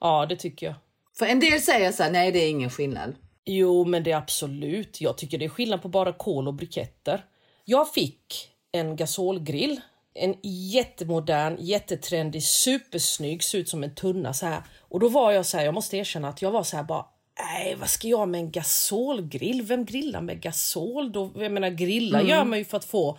Ja, 0.00 0.26
det 0.26 0.36
tycker 0.36 0.66
jag. 0.66 0.74
För 1.20 1.26
en 1.26 1.40
del 1.40 1.60
säger 1.60 1.92
så 1.92 2.02
här, 2.02 2.10
nej 2.10 2.32
det 2.32 2.38
är 2.38 2.50
ingen 2.50 2.70
skillnad. 2.70 3.14
Jo, 3.44 3.84
men 3.84 4.02
det 4.02 4.12
är 4.12 4.16
absolut. 4.16 5.00
Jag 5.00 5.18
tycker 5.18 5.38
det 5.38 5.44
är 5.44 5.48
skillnad 5.48 5.82
på 5.82 5.88
bara 5.88 6.12
kol 6.12 6.48
och 6.48 6.54
briketter. 6.54 7.24
Jag 7.64 7.92
fick 7.92 8.48
en 8.72 8.96
gasolgrill. 8.96 9.80
En 10.14 10.34
jättemodern, 10.42 11.56
jättetrendig, 11.60 12.42
supersnygg, 12.42 13.42
ser 13.42 13.58
ut 13.58 13.68
som 13.68 13.84
en 13.84 13.94
tunna 13.94 14.34
så 14.34 14.46
här. 14.46 14.62
Och 14.80 15.00
då 15.00 15.08
var 15.08 15.32
jag 15.32 15.46
så 15.46 15.56
här, 15.56 15.64
jag 15.64 15.74
måste 15.74 15.96
erkänna 15.96 16.28
att 16.28 16.42
jag 16.42 16.50
var 16.50 16.62
så 16.62 16.76
här 16.76 16.84
bara, 16.84 17.06
nej 17.38 17.76
vad 17.80 17.88
ska 17.88 18.08
jag 18.08 18.28
med 18.28 18.40
en 18.40 18.50
gasolgrill? 18.50 19.62
Vem 19.62 19.84
grillar 19.84 20.20
med 20.20 20.40
gasol? 20.40 21.12
Då, 21.12 21.30
jag 21.34 21.52
menar 21.52 21.70
grilla 21.70 22.18
mm. 22.18 22.30
gör 22.30 22.44
man 22.44 22.58
ju 22.58 22.64
för 22.64 22.76
att 22.76 22.84
få 22.84 23.18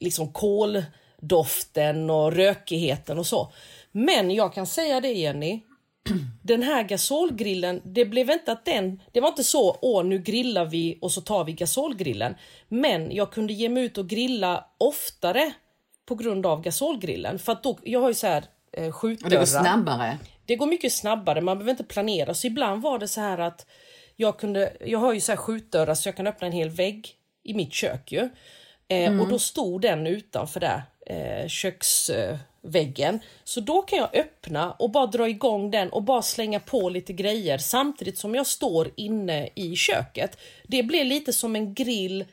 liksom 0.00 0.32
koldoften 0.32 2.10
och 2.10 2.32
rökigheten 2.32 3.18
och 3.18 3.26
så. 3.26 3.52
Men 3.92 4.30
jag 4.30 4.54
kan 4.54 4.66
säga 4.66 5.00
det 5.00 5.12
Jenny, 5.12 5.60
den 6.42 6.62
här 6.62 6.82
gasolgrillen, 6.82 7.82
det 7.84 8.04
blev 8.04 8.30
inte 8.30 8.52
att 8.52 8.64
den, 8.64 9.00
det 9.12 9.20
var 9.20 9.28
inte 9.28 9.44
så, 9.44 9.78
åh 9.82 10.04
nu 10.04 10.18
grillar 10.18 10.64
vi 10.64 10.98
och 11.00 11.12
så 11.12 11.20
tar 11.20 11.44
vi 11.44 11.52
gasolgrillen. 11.52 12.34
Men 12.68 13.14
jag 13.14 13.32
kunde 13.32 13.52
ge 13.52 13.68
mig 13.68 13.84
ut 13.84 13.98
och 13.98 14.08
grilla 14.08 14.64
oftare 14.78 15.52
på 16.06 16.14
grund 16.14 16.46
av 16.46 16.62
gasolgrillen. 16.62 17.38
För 17.38 17.52
att 17.52 17.62
då, 17.62 17.78
jag 17.82 18.00
har 18.00 18.08
ju 18.08 18.14
så 18.14 18.26
här 18.26 18.44
eh, 18.72 18.92
skjutdörrar. 18.92 19.30
det 19.30 19.36
går 19.36 19.44
snabbare? 19.44 20.18
Det 20.46 20.56
går 20.56 20.66
mycket 20.66 20.92
snabbare, 20.92 21.40
man 21.40 21.58
behöver 21.58 21.70
inte 21.70 21.84
planera. 21.84 22.34
Så 22.34 22.46
ibland 22.46 22.82
var 22.82 22.98
det 22.98 23.08
så 23.08 23.20
här 23.20 23.38
att 23.38 23.66
jag 24.16 24.38
kunde, 24.38 24.76
jag 24.80 24.98
har 24.98 25.12
ju 25.12 25.20
så 25.20 25.32
här 25.32 25.36
skjutdörrar 25.36 25.94
så 25.94 26.08
jag 26.08 26.16
kan 26.16 26.26
öppna 26.26 26.46
en 26.46 26.52
hel 26.52 26.70
vägg 26.70 27.14
i 27.44 27.54
mitt 27.54 27.72
kök 27.72 28.12
ju. 28.12 28.20
Eh, 28.88 29.06
mm. 29.06 29.20
Och 29.20 29.28
då 29.28 29.38
stod 29.38 29.80
den 29.80 30.06
utanför 30.06 30.60
där 30.60 30.82
eh, 31.06 31.46
väggen, 32.62 33.20
Så 33.44 33.60
då 33.60 33.82
kan 33.82 33.98
jag 33.98 34.16
öppna 34.16 34.72
och 34.72 34.90
bara 34.90 35.06
dra 35.06 35.28
igång 35.28 35.70
den 35.70 35.88
och 35.88 36.02
bara 36.02 36.22
slänga 36.22 36.60
på 36.60 36.88
lite 36.88 37.12
grejer 37.12 37.58
samtidigt 37.58 38.18
som 38.18 38.34
jag 38.34 38.46
står 38.46 38.90
inne 38.96 39.48
i 39.54 39.76
köket. 39.76 40.38
Det 40.68 40.82
blir 40.82 41.04
lite 41.04 41.32
som 41.32 41.56
en 41.56 41.74
grill 41.74 42.24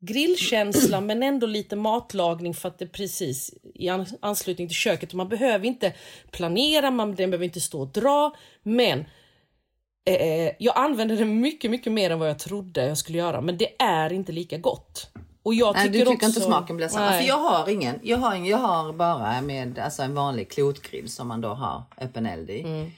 grillkänsla 0.00 1.00
men 1.00 1.22
ändå 1.22 1.46
lite 1.46 1.76
matlagning 1.76 2.54
för 2.54 2.68
att 2.68 2.78
det 2.78 2.84
är 2.84 2.88
precis 2.88 3.54
i 3.74 3.88
anslutning 4.20 4.68
till 4.68 4.76
köket. 4.76 5.14
Man 5.14 5.28
behöver 5.28 5.66
inte 5.66 5.92
planera, 6.30 6.90
man 6.90 7.14
den 7.14 7.30
behöver 7.30 7.44
inte 7.44 7.60
stå 7.60 7.80
och 7.80 7.92
dra. 7.92 8.36
Men 8.62 9.04
eh, 10.04 10.14
eh 10.14 10.52
jag 10.58 10.78
använder 10.78 11.16
det 11.16 11.24
mycket, 11.24 11.70
mycket 11.70 11.92
mer 11.92 12.10
än 12.10 12.18
vad 12.18 12.28
jag 12.28 12.38
trodde 12.38 12.86
jag 12.86 12.98
skulle 12.98 13.18
göra. 13.18 13.40
Men 13.40 13.58
det 13.58 13.82
är 13.82 14.12
inte 14.12 14.32
lika 14.32 14.58
gott. 14.58 15.10
Och 15.42 15.54
jag 15.54 15.74
tycker, 15.74 15.90
Nej, 15.90 15.98
du 15.98 15.98
tycker 15.98 16.12
också... 16.12 16.26
inte 16.26 16.40
smaken 16.40 16.76
blir 16.76 16.88
samma. 16.88 17.12
För 17.12 17.24
jag 17.24 17.38
har 17.38 17.68
ingen. 17.68 17.98
Jag 18.02 18.18
har, 18.18 18.34
jag 18.34 18.58
har 18.58 18.92
bara 18.92 19.40
med 19.40 19.78
alltså 19.78 20.02
en 20.02 20.14
vanlig 20.14 20.50
klotgrill 20.50 21.08
som 21.08 21.28
man 21.28 21.40
då 21.40 21.48
har 21.48 21.82
öppen 22.00 22.26
eld 22.26 22.50
i. 22.50 22.60
Mm. 22.60 22.90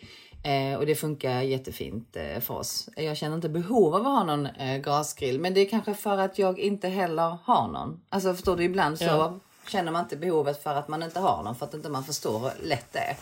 Eh, 0.42 0.78
och 0.78 0.86
det 0.86 0.94
funkar 0.94 1.40
jättefint 1.40 2.16
eh, 2.16 2.40
för 2.40 2.54
oss. 2.54 2.88
Jag 2.96 3.16
känner 3.16 3.36
inte 3.36 3.48
behov 3.48 3.94
av 3.94 4.00
att 4.00 4.06
ha 4.06 4.24
någon 4.24 4.46
eh, 4.46 4.78
gasgrill. 4.78 5.40
Men 5.40 5.54
det 5.54 5.60
är 5.60 5.68
kanske 5.68 5.94
för 5.94 6.18
att 6.18 6.38
jag 6.38 6.58
inte 6.58 6.88
heller 6.88 7.36
har 7.44 7.68
någon. 7.68 8.00
Alltså 8.08 8.34
förstår 8.34 8.56
du, 8.56 8.64
ibland 8.64 8.98
så 8.98 9.04
ja. 9.04 9.38
känner 9.68 9.92
man 9.92 10.02
inte 10.02 10.16
behovet 10.16 10.62
för 10.62 10.74
att 10.74 10.88
man 10.88 11.02
inte 11.02 11.20
har 11.20 11.42
någon. 11.42 11.54
För 11.54 11.66
att 11.66 11.74
inte 11.74 11.88
man 11.88 12.04
förstår 12.04 12.38
hur 12.38 12.68
lätt 12.68 12.92
det 12.92 12.98
är. 12.98 13.16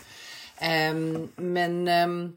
Ehm, 0.57 1.27
men 1.35 1.87
ehm, 1.87 2.35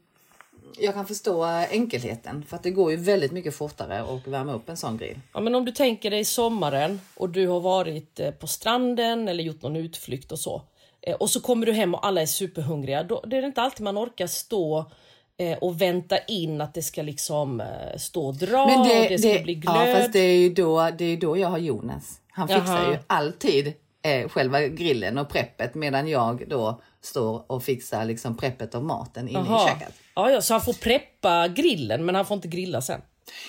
jag 0.77 0.93
kan 0.93 1.05
förstå 1.05 1.43
enkelheten 1.71 2.45
för 2.47 2.55
att 2.55 2.63
det 2.63 2.71
går 2.71 2.91
ju 2.91 2.97
väldigt 2.97 3.31
mycket 3.31 3.55
fortare 3.55 4.01
att 4.01 4.27
värma 4.27 4.53
upp 4.53 4.69
en 4.69 4.77
sån 4.77 4.97
grill. 4.97 5.19
Ja, 5.33 5.39
men 5.39 5.55
om 5.55 5.65
du 5.65 5.71
tänker 5.71 6.11
dig 6.11 6.25
sommaren 6.25 7.01
och 7.15 7.29
du 7.29 7.47
har 7.47 7.59
varit 7.59 8.19
eh, 8.19 8.31
på 8.31 8.47
stranden 8.47 9.27
eller 9.27 9.43
gjort 9.43 9.61
någon 9.61 9.75
utflykt 9.75 10.31
och 10.31 10.39
så. 10.39 10.61
Eh, 11.01 11.15
och 11.15 11.29
så 11.29 11.41
kommer 11.41 11.65
du 11.65 11.73
hem 11.73 11.93
och 11.95 12.05
alla 12.05 12.21
är 12.21 12.25
superhungriga. 12.25 13.03
Då 13.03 13.23
det 13.27 13.37
är 13.37 13.41
det 13.41 13.47
inte 13.47 13.61
alltid 13.61 13.83
man 13.83 13.97
orkar 13.97 14.27
stå 14.27 14.91
eh, 15.37 15.57
och 15.57 15.81
vänta 15.81 16.17
in 16.17 16.61
att 16.61 16.73
det 16.73 16.81
ska 16.81 17.01
liksom 17.01 17.63
stå 17.97 18.27
och 18.27 18.35
dra 18.35 18.65
Men 18.65 18.87
det, 18.87 19.01
och 19.01 19.09
det 19.09 19.19
ska 19.19 19.33
det, 19.33 19.43
bli 19.43 19.55
glöd. 19.55 19.89
Ja, 19.89 19.95
fast 19.95 20.13
det 20.13 20.19
är 20.19 20.37
ju 20.37 20.49
då, 20.49 20.89
det 20.97 21.05
är 21.05 21.17
då 21.17 21.37
jag 21.37 21.47
har 21.47 21.57
Jonas. 21.57 22.21
Han 22.29 22.47
fixar 22.47 22.81
Jaha. 22.81 22.91
ju 22.91 22.97
alltid 23.07 23.73
eh, 24.01 24.29
själva 24.29 24.61
grillen 24.61 25.17
och 25.17 25.29
preppet 25.29 25.75
medan 25.75 26.07
jag 26.07 26.43
då 26.47 26.81
står 27.05 27.51
och 27.51 27.63
fixar 27.63 28.05
liksom 28.05 28.37
preppet 28.37 28.75
av 28.75 28.83
maten 28.83 29.27
inne 29.27 29.39
Aha. 29.39 29.65
i 29.65 29.69
köket. 29.69 29.93
Ja, 30.15 30.31
ja, 30.31 30.41
så 30.41 30.53
han 30.53 30.61
får 30.61 30.73
preppa 30.73 31.47
grillen 31.47 32.05
men 32.05 32.15
han 32.15 32.25
får 32.25 32.35
inte 32.35 32.47
grilla 32.47 32.81
sen? 32.81 33.01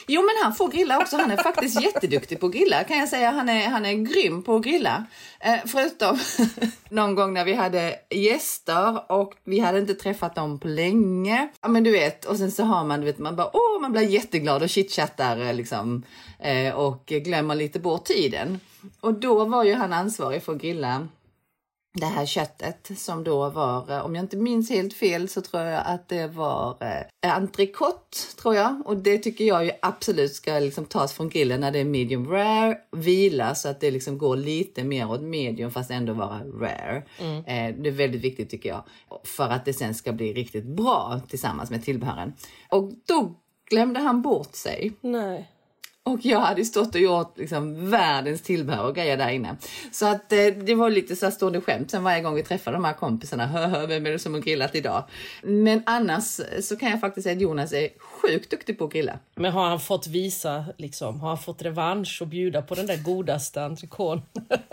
Jo 0.06 0.22
men 0.22 0.44
han 0.44 0.54
får 0.54 0.68
grilla 0.68 0.98
också. 0.98 1.16
Han 1.16 1.30
är 1.30 1.36
faktiskt 1.36 1.82
jätteduktig 1.82 2.40
på 2.40 2.46
att 2.46 2.52
grilla 2.52 2.84
kan 2.84 2.98
jag 2.98 3.08
säga. 3.08 3.30
Han 3.30 3.48
är, 3.48 3.68
han 3.68 3.86
är 3.86 3.92
grym 3.92 4.42
på 4.42 4.56
att 4.56 4.62
grilla. 4.62 5.04
Eh, 5.40 5.54
förutom 5.66 6.18
någon 6.88 7.14
gång 7.14 7.34
när 7.34 7.44
vi 7.44 7.54
hade 7.54 7.98
gäster 8.10 9.12
och 9.12 9.34
vi 9.44 9.58
hade 9.58 9.78
inte 9.78 9.94
träffat 9.94 10.34
dem 10.34 10.60
på 10.60 10.68
länge. 10.68 11.48
Ja 11.62 11.68
men 11.68 11.84
du 11.84 11.90
vet 11.90 12.24
och 12.24 12.36
sen 12.36 12.52
så 12.52 12.64
har 12.64 12.84
man, 12.84 13.00
du 13.00 13.06
vet 13.06 13.18
man 13.18 13.36
bara 13.36 13.50
åh 13.52 13.80
man 13.80 13.92
blir 13.92 14.02
jätteglad 14.02 14.62
och 14.62 14.68
chitchattar 14.68 15.40
eh, 15.40 15.54
liksom 15.54 16.02
eh, 16.38 16.74
och 16.74 17.06
glömmer 17.06 17.54
lite 17.54 17.78
bort 17.78 18.04
tiden. 18.04 18.60
Och 19.00 19.14
då 19.14 19.44
var 19.44 19.64
ju 19.64 19.74
han 19.74 19.92
ansvarig 19.92 20.42
för 20.42 20.52
att 20.52 20.60
grilla 20.60 21.08
det 22.00 22.06
här 22.06 22.26
köttet 22.26 22.90
som 22.96 23.24
då 23.24 23.50
var, 23.50 23.90
eh, 23.90 24.04
om 24.04 24.14
jag 24.14 24.24
inte 24.24 24.36
minns 24.36 24.70
helt 24.70 24.94
fel 24.94 25.28
så 25.28 25.40
tror 25.40 25.62
jag 25.62 25.82
att 25.86 26.08
det 26.08 26.26
var 26.26 26.76
eh, 26.80 27.36
entrecote 27.36 28.16
tror 28.40 28.54
jag 28.54 28.82
och 28.84 28.96
det 28.96 29.18
tycker 29.18 29.44
jag 29.44 29.64
ju 29.64 29.70
absolut 29.82 30.34
ska 30.34 30.58
liksom 30.58 30.84
tas 30.84 31.12
från 31.12 31.28
grillen 31.28 31.60
när 31.60 31.70
det 31.70 31.78
är 31.78 31.84
medium 31.84 32.30
rare, 32.30 32.78
vila 32.92 33.54
så 33.54 33.68
att 33.68 33.80
det 33.80 33.90
liksom 33.90 34.18
går 34.18 34.36
lite 34.36 34.84
mer 34.84 35.10
åt 35.10 35.22
medium 35.22 35.70
fast 35.70 35.90
ändå 35.90 36.12
vara 36.12 36.40
rare. 36.60 37.02
Mm. 37.18 37.36
Eh, 37.36 37.82
det 37.82 37.88
är 37.88 37.92
väldigt 37.92 38.24
viktigt 38.24 38.50
tycker 38.50 38.68
jag 38.68 38.84
för 39.24 39.48
att 39.48 39.64
det 39.64 39.72
sen 39.72 39.94
ska 39.94 40.12
bli 40.12 40.32
riktigt 40.32 40.64
bra 40.64 41.20
tillsammans 41.28 41.70
med 41.70 41.84
tillbehören. 41.84 42.32
Och 42.68 42.92
då 43.06 43.34
glömde 43.70 44.00
han 44.00 44.22
bort 44.22 44.54
sig. 44.54 44.92
Nej. 45.00 45.50
Och 46.06 46.18
jag 46.22 46.40
hade 46.40 46.64
stått 46.64 46.94
och 46.94 47.00
gjort 47.00 47.38
liksom 47.38 47.90
världens 47.90 48.42
tillbehör 48.42 48.84
och 48.88 48.94
grejer 48.94 49.16
där 49.16 49.30
inne. 49.30 49.56
Så 49.92 50.06
att 50.06 50.32
eh, 50.32 50.46
det 50.46 50.74
var 50.74 50.90
lite 50.90 51.16
så 51.16 51.26
här 51.26 51.30
stående 51.30 51.60
skämt 51.60 51.90
sen 51.90 52.04
varje 52.04 52.22
gång 52.22 52.34
vi 52.34 52.42
träffade 52.42 52.76
de 52.76 52.84
här 52.84 52.92
kompisarna. 52.92 53.46
Hö, 53.46 53.86
vem 53.86 54.06
är 54.06 54.10
det 54.10 54.18
som 54.18 54.34
har 54.34 54.40
grillat 54.40 54.74
idag? 54.74 55.04
Men 55.42 55.82
annars 55.86 56.40
så 56.60 56.76
kan 56.76 56.90
jag 56.90 57.00
faktiskt 57.00 57.24
säga 57.24 57.36
att 57.36 57.42
Jonas 57.42 57.72
är 57.72 57.88
sjukt 57.98 58.50
duktig 58.50 58.78
på 58.78 58.84
att 58.84 58.92
grilla. 58.92 59.18
Men 59.34 59.52
har 59.52 59.68
han 59.68 59.80
fått 59.80 60.06
visa, 60.06 60.64
liksom, 60.76 61.20
har 61.20 61.28
han 61.28 61.38
fått 61.38 61.62
revansch 61.62 62.18
och 62.22 62.28
bjuda 62.28 62.62
på 62.62 62.74
den 62.74 62.86
där 62.86 62.96
godaste 62.96 63.60
entrecôten? 63.60 64.22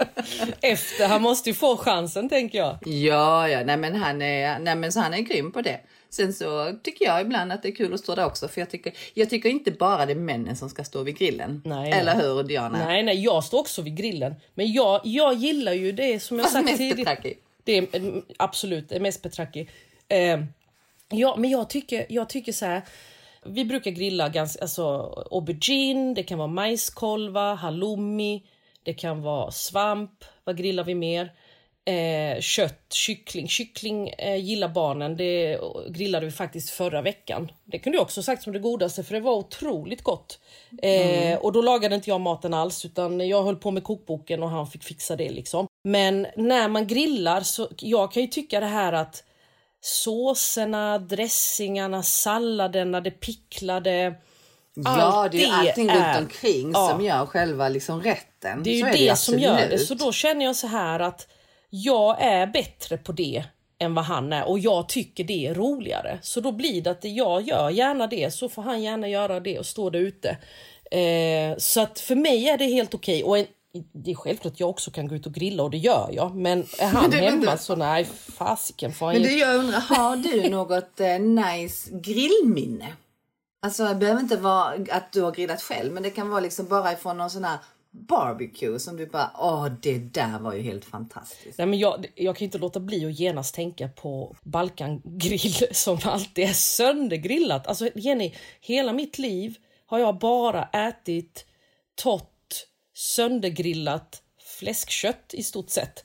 Efter, 0.62 1.08
han 1.08 1.22
måste 1.22 1.50
ju 1.50 1.54
få 1.54 1.78
chansen 1.78 2.30
tänker 2.30 2.58
jag. 2.58 2.78
Ja, 2.86 3.50
ja, 3.50 3.63
nej 3.63 3.78
men 3.78 3.96
han 3.96 4.22
är, 4.22 4.60
nej 4.60 4.76
men 4.76 4.91
så 4.91 5.00
han 5.00 5.13
är 5.13 5.19
grym 5.19 5.52
på 5.52 5.62
det. 5.62 5.80
Sen 6.13 6.34
så 6.34 6.76
tycker 6.84 7.06
jag 7.06 7.21
ibland 7.21 7.52
att 7.52 7.63
det 7.63 7.67
är 7.67 7.76
kul 7.76 7.93
att 7.93 7.99
stå 7.99 8.15
där 8.15 8.26
också 8.26 8.47
för 8.47 8.62
jag 8.62 8.69
tycker, 8.69 8.93
jag 9.13 9.30
tycker 9.30 9.49
inte 9.49 9.71
bara 9.71 10.06
det 10.06 10.13
är 10.13 10.15
männen 10.15 10.56
som 10.56 10.69
ska 10.69 10.84
stå 10.84 11.04
vid 11.04 11.17
grillen. 11.17 11.62
Nej, 11.65 11.91
Eller 11.91 12.15
hur 12.15 12.43
Diana? 12.43 12.86
Nej, 12.86 13.04
nej, 13.04 13.23
jag 13.23 13.43
står 13.43 13.60
också 13.60 13.82
vid 13.82 13.97
grillen. 13.97 14.36
Men 14.54 14.71
jag, 14.71 15.02
jag 15.04 15.34
gillar 15.34 15.73
ju 15.73 15.91
det 15.91 16.19
som 16.19 16.38
jag 16.39 16.52
Fast 16.52 16.67
sagt 16.67 16.78
tidigare. 16.78 17.34
Det 17.63 17.78
är 17.78 17.95
mm, 17.95 18.21
absolut 18.38 19.02
mest 19.02 19.21
Petraki. 19.21 19.69
Eh, 20.08 20.43
ja, 21.10 21.36
men 21.38 21.49
jag 21.49 21.69
tycker, 21.69 22.06
jag 22.10 22.30
tycker 22.30 22.52
så 22.52 22.65
här. 22.65 22.82
Vi 23.45 23.65
brukar 23.65 23.91
grilla 23.91 24.30
ganska, 24.30 24.62
alltså 24.62 24.84
aubergine, 25.32 26.13
det 26.13 26.23
kan 26.23 26.38
vara 26.38 26.47
majskolvar, 26.47 27.56
halloumi, 27.56 28.43
det 28.84 28.93
kan 28.93 29.21
vara 29.21 29.52
svamp. 29.52 30.23
Vad 30.43 30.58
grillar 30.58 30.84
vi 30.84 30.95
mer? 30.95 31.32
Eh, 31.86 32.41
kött, 32.41 32.93
kyckling. 32.93 33.48
Kyckling 33.48 34.10
eh, 34.10 34.36
gillar 34.36 34.67
barnen. 34.67 35.17
Det 35.17 35.60
grillade 35.89 36.26
vi 36.26 36.32
faktiskt 36.32 36.69
förra 36.69 37.02
veckan. 37.02 37.52
Det 37.65 37.80
kunde 37.80 37.98
jag 37.98 38.04
också 38.04 38.24
sagt 38.24 38.43
som 38.43 38.54
det 38.54 38.60
godaste 38.60 39.04
för 39.04 39.13
det 39.13 39.19
var 39.19 39.34
otroligt 39.34 40.04
gott. 40.04 40.39
Eh, 40.82 41.24
mm. 41.24 41.39
Och 41.39 41.52
då 41.52 41.62
lagade 41.62 41.96
inte 41.96 42.10
jag 42.10 42.22
maten 42.22 42.54
alls 42.54 42.86
utan 42.86 43.28
jag 43.28 43.43
höll 43.43 43.56
på 43.56 43.72
med 43.72 43.84
kokboken 43.84 44.43
och 44.43 44.50
han 44.50 44.67
fick 44.67 44.84
fixa 44.84 45.15
det 45.15 45.30
liksom. 45.30 45.67
Men 45.84 46.28
när 46.36 46.67
man 46.67 46.88
grillar 46.88 47.41
så 47.41 47.69
jag 47.78 48.12
kan 48.12 48.22
ju 48.22 48.28
tycka 48.28 48.60
det 48.60 48.65
här 48.65 48.93
att 48.93 49.24
såserna, 49.82 51.00
dressingarna, 51.00 52.04
salladerna, 52.04 53.02
det 53.02 53.12
picklade. 53.12 54.13
Ja, 54.74 55.30
det 55.32 55.43
är 55.43 55.48
ju 55.48 55.69
allting 55.69 55.89
är, 55.89 55.96
runt 55.96 56.17
omkring 56.19 56.72
ja, 56.74 56.89
som 56.89 57.06
gör 57.06 57.26
själva 57.26 57.69
liksom 57.69 58.02
rätten. 58.02 58.63
Det 58.63 58.69
är 58.69 58.76
ju 58.76 58.84
det, 58.84 59.10
det 59.10 59.15
som 59.15 59.39
gör 59.39 59.69
det. 59.69 59.80
Så 59.80 59.93
då 59.93 60.12
känner 60.12 60.46
jag 60.46 60.56
så 60.56 60.67
här 60.67 61.00
att 61.00 61.28
jag 61.75 62.21
är 62.21 62.47
bättre 62.47 62.97
på 62.97 63.12
det 63.12 63.43
än 63.79 63.95
vad 63.95 64.05
han 64.05 64.33
är 64.33 64.47
och 64.47 64.59
jag 64.59 64.89
tycker 64.89 65.23
det 65.23 65.47
är 65.47 65.53
roligare. 65.53 66.19
Så 66.21 66.41
då 66.41 66.51
blir 66.51 66.81
det 66.81 66.91
att 66.91 67.03
jag 67.03 67.41
gör 67.41 67.69
gärna 67.69 68.07
det 68.07 68.33
så 68.33 68.49
får 68.49 68.62
han 68.62 68.81
gärna 68.81 69.07
göra 69.07 69.39
det 69.39 69.59
och 69.59 69.65
stå 69.65 69.89
där 69.89 69.99
ute. 69.99 70.38
Eh, 70.91 71.57
så 71.57 71.81
att 71.81 71.99
för 71.99 72.15
mig 72.15 72.49
är 72.49 72.57
det 72.57 72.65
helt 72.65 72.93
okej. 72.93 73.23
Och 73.23 73.38
det 73.91 74.12
är 74.12 74.15
självklart 74.15 74.53
att 74.53 74.59
jag 74.59 74.69
också 74.69 74.91
kan 74.91 75.07
gå 75.07 75.15
ut 75.15 75.25
och 75.25 75.33
grilla 75.33 75.63
och 75.63 75.71
det 75.71 75.77
gör 75.77 76.09
jag. 76.13 76.36
Men 76.36 76.59
är 76.79 76.88
han 76.93 77.09
men 77.09 77.19
hemma 77.19 77.51
inte... 77.51 77.57
så 77.57 77.75
nej, 77.75 78.05
fasiken 78.38 78.93
får 78.93 79.05
han 79.05 79.15
Men 79.15 79.23
du, 79.23 79.39
jag 79.39 79.55
undrar, 79.55 79.79
har 79.79 80.15
du 80.15 80.49
något 80.49 80.99
eh, 80.99 81.19
nice 81.19 81.89
grillminne? 81.93 82.93
Alltså 83.62 83.86
det 83.86 83.95
behöver 83.95 84.21
inte 84.21 84.38
vara 84.38 84.73
att 84.91 85.12
du 85.12 85.21
har 85.21 85.31
grillat 85.31 85.62
själv 85.62 85.93
men 85.93 86.03
det 86.03 86.09
kan 86.09 86.29
vara 86.29 86.39
liksom 86.39 86.67
bara 86.67 86.93
ifrån 86.93 87.17
någon 87.17 87.29
sån 87.29 87.43
här 87.43 87.57
barbecue 87.93 88.79
som 88.79 88.97
du 88.97 89.06
bara, 89.06 89.32
åh 89.39 89.67
det 89.82 89.97
där 89.97 90.39
var 90.39 90.53
ju 90.53 90.62
helt 90.62 90.86
fantastiskt. 90.86 91.58
Nej, 91.58 91.67
men 91.67 91.79
jag, 91.79 92.06
jag 92.15 92.36
kan 92.36 92.45
inte 92.45 92.58
låta 92.58 92.79
bli 92.79 93.06
att 93.06 93.19
genast 93.19 93.56
tänka 93.56 93.88
på 93.88 94.36
Balkangrill 94.43 95.67
som 95.71 95.99
alltid 96.03 96.43
är 96.43 96.53
söndergrillat. 96.53 97.67
Alltså 97.67 97.89
Jenny, 97.95 98.34
hela 98.62 98.93
mitt 98.93 99.17
liv 99.17 99.58
har 99.86 99.99
jag 99.99 100.19
bara 100.19 100.63
ätit 100.63 101.45
torrt 101.95 102.65
söndergrillat 102.93 104.21
fläskkött 104.60 105.34
i 105.34 105.43
stort 105.43 105.69
sett. 105.69 106.03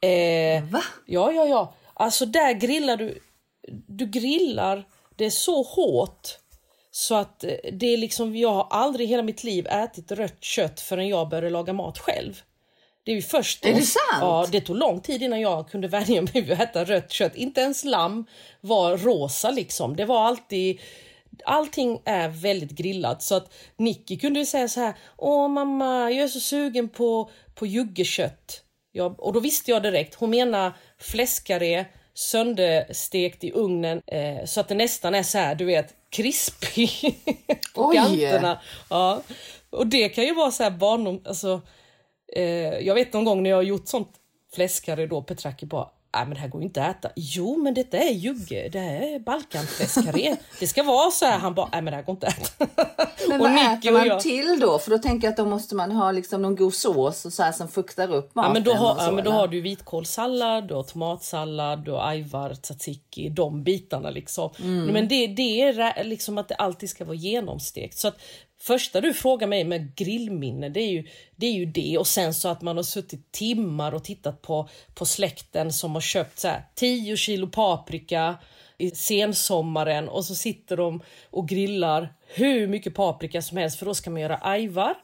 Eh, 0.00 0.64
Va? 0.64 0.82
Ja, 1.06 1.32
ja, 1.32 1.46
ja. 1.46 1.74
Alltså 1.94 2.26
där 2.26 2.52
grillar 2.52 2.96
du, 2.96 3.18
du 3.86 4.06
grillar 4.06 4.84
det 5.16 5.24
är 5.26 5.30
så 5.30 5.62
hårt 5.62 6.38
så 6.96 7.14
att 7.14 7.44
eh, 7.44 7.50
det 7.72 7.86
är 7.86 7.96
liksom, 7.96 8.36
jag 8.36 8.52
har 8.52 8.66
aldrig 8.70 9.06
i 9.06 9.10
hela 9.10 9.22
mitt 9.22 9.44
liv 9.44 9.66
ätit 9.66 10.12
rött 10.12 10.44
kött 10.44 10.80
förrän 10.80 11.08
jag 11.08 11.28
började 11.28 11.50
laga 11.50 11.72
mat 11.72 11.98
själv. 11.98 12.40
Det 13.04 13.10
är 13.10 13.14
ju 13.14 13.22
först 13.22 13.62
då, 13.62 13.68
Är 13.68 13.74
det 13.74 13.82
sant? 13.82 14.18
Ja, 14.20 14.46
det 14.52 14.60
tog 14.60 14.76
lång 14.76 15.00
tid 15.00 15.22
innan 15.22 15.40
jag 15.40 15.70
kunde 15.70 15.88
vänja 15.88 16.22
mig 16.22 16.30
vid 16.32 16.52
att 16.52 16.60
äta 16.60 16.84
rött 16.84 17.12
kött. 17.12 17.36
Inte 17.36 17.60
ens 17.60 17.84
lamm 17.84 18.26
var 18.60 18.96
rosa 18.96 19.50
liksom. 19.50 19.96
Det 19.96 20.04
var 20.04 20.24
alltid 20.24 20.80
Allting 21.44 22.02
är 22.04 22.28
väldigt 22.28 22.70
grillat 22.70 23.22
så 23.22 23.34
att 23.34 23.54
Nicky 23.76 24.18
kunde 24.18 24.46
säga 24.46 24.68
så 24.68 24.80
här. 24.80 24.94
Åh 25.16 25.48
mamma, 25.48 26.10
jag 26.10 26.24
är 26.24 26.28
så 26.28 26.40
sugen 26.40 26.88
på, 26.88 27.30
på 27.54 27.66
juggekött. 27.66 28.62
Ja, 28.92 29.14
och 29.18 29.32
då 29.32 29.40
visste 29.40 29.70
jag 29.70 29.82
direkt. 29.82 30.14
Hon 30.14 30.30
menar 30.30 30.72
fläskkarré 30.98 31.84
sönderstekt 32.18 33.44
i 33.44 33.52
ugnen 33.52 34.02
eh, 34.06 34.44
så 34.44 34.60
att 34.60 34.68
det 34.68 34.74
nästan 34.74 35.14
är 35.14 35.22
så 35.22 35.38
här, 35.38 35.54
du 35.54 35.64
vet, 35.64 35.94
krispig 36.10 36.90
på 37.74 37.86
Oj. 37.88 37.96
kanterna. 37.96 38.60
Ja. 38.90 39.22
Och 39.70 39.86
det 39.86 40.08
kan 40.08 40.24
ju 40.24 40.34
vara 40.34 40.50
så 40.50 40.62
här 40.62 40.70
barndom, 40.70 41.22
alltså, 41.24 41.60
eh, 42.32 42.78
jag 42.78 42.94
vet 42.94 43.12
någon 43.12 43.24
gång 43.24 43.42
när 43.42 43.50
jag 43.50 43.56
har 43.56 43.62
gjort 43.62 43.88
sånt 43.88 44.10
fläskkarré 44.54 45.06
då, 45.06 45.22
Petraki 45.22 45.66
bara 45.66 45.88
Nej 46.16 46.24
men 46.24 46.34
det 46.34 46.40
här 46.40 46.48
går 46.48 46.62
inte 46.62 46.84
att 46.84 46.96
äta. 46.96 47.10
Jo 47.16 47.56
men 47.56 47.74
detta 47.74 47.96
är 47.96 48.12
jugge, 48.12 48.68
det 48.68 48.78
här 48.78 49.14
är 49.14 49.18
balkanfläskkarré. 49.18 50.36
det 50.60 50.66
ska 50.66 50.82
vara 50.82 51.10
så 51.10 51.24
här. 51.24 51.38
Han 51.38 51.54
bara, 51.54 51.68
nej 51.72 51.82
men 51.82 51.90
det 51.90 51.96
här 51.96 52.02
går 52.02 52.12
inte 52.12 52.26
att 52.26 52.38
äta. 52.38 52.66
Men 53.28 53.40
vad 53.40 53.52
äter 53.52 53.92
man 53.92 54.06
jag... 54.06 54.20
till 54.20 54.58
då? 54.60 54.78
För 54.78 54.90
då 54.90 54.98
tänker 54.98 55.26
jag 55.26 55.32
att 55.32 55.36
då 55.36 55.44
måste 55.44 55.74
man 55.74 55.92
ha 55.92 56.12
liksom 56.12 56.42
någon 56.42 56.56
god 56.56 56.74
sås 56.74 57.24
och 57.24 57.32
så 57.32 57.42
här 57.42 57.52
som 57.52 57.68
fuktar 57.68 58.14
upp 58.14 58.34
maten. 58.34 58.50
Ja 58.50 58.54
men 58.54 58.64
då 58.64 58.72
har, 58.72 58.96
ja, 58.98 59.12
men 59.12 59.24
då 59.24 59.30
har 59.30 59.48
du 59.48 59.60
vitkålssallad, 59.60 60.68
du 60.68 60.74
har 60.74 60.82
tomatsallad, 60.82 61.84
du 61.84 61.90
har 61.90 62.08
ajvar, 62.08 62.54
tzatziki, 62.54 63.28
de 63.28 63.62
bitarna 63.64 64.10
liksom. 64.10 64.50
Mm. 64.58 64.86
Men 64.86 65.08
det, 65.08 65.26
det 65.26 65.62
är 65.62 66.04
liksom 66.04 66.38
att 66.38 66.48
det 66.48 66.54
alltid 66.54 66.90
ska 66.90 67.04
vara 67.04 67.16
genomstekt. 67.16 67.98
Så 67.98 68.08
att 68.08 68.18
första 68.58 69.00
du 69.00 69.14
frågar 69.14 69.46
mig 69.46 69.64
med 69.64 69.96
grillminne, 69.96 70.68
det 70.68 70.80
är 70.80 70.90
ju 70.90 71.08
det. 71.36 71.46
Är 71.46 71.52
ju 71.52 71.66
det. 71.66 71.98
Och 71.98 72.06
sen 72.06 72.34
så 72.34 72.48
att 72.48 72.62
man 72.62 72.76
har 72.76 72.84
suttit 72.84 73.32
timmar 73.32 73.92
och 73.92 74.04
tittat 74.04 74.42
på, 74.42 74.68
på 74.94 75.06
släkten 75.06 75.72
som 75.72 75.94
har 75.94 76.00
köpt 76.00 76.38
så 76.38 76.48
här 76.48 76.64
10 76.74 77.16
kilo 77.16 77.46
paprika 77.46 78.36
i 78.78 78.90
sensommaren 78.90 80.08
och 80.08 80.24
så 80.24 80.34
sitter 80.34 80.76
de 80.76 81.02
och 81.30 81.48
grillar 81.48 82.14
hur 82.26 82.66
mycket 82.66 82.94
paprika 82.94 83.42
som 83.42 83.58
helst 83.58 83.78
för 83.78 83.86
då 83.86 83.94
ska 83.94 84.10
man 84.10 84.20
göra 84.20 84.38
ajvar 84.42 84.94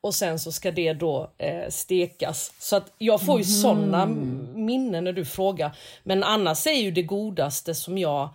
och 0.00 0.14
sen 0.14 0.38
så 0.38 0.52
ska 0.52 0.70
det 0.70 0.92
då 0.92 1.32
eh, 1.38 1.68
stekas. 1.68 2.52
Så 2.58 2.76
att 2.76 2.92
jag 2.98 3.20
får 3.20 3.40
ju 3.40 3.44
mm. 3.44 3.54
såna 3.62 4.06
minnen 4.54 5.04
när 5.04 5.12
du 5.12 5.24
frågar. 5.24 5.76
Men 6.02 6.22
annars 6.22 6.66
är 6.66 6.80
ju 6.80 6.90
det 6.90 7.02
godaste 7.02 7.74
som 7.74 7.98
jag 7.98 8.28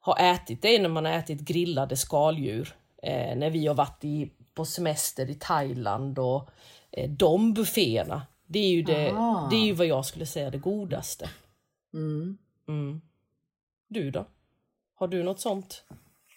har 0.00 0.34
ätit, 0.34 0.62
det 0.62 0.76
är 0.76 0.80
när 0.80 0.88
man 0.88 1.04
har 1.04 1.12
ätit 1.12 1.40
grillade 1.40 1.96
skaldjur 1.96 2.74
eh, 3.02 3.36
när 3.36 3.50
vi 3.50 3.66
har 3.66 3.74
varit 3.74 4.04
i, 4.04 4.30
på 4.54 4.64
semester 4.64 5.30
i 5.30 5.34
Thailand 5.34 6.18
och 6.18 6.50
eh, 6.90 7.10
de 7.10 7.54
bufféerna. 7.54 8.22
Det 8.46 8.58
är, 8.58 8.68
ju 8.68 8.82
det, 8.82 9.14
det 9.50 9.56
är 9.56 9.64
ju 9.64 9.72
vad 9.72 9.86
jag 9.86 10.06
skulle 10.06 10.26
säga 10.26 10.50
det 10.50 10.58
godaste. 10.58 11.30
Mm. 11.94 12.38
Mm. 12.68 13.00
Du 13.88 14.10
då? 14.10 14.26
Har 14.94 15.08
du 15.08 15.22
något 15.22 15.40
sånt? 15.40 15.84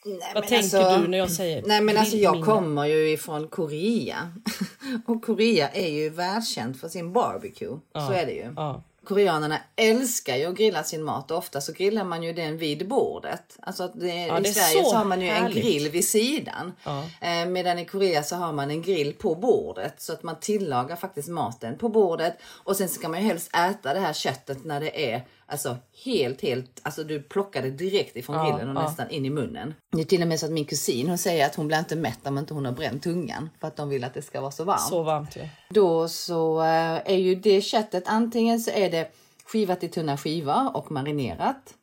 Nej, 0.05 0.31
Vad 0.35 0.47
tänker 0.47 0.79
alltså, 0.79 1.01
du 1.01 1.07
när 1.07 1.17
jag 1.17 1.31
säger 1.31 1.63
Nej 1.65 1.81
men 1.81 1.97
alltså 1.97 2.17
jag 2.17 2.45
kommer 2.45 2.85
ju 2.85 3.09
ifrån 3.09 3.47
Korea. 3.47 4.33
och 5.05 5.25
Korea 5.25 5.69
är 5.69 5.87
ju 5.87 6.09
världskänt 6.09 6.79
för 6.79 6.87
sin 6.87 7.13
barbecue. 7.13 7.79
Ja, 7.93 8.07
så 8.07 8.13
är 8.13 8.25
det 8.25 8.31
ju. 8.31 8.53
Ja. 8.55 8.83
Koreanerna 9.05 9.57
älskar 9.75 10.35
ju 10.35 10.45
att 10.45 10.57
grilla 10.57 10.83
sin 10.83 11.03
mat 11.03 11.31
och 11.31 11.37
ofta 11.37 11.61
så 11.61 11.71
grillar 11.71 12.03
man 12.03 12.23
ju 12.23 12.33
den 12.33 12.57
vid 12.57 12.87
bordet. 12.87 13.57
Alltså 13.59 13.87
det, 13.87 14.07
Ja, 14.07 14.39
I 14.39 14.45
Sverige 14.53 14.83
så, 14.83 14.89
så 14.89 14.95
har 14.95 15.05
man 15.05 15.21
ju 15.21 15.27
härligt. 15.27 15.55
en 15.55 15.61
grill 15.61 15.89
vid 15.89 16.07
sidan. 16.07 16.73
Ja. 16.83 17.03
Eh, 17.21 17.45
medan 17.45 17.79
i 17.79 17.85
Korea 17.85 18.23
så 18.23 18.35
har 18.35 18.53
man 18.53 18.71
en 18.71 18.81
grill 18.81 19.13
på 19.13 19.35
bordet 19.35 20.01
så 20.01 20.13
att 20.13 20.23
man 20.23 20.35
tillagar 20.39 20.95
faktiskt 20.95 21.29
maten 21.29 21.77
på 21.77 21.89
bordet 21.89 22.37
och 22.63 22.75
sen 22.75 22.89
så 22.89 23.01
kan 23.01 23.11
man 23.11 23.21
ju 23.21 23.27
helst 23.27 23.55
äta 23.55 23.93
det 23.93 23.99
här 23.99 24.13
köttet 24.13 24.65
när 24.65 24.79
det 24.79 25.13
är 25.13 25.25
alltså 25.47 25.77
helt, 26.03 26.41
helt, 26.41 26.81
alltså 26.83 27.03
du 27.03 27.21
plockar 27.21 27.61
det 27.61 27.71
direkt 27.71 28.15
ifrån 28.15 28.35
Ja, 28.35 28.43
grillen 28.43 28.77
och 28.77 28.83
ja. 28.83 28.87
nästan 28.87 29.09
in 29.09 29.25
i 29.25 29.29
munnen. 29.29 29.73
Det 29.91 30.01
är 30.01 30.05
till 30.05 30.21
och 30.21 30.27
med 30.27 30.39
så 30.39 30.45
att 30.45 30.51
min 30.51 30.65
kusin 30.65 31.09
hon 31.09 31.17
säger 31.17 31.45
att 31.45 31.55
hon 31.55 31.67
blir 31.67 31.79
inte 31.79 31.95
mätt 31.95 32.27
om 32.27 32.37
inte 32.37 32.53
hon 32.53 32.65
har 32.65 32.71
bränt 32.71 33.03
tungan 33.03 33.49
för 33.59 33.67
att 33.67 33.75
de 33.75 33.89
vill 33.89 34.03
att 34.03 34.13
det 34.13 34.21
ska 34.21 34.41
vara 34.41 34.51
så 34.51 34.63
varmt. 34.63 34.81
Så 34.81 35.03
varmt 35.03 35.35
ju. 35.37 35.47
Då 35.69 36.07
så 36.07 36.61
eh, 36.61 37.01
är 37.05 37.17
ju 37.17 37.35
det 37.35 37.61
köttet 37.61 38.03
antingen 38.07 38.59
så 38.59 38.71
är 38.71 38.91
det 38.91 39.11
skivat 39.45 39.83
i 39.83 39.87
tunna 39.87 40.17
skivor 40.17 40.77
och 40.77 40.91
marinerat. 40.91 41.73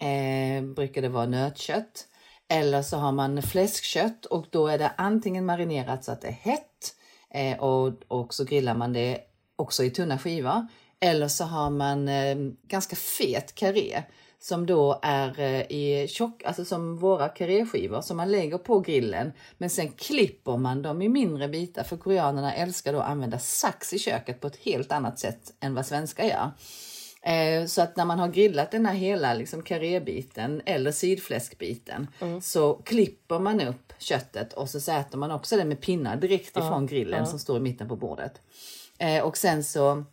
Eh, 0.00 0.64
brukar 0.64 1.02
det 1.02 1.08
vara 1.08 1.26
nötkött. 1.26 2.08
Eller 2.48 2.82
så 2.82 2.96
har 2.96 3.12
man 3.12 3.42
fläskkött 3.42 4.26
och 4.26 4.46
då 4.50 4.66
är 4.68 4.78
det 4.78 4.92
antingen 4.96 5.46
marinerat 5.46 6.04
så 6.04 6.12
att 6.12 6.20
det 6.20 6.28
är 6.28 6.32
hett 6.32 6.94
eh, 7.34 7.58
och, 7.58 7.92
och 8.08 8.34
så 8.34 8.44
grillar 8.44 8.74
man 8.74 8.92
det 8.92 9.20
också 9.56 9.84
i 9.84 9.90
tunna 9.90 10.18
skivor. 10.18 10.66
Eller 11.04 11.28
så 11.28 11.44
har 11.44 11.70
man 11.70 12.08
eh, 12.08 12.36
ganska 12.68 12.96
fet 12.96 13.54
karré 13.54 14.02
som 14.40 14.66
då 14.66 14.98
är 15.02 15.40
eh, 15.40 15.60
i 15.60 16.08
tjock, 16.08 16.42
alltså 16.44 16.64
som 16.64 16.98
våra 16.98 17.28
karéskivor 17.28 18.00
som 18.00 18.16
man 18.16 18.30
lägger 18.30 18.58
på 18.58 18.80
grillen. 18.80 19.32
Men 19.58 19.70
sen 19.70 19.88
klipper 19.88 20.56
man 20.56 20.82
dem 20.82 21.02
i 21.02 21.08
mindre 21.08 21.48
bitar 21.48 21.82
för 21.82 21.96
koreanerna 21.96 22.54
älskar 22.54 22.92
då 22.92 22.98
att 22.98 23.08
använda 23.10 23.38
sax 23.38 23.92
i 23.92 23.98
köket 23.98 24.40
på 24.40 24.46
ett 24.46 24.56
helt 24.56 24.92
annat 24.92 25.18
sätt 25.18 25.52
än 25.60 25.74
vad 25.74 25.86
svenskar 25.86 26.24
gör. 26.24 26.50
Eh, 27.22 27.66
Så 27.66 27.82
att 27.82 27.96
när 27.96 28.04
man 28.04 28.18
har 28.18 28.28
grillat 28.28 28.70
den 28.70 28.86
här 28.86 28.94
hela 28.94 29.34
liksom 29.34 29.62
karébiten 29.62 30.62
eller 30.66 30.92
sidfläskbiten 30.92 32.06
så 32.42 32.74
klipper 32.74 33.38
man 33.38 33.60
upp 33.60 33.92
köttet 33.98 34.52
och 34.52 34.68
så 34.68 34.92
äter 34.92 35.18
man 35.18 35.30
också 35.30 35.56
det 35.56 35.64
med 35.64 35.80
pinnar 35.80 36.16
direkt 36.16 36.56
ifrån 36.56 36.86
grillen 36.86 37.26
som 37.26 37.38
står 37.38 37.56
i 37.56 37.60
mitten 37.60 37.88
på 37.88 37.96
bordet. 37.96 38.40
Och 39.22 39.36
sen 39.36 39.64
så 39.64 40.04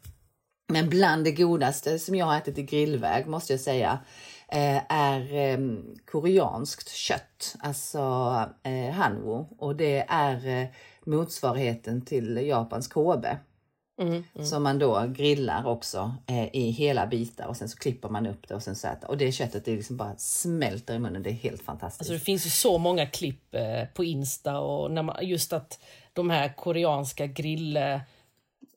men 0.70 0.90
bland 0.90 1.24
det 1.24 1.32
godaste 1.32 2.00
som 2.00 2.16
jag 2.16 2.26
har 2.26 2.38
ätit 2.38 2.58
i 2.58 2.64
grillväg 2.64 3.28
måste 3.28 3.54
jag 3.54 3.60
säga 3.60 4.00
eh, 4.48 4.82
är 4.90 5.34
eh, 5.36 5.60
koreanskt 6.12 6.90
kött, 6.90 7.56
alltså 7.60 8.00
eh, 8.64 8.94
hanwo. 8.94 9.48
Och 9.58 9.76
det 9.76 10.06
är 10.10 10.48
eh, 10.62 10.68
motsvarigheten 11.06 12.02
till 12.06 12.38
Japans 12.38 12.88
kobe. 12.88 13.38
Mm, 14.02 14.24
Som 14.46 14.64
man 14.64 14.80
då 14.80 15.06
grillar 15.16 15.68
också 15.68 16.16
eh, 16.28 16.56
i 16.56 16.72
hela 16.72 17.08
bitar 17.08 17.48
och 17.48 17.58
sen 17.58 17.70
så 17.70 17.78
klipper 17.78 18.10
man 18.10 18.28
upp 18.28 18.48
det 18.48 18.56
och 18.56 18.64
sen 18.64 18.76
så 18.76 18.88
äter. 18.88 19.10
Och 19.10 19.18
det 19.18 19.32
köttet 19.32 19.66
det 19.66 19.76
liksom 19.76 19.98
bara 19.98 20.16
smälter 20.18 20.96
i 20.96 21.00
munnen. 21.00 21.24
Det 21.24 21.30
är 21.30 21.34
helt 21.34 21.62
fantastiskt. 21.62 22.02
Alltså 22.02 22.14
det 22.14 22.20
finns 22.20 22.46
ju 22.46 22.50
så 22.50 22.78
många 22.78 23.06
klipp 23.06 23.56
eh, 23.56 23.86
på 23.94 24.04
Insta 24.04 24.60
och 24.60 24.92
när 24.92 25.04
man, 25.04 25.16
just 25.22 25.54
att 25.54 25.80
de 26.14 26.30
här 26.30 26.54
koreanska 26.56 27.26
grill... 27.28 27.80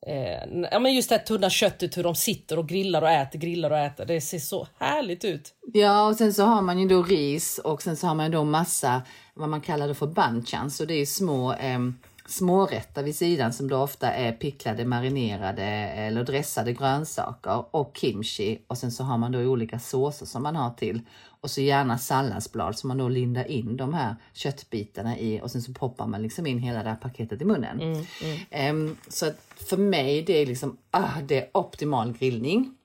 Eh, 0.07 0.67
ja 0.71 0.79
men 0.79 0.93
just 0.93 1.09
det 1.09 1.15
här 1.15 1.23
tunna 1.23 1.49
köttet, 1.49 1.97
hur 1.97 2.03
de 2.03 2.15
sitter 2.15 2.59
och 2.59 2.67
grillar 2.67 3.01
och 3.01 3.09
äter, 3.09 3.39
grillar 3.39 3.71
och 3.71 3.77
äter. 3.77 4.05
Det 4.05 4.21
ser 4.21 4.39
så 4.39 4.67
härligt 4.79 5.25
ut. 5.25 5.53
Ja, 5.73 6.07
och 6.07 6.15
sen 6.15 6.33
så 6.33 6.43
har 6.43 6.61
man 6.61 6.79
ju 6.79 6.87
då 6.87 7.03
ris 7.03 7.59
och 7.63 7.81
sen 7.81 7.97
så 7.97 8.07
har 8.07 8.15
man 8.15 8.31
då 8.31 8.43
massa 8.43 9.01
vad 9.33 9.49
man 9.49 9.61
kallar 9.61 9.87
det 9.87 9.95
för 9.95 10.07
banchans 10.07 10.79
och 10.79 10.87
det 10.87 10.93
är 10.93 11.05
små 11.05 11.53
eh, 11.53 11.79
smårätter 12.25 13.03
vid 13.03 13.15
sidan 13.15 13.53
som 13.53 13.67
då 13.67 13.77
ofta 13.77 14.11
är 14.11 14.31
picklade, 14.31 14.85
marinerade 14.85 15.63
eller 15.63 16.23
dressade 16.23 16.73
grönsaker 16.73 17.65
och 17.71 17.97
kimchi 18.01 18.61
och 18.67 18.77
sen 18.77 18.91
så 18.91 19.03
har 19.03 19.17
man 19.17 19.31
då 19.31 19.39
olika 19.39 19.79
såser 19.79 20.25
som 20.25 20.43
man 20.43 20.55
har 20.55 20.69
till 20.69 21.01
och 21.41 21.51
så 21.51 21.61
gärna 21.61 21.97
salladsblad 21.97 22.77
som 22.77 22.87
man 22.87 22.97
då 22.97 23.09
lindar 23.09 23.51
in 23.51 23.77
de 23.77 23.93
här 23.93 24.15
köttbitarna 24.33 25.17
i 25.17 25.41
och 25.41 25.51
sen 25.51 25.61
så 25.61 25.73
poppar 25.73 26.07
man 26.07 26.21
liksom 26.21 26.47
in 26.47 26.59
hela 26.59 26.83
det 26.83 26.89
här 26.89 26.95
paketet 26.95 27.41
i 27.41 27.45
munnen. 27.45 28.05
Ehm, 28.49 28.97
så 29.07 29.25
att 29.27 29.37
för 29.55 29.77
mig 29.77 30.21
det 30.21 30.33
är 30.41 30.45
liksom 30.45 30.77
ah, 30.91 31.21
det 31.27 31.37
är 31.41 31.49
optimal 31.53 32.13
grillning. 32.13 32.77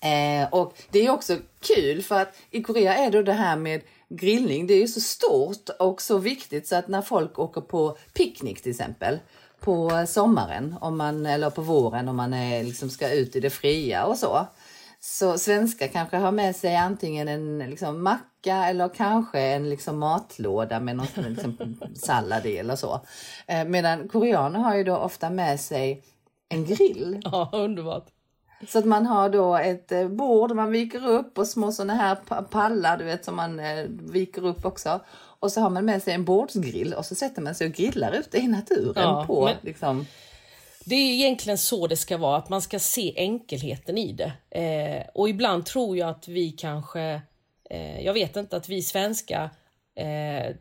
Eh, 0.00 0.48
och 0.50 0.74
det 0.90 1.06
är 1.06 1.10
också 1.10 1.36
kul 1.60 2.02
för 2.02 2.20
att 2.20 2.36
i 2.50 2.62
Korea 2.62 2.94
är 2.94 3.10
det 3.10 3.22
det 3.22 3.32
här 3.32 3.56
med 3.56 3.80
grillning, 4.08 4.66
det 4.66 4.74
är 4.74 4.80
ju 4.80 4.88
så 4.88 5.00
stort 5.00 5.68
och 5.78 6.02
så 6.02 6.18
viktigt 6.18 6.66
så 6.66 6.76
att 6.76 6.88
när 6.88 7.02
folk 7.02 7.38
åker 7.38 7.60
på 7.60 7.98
picknick 8.14 8.62
till 8.62 8.70
exempel 8.70 9.18
på 9.60 10.04
sommaren 10.08 10.74
om 10.80 10.98
man, 10.98 11.26
eller 11.26 11.50
på 11.50 11.62
våren 11.62 12.08
om 12.08 12.16
man 12.16 12.34
är, 12.34 12.64
liksom 12.64 12.90
ska 12.90 13.10
ut 13.10 13.36
i 13.36 13.40
det 13.40 13.50
fria 13.50 14.04
och 14.04 14.18
så. 14.18 14.46
Så 15.00 15.38
svenskar 15.38 15.86
kanske 15.86 16.16
har 16.16 16.32
med 16.32 16.56
sig 16.56 16.76
antingen 16.76 17.28
en 17.28 17.58
liksom, 17.58 18.02
macka 18.02 18.56
eller 18.68 18.88
kanske 18.88 19.40
en 19.40 19.70
liksom, 19.70 19.98
matlåda 19.98 20.80
med 20.80 20.96
någon 20.96 21.06
liksom, 21.16 21.80
sallad 21.94 22.46
i 22.46 22.56
eller 22.56 22.76
så. 22.76 23.00
Eh, 23.46 23.64
medan 23.64 24.08
koreaner 24.08 24.60
har 24.60 24.76
ju 24.76 24.84
då 24.84 24.96
ofta 24.96 25.30
med 25.30 25.60
sig 25.60 26.02
en 26.48 26.64
grill. 26.64 27.20
Ja, 27.24 27.50
underbart. 27.52 28.15
Så 28.68 28.78
att 28.78 28.84
man 28.84 29.06
har 29.06 29.28
då 29.28 29.56
ett 29.56 29.92
eh, 29.92 30.08
bord 30.08 30.54
man 30.54 30.70
viker 30.70 31.06
upp 31.06 31.38
och 31.38 31.46
små 31.48 31.72
sådana 31.72 31.94
här 31.94 32.14
pa- 32.14 32.42
pallar 32.42 32.96
du 32.98 33.04
vet 33.04 33.24
som 33.24 33.36
man 33.36 33.60
eh, 33.60 33.84
viker 33.88 34.46
upp 34.46 34.64
också. 34.64 35.00
Och 35.40 35.52
så 35.52 35.60
har 35.60 35.70
man 35.70 35.84
med 35.84 36.02
sig 36.02 36.14
en 36.14 36.24
bordsgrill 36.24 36.94
och 36.94 37.04
så 37.04 37.14
sätter 37.14 37.42
man 37.42 37.54
sig 37.54 37.66
och 37.66 37.72
grillar 37.72 38.12
ute 38.12 38.38
i 38.38 38.48
naturen 38.48 38.92
Ja, 39.04 39.24
på 39.26 39.44
men- 39.44 39.54
liksom. 39.60 40.06
Det 40.84 40.94
är 40.94 41.12
egentligen 41.12 41.58
så 41.58 41.86
det 41.86 41.96
ska 41.96 42.16
vara, 42.16 42.36
att 42.36 42.48
man 42.48 42.62
ska 42.62 42.78
se 42.78 43.12
enkelheten 43.16 43.98
i 43.98 44.12
det. 44.12 44.32
Eh, 44.60 45.06
och 45.14 45.28
ibland 45.28 45.66
tror 45.66 45.96
jag 45.96 46.08
att 46.08 46.28
vi 46.28 46.50
kanske, 46.50 47.20
eh, 47.70 48.00
jag 48.00 48.12
vet 48.14 48.36
inte, 48.36 48.56
att 48.56 48.68
vi 48.68 48.82
svenskar 48.82 49.50
eh, 49.96 50.54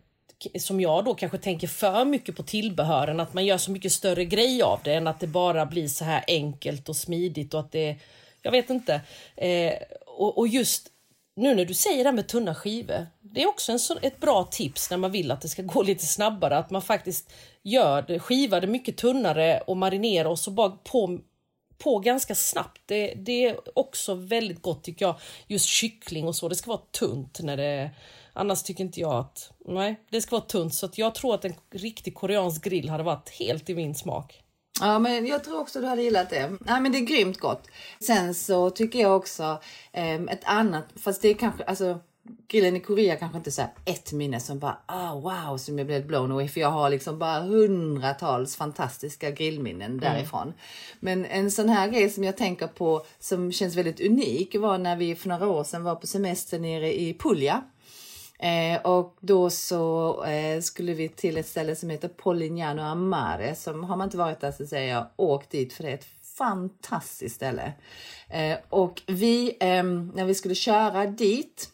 som 0.60 0.81
jag 0.81 1.05
då 1.05 1.15
kanske 1.15 1.38
tänker 1.38 1.67
för 1.67 2.05
mycket 2.05 2.36
på 2.36 2.43
tillbehören, 2.43 3.19
att 3.19 3.34
man 3.34 3.45
gör 3.45 3.58
så 3.58 3.71
mycket 3.71 3.91
större 3.91 4.25
grej 4.25 4.62
av 4.62 4.79
det 4.84 4.93
än 4.93 5.08
att 5.08 5.19
det 5.19 5.27
bara 5.27 5.65
blir 5.65 5.88
så 5.88 6.05
här 6.05 6.23
enkelt 6.27 6.89
och 6.89 6.95
smidigt 6.95 7.53
och 7.53 7.60
att 7.60 7.71
det, 7.71 7.95
jag 8.41 8.51
vet 8.51 8.69
inte. 8.69 9.01
Eh, 9.36 9.73
och, 10.05 10.38
och 10.38 10.47
just 10.47 10.91
nu 11.36 11.55
när 11.55 11.65
du 11.65 11.73
säger 11.73 12.03
det 12.03 12.10
här 12.10 12.15
med 12.15 12.27
tunna 12.27 12.55
skivor, 12.55 13.08
det 13.21 13.43
är 13.43 13.47
också 13.47 13.71
en 13.71 13.79
så, 13.79 13.97
ett 14.01 14.19
bra 14.19 14.43
tips 14.43 14.89
när 14.89 14.97
man 14.97 15.12
vill 15.12 15.31
att 15.31 15.41
det 15.41 15.47
ska 15.47 15.62
gå 15.62 15.84
lite 15.84 16.05
snabbare, 16.05 16.58
att 16.58 16.69
man 16.69 16.81
faktiskt 16.81 17.34
gör 17.63 18.01
det, 18.01 18.19
skivar 18.19 18.62
det 18.62 18.67
mycket 18.67 18.97
tunnare 18.97 19.62
och 19.67 19.77
marinerar 19.77 20.29
och 20.29 20.39
så 20.39 20.51
bara 20.51 20.69
på, 20.69 21.19
på 21.77 21.99
ganska 21.99 22.35
snabbt. 22.35 22.81
Det, 22.85 23.13
det 23.15 23.45
är 23.45 23.59
också 23.79 24.13
väldigt 24.13 24.61
gott 24.61 24.83
tycker 24.83 25.05
jag, 25.05 25.15
just 25.47 25.65
kyckling 25.65 26.27
och 26.27 26.35
så, 26.35 26.49
det 26.49 26.55
ska 26.55 26.71
vara 26.71 26.81
tunt 26.91 27.39
när 27.43 27.57
det 27.57 27.91
Annars 28.38 28.63
tycker 28.63 28.83
inte 28.83 28.99
jag 28.99 29.13
att, 29.13 29.51
nej, 29.65 29.99
det 30.09 30.21
ska 30.21 30.35
vara 30.35 30.45
tunt. 30.45 30.73
Så 30.73 30.85
att 30.85 30.97
jag 30.97 31.15
tror 31.15 31.35
att 31.35 31.45
en 31.45 31.53
riktig 31.71 32.15
koreansk 32.15 32.63
grill 32.63 32.89
hade 32.89 33.03
varit 33.03 33.29
helt 33.29 33.69
i 33.69 33.75
min 33.75 33.95
smak. 33.95 34.41
Ja, 34.81 34.99
men 34.99 35.25
jag 35.25 35.43
tror 35.43 35.59
också 35.59 35.81
du 35.81 35.88
hade 35.88 36.01
gillat 36.01 36.29
det. 36.29 36.57
Nej, 36.59 36.81
men 36.81 36.91
det 36.91 36.97
är 36.97 37.05
grymt 37.05 37.39
gott. 37.39 37.67
Sen 37.99 38.33
så 38.33 38.69
tycker 38.69 38.99
jag 38.99 39.15
också 39.15 39.61
eh, 39.93 40.13
ett 40.13 40.43
annat, 40.43 40.85
fast 40.95 41.21
det 41.21 41.29
är 41.29 41.33
kanske, 41.33 41.63
alltså 41.63 41.99
grillen 42.47 42.75
i 42.75 42.79
Korea 42.79 43.15
kanske 43.15 43.38
inte 43.38 43.51
så 43.51 43.62
här 43.62 43.71
ett 43.86 44.13
minne 44.13 44.39
som 44.39 44.60
bara 44.60 44.77
ah 44.86 45.15
wow 45.15 45.58
som 45.58 45.77
jag 45.77 45.88
blev 45.88 46.08
blown 46.08 46.31
away 46.31 46.47
för 46.47 46.62
jag 46.62 46.71
har 46.71 46.89
liksom 46.89 47.19
bara 47.19 47.41
hundratals 47.41 48.55
fantastiska 48.55 49.31
grillminnen 49.31 49.97
därifrån. 49.97 50.53
Men 50.99 51.25
en 51.25 51.51
sån 51.51 51.69
här 51.69 51.88
grej 51.88 52.10
som 52.10 52.23
jag 52.23 52.38
tänker 52.38 52.67
på 52.67 53.05
som 53.19 53.51
känns 53.51 53.75
väldigt 53.75 54.01
unik 54.01 54.55
var 54.55 54.77
när 54.77 54.95
vi 54.95 55.15
för 55.15 55.29
några 55.29 55.47
år 55.47 55.63
sedan 55.63 55.84
var 55.84 55.95
på 55.95 56.08
semester 56.08 56.60
nere 56.60 57.01
i 57.01 57.13
Puglia. 57.13 57.63
Eh, 58.39 58.81
och 58.81 59.17
då 59.19 59.49
så 59.49 60.23
eh, 60.23 60.62
skulle 60.62 60.93
vi 60.93 61.10
till 61.10 61.38
ett 61.38 61.47
ställe 61.47 61.75
som 61.75 61.89
heter 61.89 62.08
Polignano 62.08 62.81
Amare. 62.81 63.55
Som 63.55 63.84
har 63.84 63.97
man 63.97 64.08
inte 64.08 64.17
varit 64.17 64.39
där 64.39 64.51
så 64.51 64.65
säger 64.67 64.93
jag 64.93 65.08
åk 65.15 65.49
dit 65.49 65.73
för 65.73 65.84
det 65.84 65.89
är 65.89 65.93
ett 65.93 66.08
fantastiskt 66.38 67.36
ställe. 67.36 67.73
Eh, 68.29 68.58
och 68.69 69.01
vi, 69.08 69.58
ehm, 69.60 70.12
när 70.15 70.25
vi 70.25 70.36
skulle 70.36 70.55
köra 70.55 71.05
dit 71.05 71.69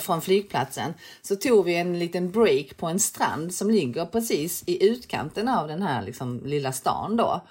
från 0.00 0.20
flygplatsen 0.20 0.94
så 1.22 1.36
tog 1.36 1.64
vi 1.64 1.76
en 1.76 1.98
liten 1.98 2.30
break 2.30 2.76
på 2.76 2.86
en 2.86 3.00
strand 3.00 3.54
som 3.54 3.70
ligger 3.70 4.06
precis 4.06 4.64
i 4.66 4.88
utkanten 4.90 5.48
av 5.48 5.68
den 5.68 5.82
här 5.82 6.02
liksom, 6.02 6.42
lilla 6.44 6.72
stan 6.72 7.16
då. 7.16 7.42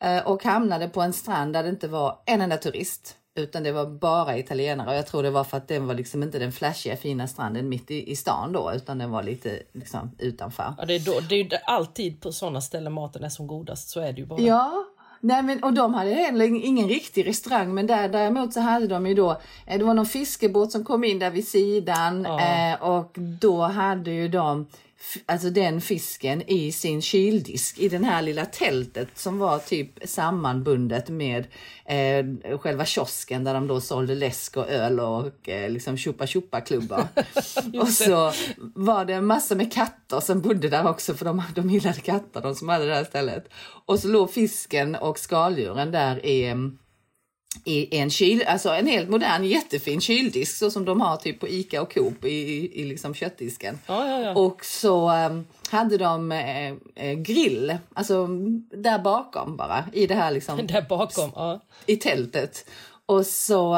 Eh, 0.00 0.26
och 0.26 0.44
hamnade 0.44 0.88
på 0.88 1.02
en 1.02 1.12
strand 1.12 1.52
där 1.52 1.62
det 1.62 1.68
inte 1.68 1.88
var 1.88 2.18
en 2.26 2.40
enda 2.40 2.56
turist. 2.56 3.16
Utan 3.34 3.62
det 3.62 3.72
var 3.72 3.86
bara 3.86 4.38
italienare 4.38 4.88
och 4.88 4.94
jag 4.94 5.06
tror 5.06 5.22
det 5.22 5.30
var 5.30 5.44
för 5.44 5.56
att 5.56 5.68
den 5.68 5.86
var 5.86 5.94
liksom 5.94 6.22
inte 6.22 6.38
den 6.38 6.52
flashiga 6.52 6.96
fina 6.96 7.28
stranden 7.28 7.68
mitt 7.68 7.90
i, 7.90 8.10
i 8.10 8.16
stan 8.16 8.52
då 8.52 8.72
utan 8.74 8.98
den 8.98 9.10
var 9.10 9.22
lite 9.22 9.62
liksom 9.72 10.10
utanför. 10.18 10.74
Ja, 10.78 10.84
det, 10.84 10.94
är 10.94 11.00
då, 11.00 11.20
det 11.20 11.34
är 11.34 11.44
ju 11.44 11.50
alltid 11.66 12.20
på 12.20 12.32
såna 12.32 12.60
ställen 12.60 12.92
maten 12.92 13.24
är 13.24 13.28
som 13.28 13.46
godast, 13.46 13.88
så 13.88 14.00
är 14.00 14.12
det 14.12 14.20
ju 14.20 14.26
bara. 14.26 14.40
Ja, 14.40 14.84
nej 15.26 15.42
men, 15.42 15.62
och 15.62 15.72
de 15.72 15.94
hade 15.94 16.10
heller 16.10 16.44
ingen 16.64 16.88
riktig 16.88 17.26
restaurang 17.26 17.74
men 17.74 17.86
där, 17.86 18.08
däremot 18.08 18.52
så 18.52 18.60
hade 18.60 18.86
de 18.86 19.06
ju 19.06 19.14
då, 19.14 19.30
eh, 19.66 19.78
det 19.78 19.84
var 19.84 19.94
någon 19.94 20.06
fiskebåt 20.06 20.72
som 20.72 20.84
kom 20.84 21.04
in 21.04 21.18
där 21.18 21.30
vid 21.30 21.48
sidan 21.48 22.26
Ja. 22.28 22.40
eh, 22.40 22.82
och 22.82 23.12
då 23.40 23.62
hade 23.62 24.10
ju 24.10 24.28
de 24.28 24.66
alltså 25.26 25.50
den 25.50 25.80
fisken 25.80 26.42
i 26.50 26.72
sin 26.72 27.02
kyldisk 27.02 27.78
i 27.78 27.88
den 27.88 28.04
här 28.04 28.22
lilla 28.22 28.44
tältet 28.44 29.08
som 29.14 29.38
var 29.38 29.58
typ 29.58 29.90
sammanbundet 30.04 31.08
med 31.08 31.46
eh, 31.84 32.58
själva 32.58 32.84
kiosken 32.84 33.44
där 33.44 33.54
de 33.54 33.66
då 33.66 33.80
sålde 33.80 34.14
läsk 34.14 34.56
och 34.56 34.68
öl 34.68 35.00
och 35.00 35.48
eh, 35.48 35.70
liksom 35.70 35.96
chupa 35.96 36.26
chupa 36.26 36.60
klubbor. 36.60 37.08
och 37.80 37.88
så 37.88 38.32
var 38.74 39.04
det 39.04 39.14
en 39.14 39.26
massa 39.26 39.54
med 39.54 39.72
katter 39.72 40.20
som 40.20 40.40
bodde 40.40 40.68
där 40.68 40.88
också 40.88 41.14
för 41.14 41.24
de, 41.24 41.42
de 41.54 41.70
gillade 41.70 42.00
katter 42.00 42.40
de 42.40 42.54
som 42.54 42.68
hade 42.68 42.86
det 42.86 42.94
här 42.94 43.04
stället. 43.04 43.48
Och 43.86 43.98
så 43.98 44.08
låg 44.08 44.30
fisken 44.30 44.94
och 44.94 45.18
skaldjuren 45.18 45.90
där 45.90 46.26
i 46.26 46.54
i 47.64 47.98
en 47.98 48.10
kyl, 48.10 48.42
alltså 48.46 48.70
en 48.70 48.86
helt 48.86 49.08
modern 49.08 49.44
jättefin 49.44 50.00
kyldisk 50.00 50.56
så 50.56 50.70
som 50.70 50.84
de 50.84 51.00
har 51.00 51.16
typ 51.16 51.40
på 51.40 51.48
Ica 51.48 51.82
och 51.82 51.94
Coop 51.94 52.24
i, 52.24 52.28
i, 52.28 52.80
i 52.80 52.84
liksom 52.84 53.14
köttdisken. 53.14 53.78
Ja, 53.86 54.08
ja, 54.08 54.20
ja. 54.20 54.34
Och 54.34 54.64
så 54.64 55.08
em, 55.08 55.46
hade 55.70 55.98
de 55.98 56.32
eh, 56.32 56.72
eh, 56.94 57.14
grill, 57.18 57.76
alltså 57.94 58.26
där 58.72 58.98
bakom 58.98 59.56
bara 59.56 59.84
i 59.92 60.06
det 60.06 60.14
här 60.14 60.30
liksom 60.30 60.66
Där 60.66 60.82
bakom. 60.82 61.30
Ja, 61.34 61.60
i 61.86 61.96
tältet. 61.96 62.66
Och 63.06 63.26
så, 63.26 63.74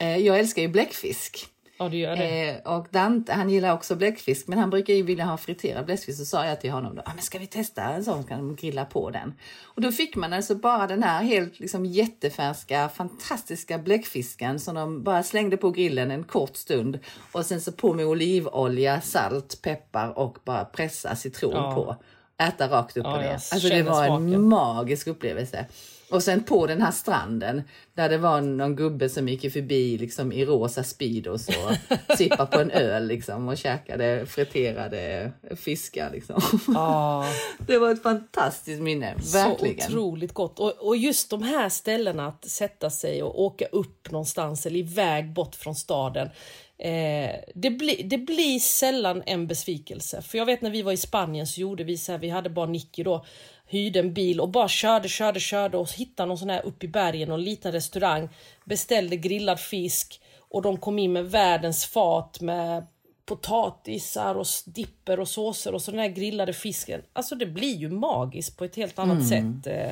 eh, 0.00 0.16
jag 0.16 0.38
älskar 0.38 0.62
ju 0.62 0.68
bläckfisk. 0.68 1.46
Ja 1.78 1.88
du 1.88 1.96
gör 1.96 2.16
det. 2.16 2.48
Eh, 2.50 2.72
och 2.76 2.86
Dante 2.90 3.32
han 3.32 3.50
gillar 3.50 3.72
också 3.72 3.96
bläckfisk 3.96 4.46
men 4.46 4.58
han 4.58 4.70
brukar 4.70 4.94
ju 4.94 5.02
vilja 5.02 5.24
ha 5.24 5.36
friterad 5.36 5.84
bläckfisk 5.86 6.18
så 6.18 6.24
sa 6.24 6.46
jag 6.46 6.60
till 6.60 6.70
honom 6.70 6.94
då, 6.96 7.02
ah, 7.06 7.10
men 7.14 7.22
ska 7.22 7.38
vi 7.38 7.46
testa 7.46 7.82
en 7.82 8.04
sån 8.04 8.24
kan 8.24 8.38
de 8.38 8.56
grilla 8.56 8.84
på 8.84 9.10
den. 9.10 9.34
Och 9.64 9.80
då 9.82 9.92
fick 9.92 10.16
man 10.16 10.32
alltså 10.32 10.54
bara 10.54 10.86
den 10.86 11.02
här 11.02 11.22
helt 11.22 11.60
liksom 11.60 11.86
jättefärska 11.86 12.88
fantastiska 12.88 13.78
bläckfisken 13.78 14.60
som 14.60 14.74
de 14.74 15.02
bara 15.02 15.22
slängde 15.22 15.56
på 15.56 15.70
grillen 15.70 16.10
en 16.10 16.24
kort 16.24 16.56
stund 16.56 16.98
och 17.32 17.46
sen 17.46 17.60
så 17.60 17.72
på 17.72 17.92
med 17.92 18.06
olivolja, 18.06 19.00
salt, 19.00 19.62
peppar 19.62 20.18
och 20.18 20.38
bara 20.44 20.64
pressa 20.64 21.16
citron 21.16 21.52
Ja. 21.54 21.74
på. 21.74 21.96
Äta 22.44 22.68
rakt 22.68 22.96
upp 22.96 23.04
Ja, 23.04 23.16
ner. 23.16 23.24
jag 23.24 23.32
Alltså 23.32 23.68
det 23.68 23.82
var 23.82 24.02
en 24.04 24.08
smaken. 24.08 24.48
magisk 24.48 25.06
upplevelse. 25.06 25.66
Och 26.14 26.22
sen 26.22 26.44
på 26.44 26.66
den 26.66 26.82
här 26.82 26.90
stranden 26.90 27.62
där 27.94 28.08
det 28.08 28.18
var 28.18 28.40
någon 28.40 28.76
gubbe 28.76 29.08
som 29.08 29.28
gick 29.28 29.52
förbi 29.52 29.98
liksom 29.98 30.32
i 30.32 30.44
rosa 30.44 30.84
Speedos 30.84 31.48
och 31.48 32.16
sippade 32.16 32.46
på 32.50 32.60
en 32.60 32.70
öl 32.70 33.06
liksom 33.06 33.48
och 33.48 33.56
käkade 33.56 34.26
friterade 34.26 35.32
fiskar 35.56 36.10
liksom. 36.12 36.42
Ja. 36.74 37.26
Det 37.66 37.78
var 37.78 37.90
ett 37.90 38.02
fantastiskt 38.02 38.82
minne, 38.82 39.14
verkligen. 39.32 39.80
Så 39.80 39.86
otroligt 39.86 40.32
gott. 40.32 40.60
Och, 40.60 40.72
och 40.86 40.96
just 40.96 41.30
de 41.30 41.42
här 41.42 41.68
ställena 41.68 42.26
att 42.26 42.44
sätta 42.44 42.90
sig 42.90 43.22
och 43.22 43.42
åka 43.42 43.66
upp 43.66 44.10
någonstans 44.10 44.66
eller 44.66 44.78
iväg 44.78 45.32
bort 45.32 45.54
från 45.54 45.74
staden. 45.74 46.30
Eh, 46.78 47.30
det, 47.54 47.70
bli, 47.70 48.02
det 48.04 48.18
blir 48.18 48.58
sällan 48.58 49.22
en 49.26 49.46
besvikelse. 49.46 50.22
För 50.22 50.38
jag 50.38 50.46
vet 50.46 50.62
när 50.62 50.70
vi 50.70 50.82
var 50.82 50.92
i 50.92 50.96
Spanien 50.96 51.46
så 51.46 51.60
gjorde 51.60 51.84
vi 51.84 51.98
så 51.98 52.12
här, 52.12 52.18
vi 52.18 52.28
hade 52.28 52.50
bara 52.50 52.66
Nicky 52.66 53.02
då, 53.02 53.24
hyrde 53.66 53.98
en 54.00 54.14
bil 54.14 54.40
och 54.40 54.48
bara 54.48 54.68
körde, 54.68 55.08
körde, 55.08 55.40
körde 55.40 55.76
och 55.76 55.90
hittade 55.92 56.26
någon 56.28 56.38
sån 56.38 56.50
här 56.50 56.66
uppe 56.66 56.86
i 56.86 56.88
bergen 56.88 57.30
och 57.30 57.38
en 57.38 57.44
liten 57.44 57.72
restaurang. 57.72 58.28
Beställde 58.64 59.16
grillad 59.16 59.60
fisk 59.60 60.20
och 60.38 60.62
de 60.62 60.76
kom 60.76 60.98
in 60.98 61.12
med 61.12 61.30
världens 61.30 61.84
fat 61.86 62.40
med 62.40 62.86
potatisar 63.26 64.34
och 64.34 64.46
dipper 64.66 65.20
och 65.20 65.28
såser 65.28 65.74
och 65.74 65.82
så 65.82 65.90
den 65.90 66.00
här 66.00 66.08
grillade 66.08 66.52
fisken. 66.52 67.02
Alltså 67.12 67.34
det 67.34 67.46
blir 67.46 67.76
ju 67.76 67.90
magiskt 67.90 68.58
på 68.58 68.64
ett 68.64 68.76
helt 68.76 68.98
annat 68.98 69.28
sätt. 69.28 69.66
eh. 69.66 69.90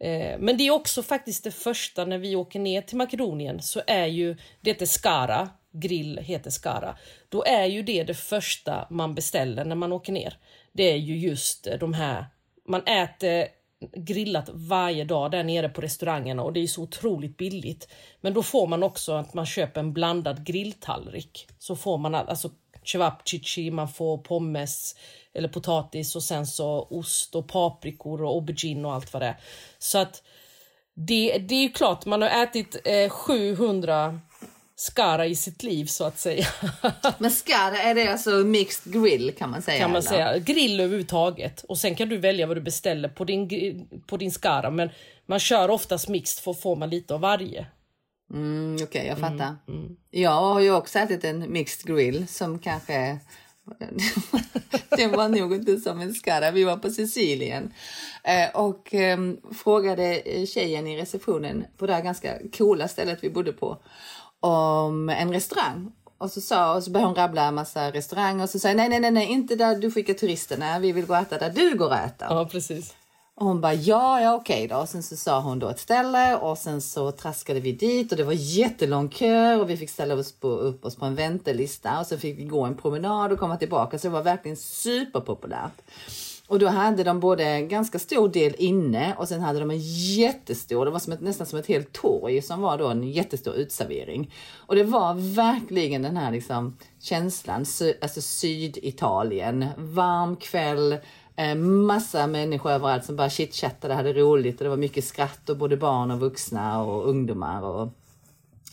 Eh, 0.00 0.38
Men 0.38 0.56
det 0.56 0.66
är 0.66 0.70
också 0.70 1.02
faktiskt 1.02 1.44
det 1.44 1.50
första 1.50 2.04
när 2.04 2.18
vi 2.18 2.36
åker 2.36 2.60
ner 2.60 2.82
till 2.82 2.96
Makedonien 2.96 3.62
så 3.62 3.82
är 3.86 4.06
ju, 4.06 4.36
det 4.60 4.70
heter 4.70 4.86
Skara, 4.86 5.48
grill 5.72 6.18
heter 6.22 6.50
Skara. 6.50 6.96
Då 7.28 7.44
är 7.44 7.64
ju 7.66 7.82
det 7.82 8.04
det 8.04 8.14
första 8.14 8.86
man 8.90 9.14
beställer 9.14 9.64
när 9.64 9.76
man 9.76 9.92
åker 9.92 10.12
ner. 10.12 10.38
Det 10.72 10.82
är 10.92 10.96
ju 10.96 11.18
just 11.18 11.66
eh, 11.66 11.78
de 11.78 11.94
här, 11.94 12.26
man 12.66 12.86
äter 12.86 13.48
grillat 13.92 14.48
varje 14.52 15.04
dag 15.04 15.30
där 15.30 15.44
nere 15.44 15.68
på 15.68 15.80
restaurangerna 15.80 16.42
och 16.42 16.52
det 16.52 16.60
är 16.60 16.66
så 16.66 16.82
otroligt 16.82 17.36
billigt. 17.36 17.88
Men 18.20 18.34
då 18.34 18.42
får 18.42 18.66
man 18.66 18.82
också 18.82 19.12
att 19.12 19.34
man 19.34 19.46
köper 19.46 19.80
en 19.80 19.92
blandad 19.92 20.46
grilltallrik. 20.46 21.46
Så 21.58 21.76
får 21.76 21.98
man 21.98 22.14
alltså 22.14 22.50
cevapcici, 22.84 23.70
man 23.70 23.88
får 23.88 24.18
pommes 24.18 24.96
eller 25.34 25.48
potatis 25.48 26.16
och 26.16 26.22
sen 26.22 26.46
så 26.46 26.86
ost 26.90 27.34
och 27.34 27.48
paprikor 27.48 28.22
och 28.22 28.30
aubergine 28.30 28.84
och 28.88 28.94
allt 28.94 29.12
vad 29.12 29.22
det 29.22 29.26
är. 29.26 29.36
Så 29.78 29.98
att 29.98 30.22
det, 30.94 31.38
det 31.38 31.54
är 31.54 31.62
ju 31.62 31.68
klart, 31.68 32.06
man 32.06 32.22
har 32.22 32.42
ätit 32.42 32.76
eh, 32.84 33.10
700 33.10 34.20
skara 34.76 35.26
i 35.26 35.34
sitt 35.34 35.62
liv 35.62 35.84
så 35.86 36.04
att 36.04 36.18
säga. 36.18 36.46
Men 37.18 37.30
skara, 37.30 37.78
är 37.78 37.94
det 37.94 38.08
alltså 38.08 38.30
mixed 38.30 38.92
grill 38.92 39.34
kan 39.38 39.50
man 39.50 39.62
säga? 39.62 39.78
kan 39.78 39.90
man 39.90 39.96
eller? 39.96 40.08
säga. 40.08 40.38
Grill 40.38 40.80
överhuvudtaget. 40.80 41.64
Och 41.68 41.78
sen 41.78 41.94
kan 41.94 42.08
du 42.08 42.16
välja 42.16 42.46
vad 42.46 42.56
du 42.56 42.60
beställer 42.60 43.08
på 43.08 43.24
din, 43.24 43.48
på 44.06 44.16
din 44.16 44.32
skara. 44.32 44.70
Men 44.70 44.90
man 45.26 45.38
kör 45.40 45.68
oftast 45.68 46.08
mixed 46.08 46.44
för 46.44 46.50
att 46.50 46.60
få 46.60 46.74
man 46.74 46.90
lite 46.90 47.14
av 47.14 47.20
varje. 47.20 47.66
Mm, 48.32 48.76
Okej, 48.82 49.06
jag 49.06 49.18
fattar. 49.18 49.56
Mm, 49.68 49.96
Jag 50.10 50.30
har 50.30 50.60
ju 50.60 50.74
också 50.74 50.98
ätit 50.98 51.24
en 51.24 51.52
mixed 51.52 51.86
grill 51.86 52.28
som 52.28 52.58
kanske... 52.58 53.18
det 54.96 55.06
var 55.06 55.28
nog 55.28 55.54
inte 55.54 55.76
som 55.76 56.00
en 56.00 56.14
skara. 56.14 56.50
Vi 56.50 56.64
var 56.64 56.76
på 56.76 56.90
Sicilien 56.90 57.72
eh, 58.24 58.56
och 58.60 58.94
eh, 58.94 59.18
frågade 59.54 60.22
tjejen 60.46 60.86
i 60.86 60.96
receptionen 60.96 61.64
på 61.76 61.86
det 61.86 61.94
här 61.94 62.02
ganska 62.02 62.38
coola 62.58 62.88
stället 62.88 63.18
vi 63.24 63.30
bodde 63.30 63.52
på 63.52 63.78
om 64.44 65.08
en 65.08 65.32
restaurang. 65.32 65.92
Och 66.18 66.30
så, 66.30 66.40
sa, 66.40 66.74
och 66.74 66.82
så 66.82 66.90
började 66.90 67.08
hon 67.08 67.16
rabbla 67.16 67.44
en 67.44 67.54
massa 67.54 67.90
restauranger 67.90 68.44
och 68.44 68.50
så 68.50 68.58
sa 68.58 68.68
jag, 68.68 68.76
nej, 68.76 68.88
nej, 68.88 69.00
nej, 69.00 69.10
nej, 69.10 69.26
inte 69.26 69.56
där 69.56 69.76
du 69.76 69.90
skickar 69.90 70.14
turisterna. 70.14 70.78
Vi 70.78 70.92
vill 70.92 71.06
gå 71.06 71.14
och 71.14 71.20
äta 71.20 71.38
där 71.38 71.50
du 71.50 71.76
går 71.78 71.86
och 71.86 71.96
äter. 71.96 72.28
Ja, 72.30 72.48
precis. 72.50 72.94
Och 73.36 73.46
hon 73.46 73.60
bara 73.60 73.74
ja, 73.74 74.20
ja 74.20 74.34
okej 74.34 74.68
då. 74.68 74.76
Och 74.76 74.88
sen 74.88 75.02
så 75.02 75.16
sa 75.16 75.40
hon 75.40 75.58
då 75.58 75.68
ett 75.68 75.80
ställe 75.80 76.36
och 76.36 76.58
sen 76.58 76.80
så 76.80 77.12
traskade 77.12 77.60
vi 77.60 77.72
dit 77.72 78.12
och 78.12 78.18
det 78.18 78.24
var 78.24 78.32
jättelång 78.32 79.08
kö 79.08 79.56
och 79.56 79.70
vi 79.70 79.76
fick 79.76 79.90
ställa 79.90 80.14
oss 80.14 80.32
på, 80.32 80.48
upp 80.48 80.84
oss 80.84 80.96
på 80.96 81.04
en 81.04 81.14
väntelista 81.14 82.00
och 82.00 82.06
så 82.06 82.18
fick 82.18 82.38
vi 82.38 82.44
gå 82.44 82.62
en 82.62 82.76
promenad 82.76 83.32
och 83.32 83.38
komma 83.38 83.56
tillbaka. 83.56 83.98
Så 83.98 84.06
det 84.06 84.12
var 84.12 84.22
verkligen 84.22 84.56
superpopulärt. 84.56 85.82
Och 86.48 86.58
då 86.58 86.66
hade 86.66 87.04
de 87.04 87.20
både 87.20 87.44
en 87.44 87.68
ganska 87.68 87.98
stor 87.98 88.28
del 88.28 88.54
inne 88.58 89.14
och 89.18 89.28
sen 89.28 89.40
hade 89.40 89.60
de 89.60 89.70
en 89.70 89.80
jättestor, 90.16 90.84
det 90.84 90.90
var 90.90 90.98
som 90.98 91.12
ett, 91.12 91.20
nästan 91.20 91.46
som 91.46 91.58
ett 91.58 91.66
helt 91.66 91.92
torg 91.92 92.42
som 92.42 92.60
var 92.60 92.78
då 92.78 92.88
en 92.88 93.10
jättestor 93.10 93.54
utservering. 93.54 94.32
Och 94.56 94.74
det 94.74 94.84
var 94.84 95.34
verkligen 95.34 96.02
den 96.02 96.16
här 96.16 96.30
liksom 96.30 96.76
känslan, 97.00 97.64
sy, 97.64 97.94
alltså 98.02 98.20
Syditalien, 98.20 99.66
varm 99.76 100.36
kväll, 100.36 100.96
eh, 101.36 101.54
massa 101.54 102.26
människor 102.26 102.70
överallt 102.70 103.04
som 103.04 103.16
bara 103.16 103.30
chitchattade, 103.30 103.94
hade 103.94 104.12
roligt 104.12 104.60
och 104.60 104.64
det 104.64 104.70
var 104.70 104.76
mycket 104.76 105.04
skratt 105.04 105.50
och 105.50 105.56
både 105.56 105.76
barn 105.76 106.10
och 106.10 106.20
vuxna 106.20 106.82
och 106.82 107.08
ungdomar 107.08 107.62
och 107.62 107.88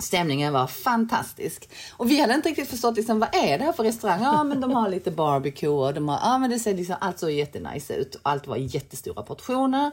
Stämningen 0.02 0.54
var 0.54 0.68
fantastisk. 0.68 1.70
Och 1.98 2.10
vi 2.10 2.22
hade 2.22 2.34
inte 2.34 2.50
riktigt 2.50 2.70
förstått 2.70 2.96
liksom, 2.96 3.20
vad 3.20 3.36
är 3.36 3.58
det 3.58 3.64
här 3.64 3.74
för 3.74 3.84
restaurang? 3.84 4.24
Ja, 4.24 4.44
men 4.44 4.62
de 4.62 4.72
har 4.72 4.90
lite 4.90 5.12
barbecue 5.12 5.70
och 5.70 5.94
de 5.94 6.10
har, 6.10 6.20
ja, 6.24 6.38
men 6.38 6.50
det 6.50 6.60
ser 6.60 6.74
liksom, 6.74 6.96
allt 7.00 7.20
så 7.20 7.30
jättenice 7.30 7.94
ut. 7.94 8.20
Allt 8.24 8.48
var 8.48 8.58
jättestora 8.58 9.24
portioner. 9.24 9.92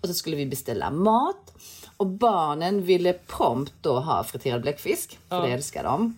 Och 0.00 0.08
så 0.08 0.14
skulle 0.14 0.36
vi 0.36 0.46
beställa 0.46 0.90
mat. 0.90 1.52
Och 1.96 2.06
barnen 2.06 2.82
ville 2.82 3.12
prompt 3.12 3.72
då 3.80 4.00
ha 4.00 4.24
friterad 4.24 4.62
bläckfisk, 4.62 5.18
för 5.28 5.42
det 5.42 5.52
älskar 5.52 5.84
de. 5.84 6.16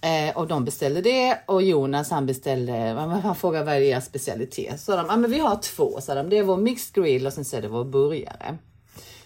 Eh, 0.00 0.36
och 0.36 0.46
de 0.46 0.64
beställde 0.64 1.00
det 1.00 1.38
och 1.46 1.62
Jonas 1.62 2.10
han 2.10 2.26
beställde, 2.26 2.72
han 3.22 3.36
frågade 3.36 3.64
vad 3.64 3.74
är 3.74 3.80
er 3.80 4.00
specialitet? 4.00 4.80
Så 4.80 4.96
de, 4.96 5.06
ja 5.08 5.16
men 5.16 5.30
vi 5.30 5.38
har 5.38 5.56
två, 5.56 6.00
sa 6.00 6.14
de. 6.14 6.28
Det 6.30 6.38
är 6.38 6.42
vår 6.42 6.56
mixed 6.56 6.94
grill 6.94 7.26
och 7.26 7.32
sen 7.32 7.44
så 7.44 7.56
är 7.56 7.62
det 7.62 7.68
vår 7.68 7.84
burgare. 7.84 8.58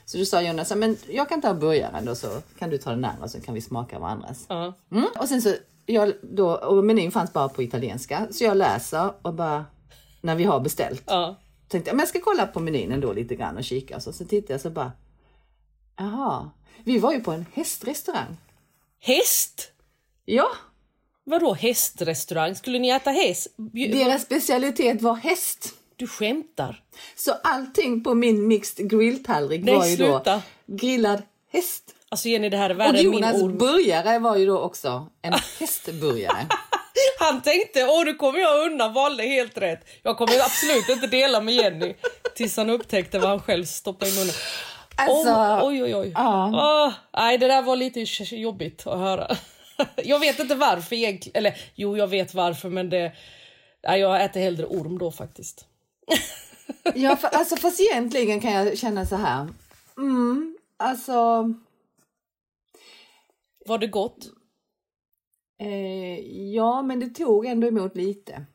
Så 0.09 0.19
då 0.19 0.25
sa 0.25 0.43
Jonas, 0.43 0.73
men 0.75 0.97
jag 1.09 1.29
kan 1.29 1.41
ta 1.41 1.55
burgaren 1.55 2.05
då 2.05 2.15
så 2.15 2.29
kan 2.59 2.71
du 2.71 2.79
ta 2.79 2.91
den 2.91 3.05
andra 3.05 3.29
så 3.29 3.41
kan 3.41 3.55
vi 3.55 3.61
smaka 3.61 3.99
varandras. 3.99 4.45
Ja. 4.49 4.73
Mm. 4.93 5.05
Och 5.21 5.29
sen 5.29 5.43
så, 5.43 5.55
jag, 5.87 6.13
då, 6.23 6.51
och 6.51 6.85
menyn 6.85 7.11
fanns 7.11 7.33
bara 7.33 7.49
på 7.49 7.63
italienska, 7.63 8.27
så 8.31 8.45
jag 8.45 8.57
läser 8.57 9.13
och 9.23 9.35
bara, 9.35 9.65
när 10.21 10.35
vi 10.35 10.45
har 10.45 10.61
beställt, 10.61 11.03
Ja. 11.07 11.37
tänkte 11.69 11.89
jag, 11.91 11.95
men 11.97 12.01
jag 12.03 12.09
ska 12.09 12.21
kolla 12.21 12.47
på 12.47 12.61
menyn 12.61 12.93
ändå 12.93 13.13
lite 13.13 13.35
grann 13.35 13.57
och 13.57 13.65
kika. 13.65 14.01
Så, 14.01 14.13
så 14.13 14.25
tittade 14.25 14.53
jag 14.55 14.61
så 14.61 14.71
bara, 14.71 14.93
jaha, 15.97 16.51
vi 16.85 16.99
var 16.99 17.13
ju 17.13 17.21
på 17.21 17.33
en 17.33 17.47
hästrestaurang. 17.55 18.37
Häst? 19.01 19.71
Ja, 20.25 20.49
Vadå 21.25 21.55
hästrestaurang? 21.55 22.55
Skulle 22.55 22.79
ni 22.79 22.89
äta 22.89 23.11
häst? 23.11 23.47
Deras 23.73 24.23
specialitet 24.23 25.03
var 25.03 25.15
häst. 25.15 25.75
Du 25.99 26.07
skämtar? 26.07 26.83
Så 27.17 27.33
allting 27.45 28.05
på 28.05 28.15
min 28.15 28.47
mixed 28.47 28.91
grilltallrik 28.91 29.65
Nej, 29.65 29.75
var 29.77 29.87
ju 29.87 29.97
sluta. 29.97 30.43
då 30.67 30.77
grillad 30.77 31.23
häst. 31.53 31.95
Alltså 32.09 32.29
Jenny, 32.29 32.49
det 32.49 32.57
här 32.57 32.71
är 32.71 32.75
Och 32.75 32.81
värre 32.81 32.93
min 32.93 33.03
Jonas 33.05 33.43
ord. 33.43 33.57
burgare 33.59 34.19
var 34.19 34.37
ju 34.37 34.47
då 34.47 34.59
också 34.59 35.07
en 35.23 35.33
hästburgare. 35.61 36.47
Han 37.21 37.43
tänkte, 37.43 37.85
åh 37.85 38.05
nu 38.05 38.15
kommer 38.15 38.39
jag 38.39 38.67
undan, 38.67 38.93
valde 38.93 39.23
helt 39.23 39.59
rätt. 39.59 39.85
Jag 40.03 40.17
kommer 40.19 40.41
absolut 40.41 40.89
inte 40.89 41.07
dela 41.07 41.41
med 41.41 41.55
Jenny. 41.55 41.95
Tills 42.35 42.57
han 42.57 42.71
upptäckte 42.71 43.19
vad 43.19 43.29
han 43.29 43.41
själv 43.41 43.65
stoppade 43.65 44.11
i 44.11 44.15
munnen. 44.19 44.35
Alltså, 44.97 45.31
Oh, 45.31 45.69
oj, 45.69 45.83
oj, 45.83 45.95
oj. 45.97 46.13
ja. 46.15 46.51
Ah, 46.57 46.93
nej, 47.21 47.39
det 47.39 47.47
där 47.49 47.63
var 47.63 47.77
lite 47.77 48.01
jobbigt 48.37 48.87
att 48.87 48.99
höra. 48.99 49.37
Jag 50.05 50.19
vet 50.19 50.39
inte 50.39 50.55
varför 50.55 50.97
egentligen. 50.97 51.37
Eller 51.37 51.57
jo, 51.75 51.97
jag 51.97 52.07
vet 52.07 52.35
varför, 52.35 52.69
men 52.69 52.91
det... 52.91 53.13
Ja, 53.83 53.97
jag 53.97 54.25
äter 54.25 54.41
hellre 54.41 54.67
orm 54.67 54.99
då 54.99 55.11
faktiskt. 55.13 55.65
Ja, 56.95 57.17
för, 57.17 57.29
alltså, 57.29 57.57
fast 57.57 57.81
egentligen 57.81 58.41
kan 58.41 58.53
jag 58.53 58.79
känna 58.79 59.07
så 59.07 59.17
här. 59.17 59.49
Mm, 59.97 60.57
alltså... 60.77 61.55
Var 63.67 63.79
det 63.79 63.87
gott? 63.87 64.31
Eh, 65.61 66.19
ja, 66.55 66.83
men 66.83 67.01
det 67.01 67.09
tog 67.09 67.47
ändå 67.47 67.67
emot 67.67 67.97
lite. 67.97 68.47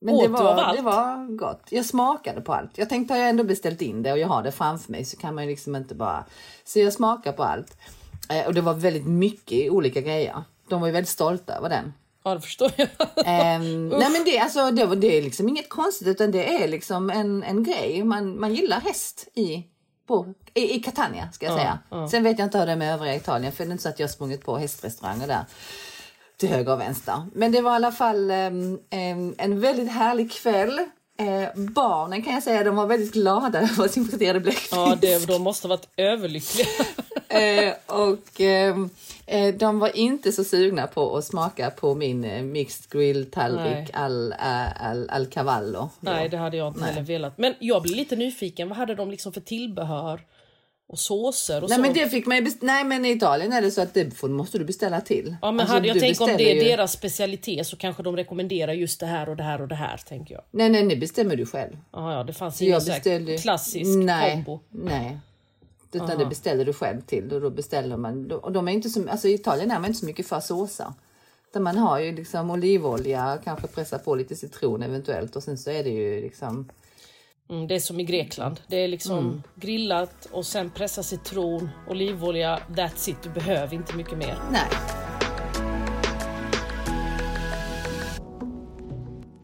Men 0.00 0.14
Åt 0.14 0.22
det 0.22 0.28
var, 0.28 0.54
allt? 0.54 0.76
det 0.76 0.82
var 0.82 1.36
gott. 1.36 1.62
Jag 1.70 1.84
smakade 1.84 2.40
på 2.40 2.52
allt. 2.52 2.78
Jag 2.78 2.88
tänkte 2.88 3.14
har 3.14 3.20
jag 3.20 3.28
ändå 3.28 3.44
beställt 3.44 3.82
in 3.82 4.02
det 4.02 4.12
och 4.12 4.18
jag 4.18 4.28
har 4.28 4.42
det 4.42 4.52
framför 4.52 4.92
mig 4.92 5.04
så 5.04 5.16
kan 5.16 5.34
man 5.34 5.44
ju 5.44 5.50
liksom 5.50 5.76
inte 5.76 5.94
bara... 5.94 6.24
Så 6.64 6.78
jag 6.78 6.92
smakar 6.92 7.32
på 7.32 7.44
allt. 7.44 7.76
Eh, 8.30 8.46
och 8.46 8.54
det 8.54 8.60
var 8.60 8.74
väldigt 8.74 9.06
mycket 9.06 9.70
olika 9.70 10.00
grejer. 10.00 10.42
De 10.68 10.80
var 10.80 10.88
ju 10.88 10.92
väldigt 10.92 11.08
stolta 11.08 11.54
över 11.54 11.68
den. 11.68 11.92
Ja, 12.28 12.34
det 12.34 12.40
förstår 12.40 12.72
jag. 12.76 12.88
Ehm, 13.24 13.88
nej 13.98 14.10
men 14.10 14.24
det, 14.24 14.38
alltså, 14.38 14.70
det, 14.70 14.96
det 14.96 15.18
är 15.18 15.22
liksom 15.22 15.48
inget 15.48 15.68
konstigt 15.68 16.08
utan 16.08 16.30
det 16.30 16.62
är 16.62 16.68
liksom 16.68 17.10
en, 17.10 17.42
en 17.42 17.62
grej. 17.62 18.04
Man, 18.04 18.40
man 18.40 18.54
gillar 18.54 18.80
häst 18.80 19.28
i, 19.34 19.64
på, 20.08 20.34
i, 20.54 20.74
i 20.74 20.80
Catania 20.80 21.28
ska 21.32 21.46
jag 21.46 21.58
säga. 21.58 21.78
Sen 22.10 22.22
vet 22.22 22.38
jag 22.38 22.46
inte 22.46 22.58
hur 22.58 22.66
det 22.66 22.72
är 22.72 22.76
med 22.76 22.94
övriga 22.94 23.14
Italien 23.14 23.52
för 23.52 23.64
det 23.64 23.70
är 23.70 23.72
inte 23.72 23.82
så 23.82 23.88
att 23.88 23.98
jag 23.98 24.06
har 24.06 24.12
sprungit 24.12 24.44
på 24.44 24.58
hästrestauranger 24.58 25.26
där 25.26 25.44
till 26.36 26.48
höger 26.48 26.72
och 26.72 26.80
vänster. 26.80 27.26
Men 27.34 27.52
det 27.52 27.60
var 27.60 27.72
i 27.72 27.74
alla 27.74 27.92
fall 27.92 28.30
ehm, 28.30 28.78
en, 28.90 29.34
en 29.38 29.60
väldigt 29.60 29.92
härlig 29.92 30.32
kväll. 30.32 30.80
Eh, 31.20 31.48
barnen 31.54 32.22
kan 32.22 32.34
jag 32.34 32.42
säga, 32.42 32.64
de 32.64 32.76
var 32.76 32.86
väldigt 32.86 33.12
glada 33.12 33.60
över 33.60 33.88
sin 33.88 34.08
friterade 34.08 34.40
bläckfisk. 34.40 34.72
Ja, 34.72 34.98
det, 35.00 35.26
de 35.26 35.42
måste 35.42 35.68
ha 35.68 35.76
varit 35.76 35.88
överlyckliga. 35.96 36.66
Eh, 37.30 37.74
och 37.86 38.40
ehm, 38.40 38.90
eh, 39.26 39.54
de 39.54 39.78
var 39.78 39.96
inte 39.96 40.32
så 40.32 40.44
sugna 40.44 40.86
på 40.86 41.16
att 41.16 41.24
smaka 41.24 41.70
på 41.70 41.94
min 41.94 42.24
eh, 42.24 42.42
mixed 42.42 42.90
grill 42.90 43.18
Nej. 43.18 43.30
tallrik 43.30 43.90
al, 43.92 44.34
al, 44.80 45.10
al 45.10 45.26
cavallo. 45.26 45.90
Nej, 46.00 46.28
det 46.28 46.36
hade 46.36 46.56
jag 46.56 46.68
inte 46.68 46.84
heller 46.84 47.02
velat. 47.02 47.38
Men 47.38 47.54
jag 47.58 47.82
blir 47.82 47.94
lite 47.94 48.16
nyfiken. 48.16 48.68
Vad 48.68 48.78
hade 48.78 48.94
de 48.94 49.10
liksom 49.10 49.32
för 49.32 49.40
tillbehör? 49.40 50.20
Och 50.90 50.98
såser 50.98 51.62
och 51.62 51.68
Nej 51.68 51.76
så? 51.76 51.82
men 51.82 51.92
det 51.92 52.08
fick 52.08 52.26
man 52.26 52.46
Nej 52.60 52.84
men 52.84 53.04
i 53.04 53.10
Italien 53.10 53.52
är 53.52 53.62
det 53.62 53.70
så 53.70 53.80
att 53.80 53.94
det 53.94 54.10
får, 54.10 54.28
måste 54.28 54.58
du 54.58 54.64
beställa 54.64 55.00
till. 55.00 55.36
Ja, 55.42 55.50
men 55.52 55.60
Alltså, 55.60 55.74
hade 55.74 55.88
jag 55.88 56.00
tänkt 56.00 56.20
om 56.20 56.30
det 56.36 56.50
är 56.50 56.54
ju- 56.54 56.60
deras 56.70 56.92
specialitet 56.92 57.66
så 57.66 57.76
kanske 57.76 58.02
de 58.02 58.16
rekommenderar 58.16 58.72
just 58.72 59.00
det 59.00 59.06
här 59.06 59.28
och 59.28 59.36
det 59.36 59.42
här 59.42 59.60
och 59.62 59.68
det 59.68 59.74
här, 59.74 59.96
tänker 59.96 60.34
jag. 60.34 60.44
Nej 60.50 60.68
nej, 60.70 60.86
det 60.86 60.96
bestämmer 60.96 61.36
du 61.36 61.46
själv. 61.46 61.76
Ja, 61.92 62.14
ja, 62.14 62.24
det 62.24 62.32
fanns 62.32 62.62
ingen 62.62 62.78
beställde... 62.78 63.38
klassisk 63.38 63.98
nej, 63.98 64.32
kombo. 64.32 64.60
Nej. 64.70 65.18
Utan 65.92 66.18
det 66.18 66.26
beställer 66.26 66.64
du 66.64 66.72
själv 66.72 67.00
till 67.00 67.32
och 67.32 67.40
då 67.40 67.50
beställer 67.50 67.96
man. 67.96 68.32
Och 68.32 68.52
de 68.52 68.68
är 68.68 68.72
inte 68.72 68.88
så, 68.88 69.08
alltså 69.08 69.28
i 69.28 69.34
Italien 69.34 69.70
är 69.70 69.78
man 69.78 69.86
inte 69.86 69.98
så 69.98 70.06
mycket 70.06 70.26
för 70.26 70.40
såser. 70.40 70.92
Där 71.52 71.60
man 71.60 71.78
har 71.78 71.98
ju 71.98 72.12
liksom 72.12 72.50
olivolja, 72.50 73.38
kanske 73.44 73.66
pressa 73.66 73.98
på 73.98 74.14
lite 74.14 74.36
citron 74.36 74.82
eventuellt 74.82 75.36
och 75.36 75.42
sen 75.42 75.58
så 75.58 75.70
är 75.70 75.84
det 75.84 75.90
ju 75.90 76.20
liksom 76.20 76.68
Mm, 77.50 77.66
det 77.66 77.74
är 77.74 77.80
som 77.80 78.00
i 78.00 78.04
Grekland. 78.04 78.60
Det 78.66 78.76
är 78.76 78.88
liksom 78.88 79.18
Mm. 79.18 79.42
grillat 79.54 80.26
och 80.32 80.46
sen 80.46 80.70
pressa 80.70 81.02
citron, 81.02 81.68
olivolja, 81.88 82.60
that's 82.68 83.10
it. 83.10 83.22
Du 83.22 83.28
behöver 83.30 83.74
inte 83.74 83.96
mycket 83.96 84.18
mer. 84.18 84.36
nej. 84.52 84.68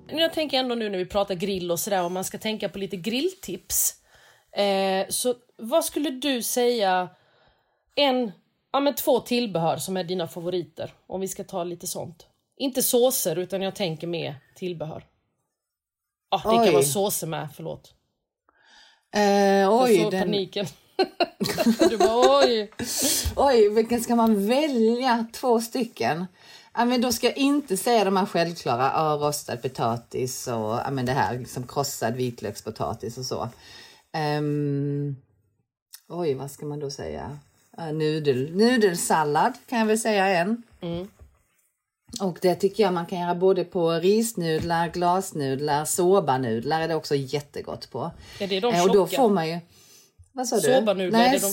Jag 0.08 0.32
tänker 0.32 0.58
ändå 0.58 0.74
nu 0.74 0.88
när 0.88 0.98
vi 0.98 1.06
pratar 1.06 1.34
grill 1.34 1.70
och 1.70 1.80
sådär, 1.80 2.02
om 2.02 2.12
man 2.12 2.24
ska 2.24 2.38
tänka 2.38 2.68
på 2.68 2.78
lite 2.78 2.96
grilltips. 2.96 3.94
Eh, 4.56 5.06
så 5.08 5.34
vad 5.56 5.84
skulle 5.84 6.10
du 6.10 6.42
säga, 6.42 7.08
en, 7.94 8.32
ja 8.72 8.80
men 8.80 8.94
två 8.94 9.20
tillbehör 9.20 9.76
som 9.76 9.96
är 9.96 10.04
dina 10.04 10.28
favoriter? 10.28 10.92
Om 11.06 11.20
vi 11.20 11.28
ska 11.28 11.44
ta 11.44 11.64
lite 11.64 11.86
sånt. 11.86 12.26
Inte 12.56 12.82
såser, 12.82 13.36
utan 13.38 13.62
jag 13.62 13.74
tänker 13.74 14.06
mer 14.06 14.34
tillbehör. 14.56 15.04
Ja, 16.44 16.50
det 16.50 16.58
Oj. 16.58 16.64
kan 16.64 16.74
vara 16.74 16.84
såser 16.84 17.26
med, 17.26 17.48
förlåt. 17.56 17.94
Eh, 19.14 19.22
Jag 19.22 19.82
oj, 19.82 20.02
får 20.02 20.10
den, 20.10 20.20
paniken. 20.22 20.66
du 21.90 21.96
bara 21.98 22.38
oj. 22.44 22.70
oj, 23.36 23.68
vilken 23.68 24.00
ska 24.00 24.16
man 24.16 24.46
välja? 24.48 25.26
Två 25.32 25.60
stycken. 25.60 26.26
Ja, 26.74 26.84
men 26.84 27.00
då 27.00 27.12
ska 27.12 27.26
jag 27.26 27.36
inte 27.36 27.76
säga 27.76 28.04
de 28.04 28.16
här 28.16 28.26
självklara, 28.26 28.82
ja, 28.94 29.18
rostad 29.20 29.56
potatis 29.56 30.46
och 30.48 30.54
ja, 30.54 30.90
men 30.90 31.06
det 31.06 31.12
här 31.12 31.38
liksom 31.38 31.66
krossad 31.66 32.14
vitlökspotatis 32.14 33.18
och 33.18 33.24
så. 33.24 33.48
Ehm, 34.12 35.16
oj, 36.08 36.34
vad 36.34 36.50
ska 36.50 36.66
man 36.66 36.80
då 36.80 36.90
säga? 36.90 37.38
Ja, 37.76 37.92
nudel, 37.92 38.56
nudelsallad 38.56 39.52
kan 39.68 39.78
jag 39.78 39.86
väl 39.86 39.98
säga 39.98 40.26
en. 40.28 40.62
Och 42.20 42.38
det 42.42 42.54
tycker 42.54 42.82
jag 42.82 42.92
man 42.92 43.06
kan 43.06 43.20
göra 43.20 43.34
både 43.34 43.64
på 43.64 43.90
risnudlar, 43.92 44.88
glasnudlar, 44.88 45.84
sobanudlar 45.84 46.80
är 46.80 46.88
det 46.88 46.94
också 46.94 47.14
jättegott 47.14 47.90
på. 47.90 48.10
Är 48.40 48.46
det 48.46 48.60
de 48.60 48.74
Eh, 48.74 48.82
och 48.82 48.88
då 48.88 49.06
tjocka? 49.06 49.16
får 49.16 49.30
man 49.30 49.48
ju... 49.48 49.58
Vad 50.32 50.48
sa 50.48 50.56
du? 50.56 50.68
Nej, 51.10 51.28
är 51.36 51.40
de- 51.40 51.46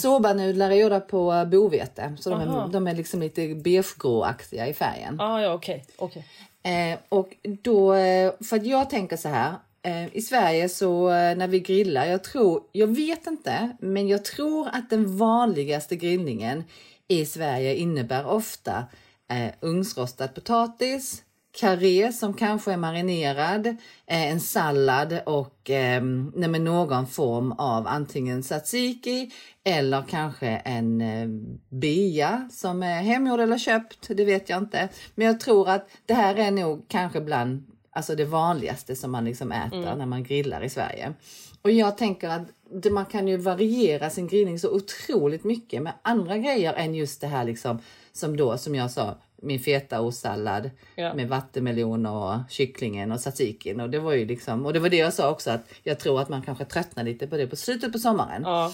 är 0.72 0.76
gjorda 0.76 1.00
på 1.00 1.46
bovete. 1.52 2.16
Så 2.20 2.30
de 2.30 2.42
är, 2.42 2.68
de 2.68 2.88
är 2.88 2.94
liksom 2.96 3.20
lite 3.22 3.56
beigegråaktiga 3.56 4.68
i 4.68 4.74
färgen. 4.74 5.22
Ah, 5.22 5.42
ja, 5.42 5.54
okej. 5.54 5.86
okej. 5.98 6.26
Eh, 6.64 7.00
och 7.10 7.30
då, 7.62 7.94
eh, 7.94 8.32
för 8.50 8.56
att 8.56 8.66
jag 8.66 8.90
tänker 8.90 9.18
så 9.18 9.30
här. 9.30 9.54
Eh, 9.84 10.16
I 10.18 10.22
Sverige 10.22 10.70
så 10.70 11.10
när 11.10 11.48
vi 11.48 11.60
grillar, 11.60 12.06
jag 12.06 12.24
tror, 12.24 12.64
jag 12.72 12.88
vet 12.88 13.28
inte, 13.28 13.70
men 13.80 14.08
jag 14.08 14.26
tror 14.26 14.68
att 14.74 14.90
den 14.90 15.18
vanligaste 15.18 15.96
grillningen 15.96 16.64
i 17.08 17.26
Sverige 17.26 17.76
innebär 17.76 18.28
ofta 18.28 18.84
eh, 19.32 19.52
ugnsrostad 19.62 20.36
potatis, 20.36 21.24
karré 21.52 22.12
som 22.12 22.34
kanske 22.34 22.74
är 22.74 22.78
marinerad, 22.78 23.68
eh, 23.68 24.32
en 24.32 24.40
sallad 24.40 25.22
och 25.26 25.70
eh, 25.70 26.04
någon 26.04 27.08
form 27.08 27.52
av 27.52 27.88
antingen 27.88 28.42
tzatziki 28.42 29.32
eller 29.64 30.04
kanske 30.10 30.48
en 30.48 31.02
eh, 31.02 31.28
bia 31.70 32.50
som 32.52 32.84
är 32.84 33.02
hemgjord 33.02 33.40
eller 33.40 33.58
köpt, 33.58 34.08
det 34.08 34.26
vet 34.26 34.50
jag 34.50 34.58
inte. 34.58 34.90
Men 35.16 35.28
jag 35.28 35.40
tror 35.40 35.70
att 35.70 35.90
det 36.06 36.14
här 36.14 36.36
är 36.36 36.52
nog 36.52 36.86
kanske 36.88 37.22
bland 37.22 37.68
alltså 37.92 38.16
det 38.16 38.26
vanligaste 38.26 38.96
som 38.96 39.12
man 39.12 39.26
liksom 39.26 39.52
äter 39.52 39.96
när 39.96 40.06
man 40.06 40.24
grillar 40.24 40.64
i 40.64 40.70
Sverige. 40.70 41.14
Och 41.62 41.72
jag 41.72 41.98
tänker 41.98 42.30
att 42.30 42.48
det, 42.84 42.92
man 42.92 43.06
kan 43.06 43.28
ju 43.28 43.38
variera 43.38 44.10
sin 44.10 44.28
grillning 44.28 44.60
så 44.60 44.76
otroligt 44.76 45.44
mycket 45.44 45.82
med 45.82 45.94
andra 46.02 46.38
grejer 46.38 46.74
än 46.74 46.96
just 46.96 47.22
det 47.22 47.28
här 47.28 47.44
liksom 47.44 47.80
som 48.14 48.38
då 48.38 48.58
som 48.58 48.76
jag 48.76 48.92
sa 48.92 49.18
min 49.42 49.60
fetaostsallad 49.60 50.70
Ja. 50.96 51.14
med 51.14 51.30
vattenmelon 51.30 52.06
och 52.06 52.40
kycklingen 52.50 53.12
och 53.12 53.20
tzatzikin 53.20 53.80
och 53.80 53.90
det 53.90 54.00
var 54.00 54.14
ju 54.14 54.26
liksom 54.26 54.66
och 54.66 54.74
det 54.74 54.80
var 54.80 54.90
det 54.90 54.98
jag 54.98 55.14
sa 55.14 55.30
också 55.32 55.52
att 55.52 55.62
jag 55.84 56.00
tror 56.00 56.22
att 56.22 56.30
man 56.30 56.42
kanske 56.42 56.66
tröttnar 56.66 57.04
lite 57.04 57.28
på 57.28 57.38
det 57.38 57.48
på 57.48 57.56
slutet 57.56 57.92
på 57.92 58.00
sommaren. 58.00 58.42
Ja. 58.46 58.74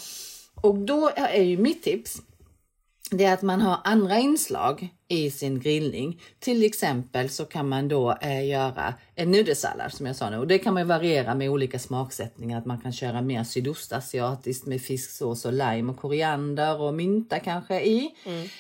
Och 0.55 0.75
då 0.75 1.11
är 1.15 1.43
ju 1.43 1.57
mitt 1.57 1.83
tips 1.83 2.21
det 3.11 3.23
är 3.23 3.33
att 3.33 3.41
man 3.41 3.61
har 3.61 3.77
andra 3.83 4.17
inslag 4.17 4.89
i 5.07 5.31
sin 5.31 5.59
grillning. 5.59 6.21
Till 6.39 6.63
exempel 6.63 7.29
så 7.29 7.45
kan 7.45 7.69
man 7.69 7.87
då 7.87 8.17
eh, 8.21 8.47
göra 8.47 8.93
en 9.15 9.31
nudelsallad 9.31 9.93
som 9.93 10.05
jag 10.05 10.15
sa 10.15 10.29
nu. 10.29 10.37
Och 10.37 10.47
det 10.47 10.57
kan 10.57 10.73
man 10.73 10.87
variera 10.87 11.35
med 11.35 11.49
olika 11.49 11.79
smaksättningar. 11.79 12.57
Att 12.57 12.65
man 12.65 12.81
kan 12.81 12.93
köra 12.93 13.21
mer 13.21 13.43
sydostasiatiskt 13.43 14.65
med 14.65 14.81
fisksås 14.81 15.45
och 15.45 15.53
lime 15.53 15.91
och 15.91 15.97
koriander 15.97 16.81
och 16.81 16.93
mynta 16.93 17.39
kanske 17.39 17.81
i. 17.81 18.15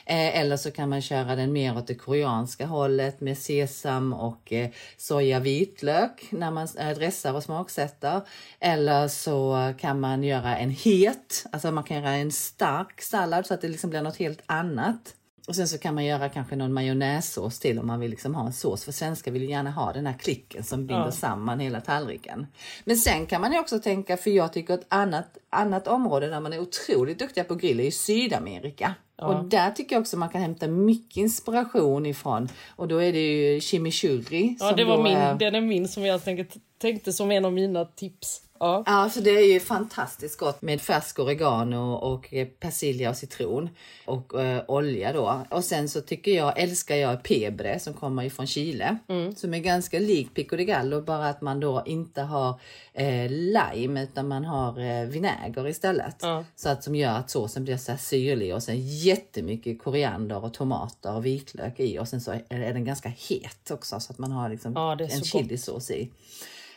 Eh, 0.05 0.39
eller 0.39 0.57
så 0.57 0.71
kan 0.71 0.89
man 0.89 1.01
köra 1.01 1.35
den 1.35 1.53
mer 1.53 1.77
åt 1.77 1.87
det 1.87 1.95
koreanska 1.95 2.65
hållet 2.65 3.21
med 3.21 3.37
sesam 3.37 4.13
och 4.13 4.53
eh, 4.53 4.69
soja 4.97 5.39
vitlök 5.39 6.27
när 6.29 6.51
man 6.51 6.67
eh, 6.79 6.89
dressar 6.89 7.33
och 7.33 7.43
smaksätter. 7.43 8.21
Eller 8.59 9.07
så 9.07 9.73
kan 9.79 9.99
man 9.99 10.23
göra 10.23 10.57
en 10.57 10.69
het, 10.69 11.45
alltså 11.51 11.71
man 11.71 11.83
kan 11.83 11.97
göra 11.97 12.11
en 12.11 12.31
stark 12.31 13.01
sallad 13.01 13.45
så 13.45 13.53
att 13.53 13.61
det 13.61 13.67
liksom 13.67 13.89
blir 13.89 14.01
något 14.01 14.17
helt 14.17 14.41
annat. 14.45 15.16
Och 15.47 15.55
sen 15.55 15.67
så 15.67 15.77
kan 15.77 15.95
man 15.95 16.05
göra 16.05 16.29
kanske 16.29 16.55
någon 16.55 16.73
majonnässås 16.73 17.59
till 17.59 17.79
om 17.79 17.87
man 17.87 17.99
vill 17.99 18.11
liksom 18.11 18.35
ha 18.35 18.45
en 18.45 18.53
sås. 18.53 18.83
För 18.83 18.91
svenskar 18.91 19.31
vill 19.31 19.41
ju 19.41 19.49
gärna 19.49 19.71
ha 19.71 19.93
den 19.93 20.05
här 20.05 20.13
klicken 20.13 20.63
som 20.63 20.87
binder 20.87 21.05
Ja. 21.05 21.11
samman 21.11 21.59
hela 21.59 21.81
tallriken. 21.81 22.47
Men 22.85 22.97
sen 22.97 23.25
kan 23.25 23.41
man 23.41 23.51
ju 23.53 23.59
också 23.59 23.79
tänka, 23.79 24.17
för 24.17 24.29
jag 24.29 24.53
tycker 24.53 24.73
ett 24.73 24.85
annat, 24.89 25.37
annat 25.49 25.87
område 25.87 26.27
där 26.29 26.39
man 26.39 26.53
är 26.53 26.59
otroligt 26.59 27.19
duktiga 27.19 27.43
på 27.43 27.55
grill 27.55 27.79
är 27.79 27.83
ju 27.83 27.91
Sydamerika. 27.91 28.93
Och 29.21 29.45
där 29.45 29.71
tycker 29.71 29.95
jag 29.95 30.01
också 30.01 30.17
man 30.17 30.29
kan 30.29 30.41
hämta 30.41 30.67
mycket 30.67 31.17
inspiration 31.17 32.05
ifrån. 32.05 32.49
Och 32.75 32.87
då 32.87 32.97
är 33.03 33.13
det 33.13 33.19
ju 33.53 33.61
chimichurri. 33.61 34.57
Ja, 34.59 34.71
det 34.71 34.83
var 34.85 35.03
min, 35.03 35.17
är- 35.17 35.35
den 35.35 35.55
är 35.55 35.61
min 35.61 35.87
som 35.87 36.05
jag 36.05 36.23
tänkte, 36.23 36.59
tänkte 36.81 37.13
som 37.13 37.31
en 37.31 37.45
av 37.45 37.53
mina 37.53 37.85
tips. 37.85 38.41
Ja. 38.59 38.83
Ja, 38.85 39.09
så 39.09 39.19
det 39.19 39.29
är 39.31 39.53
ju 39.53 39.59
fantastiskt 39.59 40.37
gott 40.39 40.61
med 40.61 40.81
färsk 40.81 41.19
oregano 41.19 41.93
och 41.93 42.33
persilja 42.59 43.09
och 43.09 43.17
citron 43.17 43.69
och 44.05 44.41
eh, 44.41 44.63
olja 44.67 45.13
då. 45.13 45.41
Och 45.49 45.63
sen 45.63 45.89
så 45.89 46.01
tycker 46.01 46.31
jag, 46.31 46.59
älskar 46.59 46.95
jag 46.95 47.23
pebre 47.23 47.79
som 47.79 47.93
kommer 47.93 48.23
ifrån 48.23 48.47
Chile 48.47 48.97
som 49.35 49.53
är 49.53 49.59
ganska 49.59 49.99
lik 49.99 50.33
pico 50.33 50.55
de 50.55 50.65
gallo 50.65 51.01
bara 51.01 51.29
att 51.29 51.41
man 51.41 51.59
då 51.59 51.83
inte 51.85 52.21
har 52.21 52.59
eh, 52.93 53.29
lime 53.29 54.03
utan 54.03 54.27
man 54.27 54.45
har 54.45 54.79
eh, 54.79 55.07
vinäger 55.07 55.67
istället. 55.67 56.15
Ja. 56.21 56.45
Så 56.55 56.69
att 56.69 56.83
som 56.83 56.95
gör 56.95 57.13
att 57.13 57.29
såsen 57.29 57.63
blir 57.63 57.77
så 57.77 57.91
här 57.91 57.99
syrlig 57.99 58.55
och 58.55 58.63
sen 58.63 58.87
jättemycket 58.87 59.83
koriander 59.83 60.43
och 60.43 60.53
tomater 60.53 61.15
och 61.15 61.25
vitlök 61.25 61.79
i 61.79 61.99
och 61.99 62.07
sen 62.07 62.21
så 62.21 62.31
är 62.49 62.73
den 62.73 62.85
ganska 62.85 63.09
het 63.09 63.71
också 63.71 63.99
så 63.99 64.13
att 64.13 64.17
man 64.17 64.31
har 64.31 64.49
liksom 64.49 64.73
Ja, 64.73 64.99
en 64.99 65.23
chilisås 65.23 65.91
i. 65.91 66.11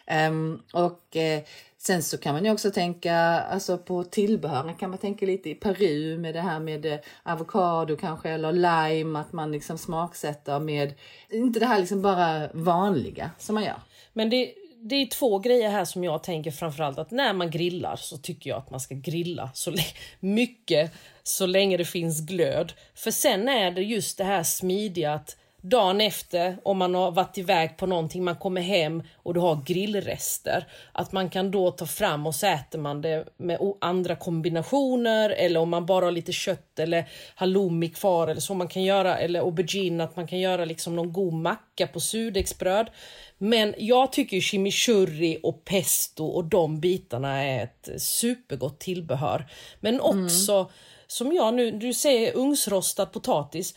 Ehm, 0.06 0.62
och 0.72 1.16
eh, 1.16 1.42
sen 1.82 2.02
så 2.02 2.18
kan 2.18 2.34
man 2.34 2.44
ju 2.44 2.50
också 2.50 2.70
tänka 2.70 3.16
alltså 3.16 3.78
på 3.78 4.04
tillbehören 4.04 4.74
kan 4.74 4.90
man 4.90 4.98
tänka 4.98 5.26
lite 5.26 5.50
i 5.50 5.54
Peru 5.54 6.18
med 6.18 6.34
det 6.34 6.40
här 6.40 6.60
med 6.60 6.86
eh, 6.86 6.98
avokado 7.22 7.96
kanske 7.96 8.30
eller 8.30 8.52
lime 8.52 9.18
att 9.18 9.32
man 9.32 9.52
liksom 9.52 9.78
smaksätter 9.78 10.60
med 10.60 10.94
inte 11.30 11.60
det 11.60 11.66
här 11.66 11.78
liksom 11.78 12.02
bara 12.02 12.48
vanliga 12.52 13.30
som 13.38 13.54
man 13.54 13.64
gör. 13.64 13.80
Men 14.12 14.30
det, 14.30 14.54
det 14.82 14.94
är 14.94 15.06
två 15.06 15.38
grejer 15.38 15.70
här 15.70 15.84
som 15.84 16.04
jag 16.04 16.22
tänker 16.22 16.50
framförallt 16.50 16.98
att 16.98 17.10
när 17.10 17.32
man 17.32 17.50
grillar 17.50 17.96
så 17.96 18.16
tycker 18.16 18.50
jag 18.50 18.58
att 18.58 18.70
man 18.70 18.80
ska 18.80 18.94
grilla 18.94 19.50
så 19.54 19.74
mycket 20.20 20.92
så 21.22 21.46
länge 21.46 21.76
det 21.76 21.84
finns 21.84 22.20
glöd. 22.20 22.72
För 22.94 23.10
sen 23.10 23.48
är 23.48 23.70
det 23.70 23.82
just 23.82 24.18
det 24.18 24.24
här 24.24 24.42
smidiga 24.42 25.14
att 25.14 25.36
dagen 25.60 26.00
efter 26.00 26.56
om 26.62 26.78
man 26.78 26.94
har 26.94 27.10
varit 27.10 27.38
iväg 27.38 27.76
på 27.76 27.86
någonting, 27.86 28.24
man 28.24 28.36
kommer 28.36 28.60
hem 28.60 29.02
och 29.16 29.34
du 29.34 29.40
har 29.40 29.62
grillrester. 29.66 30.66
Att 30.92 31.12
man 31.12 31.30
kan 31.30 31.50
då 31.50 31.70
ta 31.70 31.86
fram 31.86 32.26
och 32.26 32.34
så 32.34 32.46
äter 32.46 32.78
man 32.78 33.00
det 33.00 33.24
med 33.36 33.58
andra 33.80 34.16
kombinationer 34.16 35.30
eller 35.30 35.60
om 35.60 35.70
man 35.70 35.86
bara 35.86 36.04
har 36.04 36.12
lite 36.12 36.32
kött 36.32 36.78
eller 36.78 37.08
halloumi 37.34 37.88
kvar 37.88 38.28
eller 38.28 38.40
så 38.40 38.54
man 38.54 38.68
kan 38.68 38.82
göra 38.82 39.18
eller 39.18 39.40
aubergine 39.40 40.00
att 40.00 40.16
man 40.16 40.26
kan 40.26 40.38
göra 40.38 40.64
liksom 40.64 40.96
någon 40.96 41.12
god 41.12 41.34
macka 41.34 41.86
på 41.86 42.00
surdegsbröd. 42.00 42.90
Men 43.38 43.74
jag 43.78 44.12
tycker 44.12 44.40
chimichurri 44.40 45.40
och 45.42 45.64
pesto 45.64 46.24
och 46.24 46.44
de 46.44 46.80
bitarna 46.80 47.44
är 47.44 47.64
ett 47.64 48.02
supergott 48.02 48.78
tillbehör. 48.78 49.46
Men 49.80 50.00
också 50.00 50.70
som 51.06 51.32
jag 51.32 51.54
nu, 51.54 51.70
du 51.70 51.94
säger 51.94 52.36
ugnsrostad 52.36 53.06
potatis. 53.06 53.74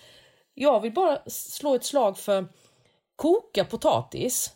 Jag 0.53 0.79
vill 0.79 0.93
bara 0.93 1.19
slå 1.29 1.75
ett 1.75 1.83
slag 1.83 2.17
för 2.17 2.45
koka 3.15 3.65
potatis. 3.65 4.51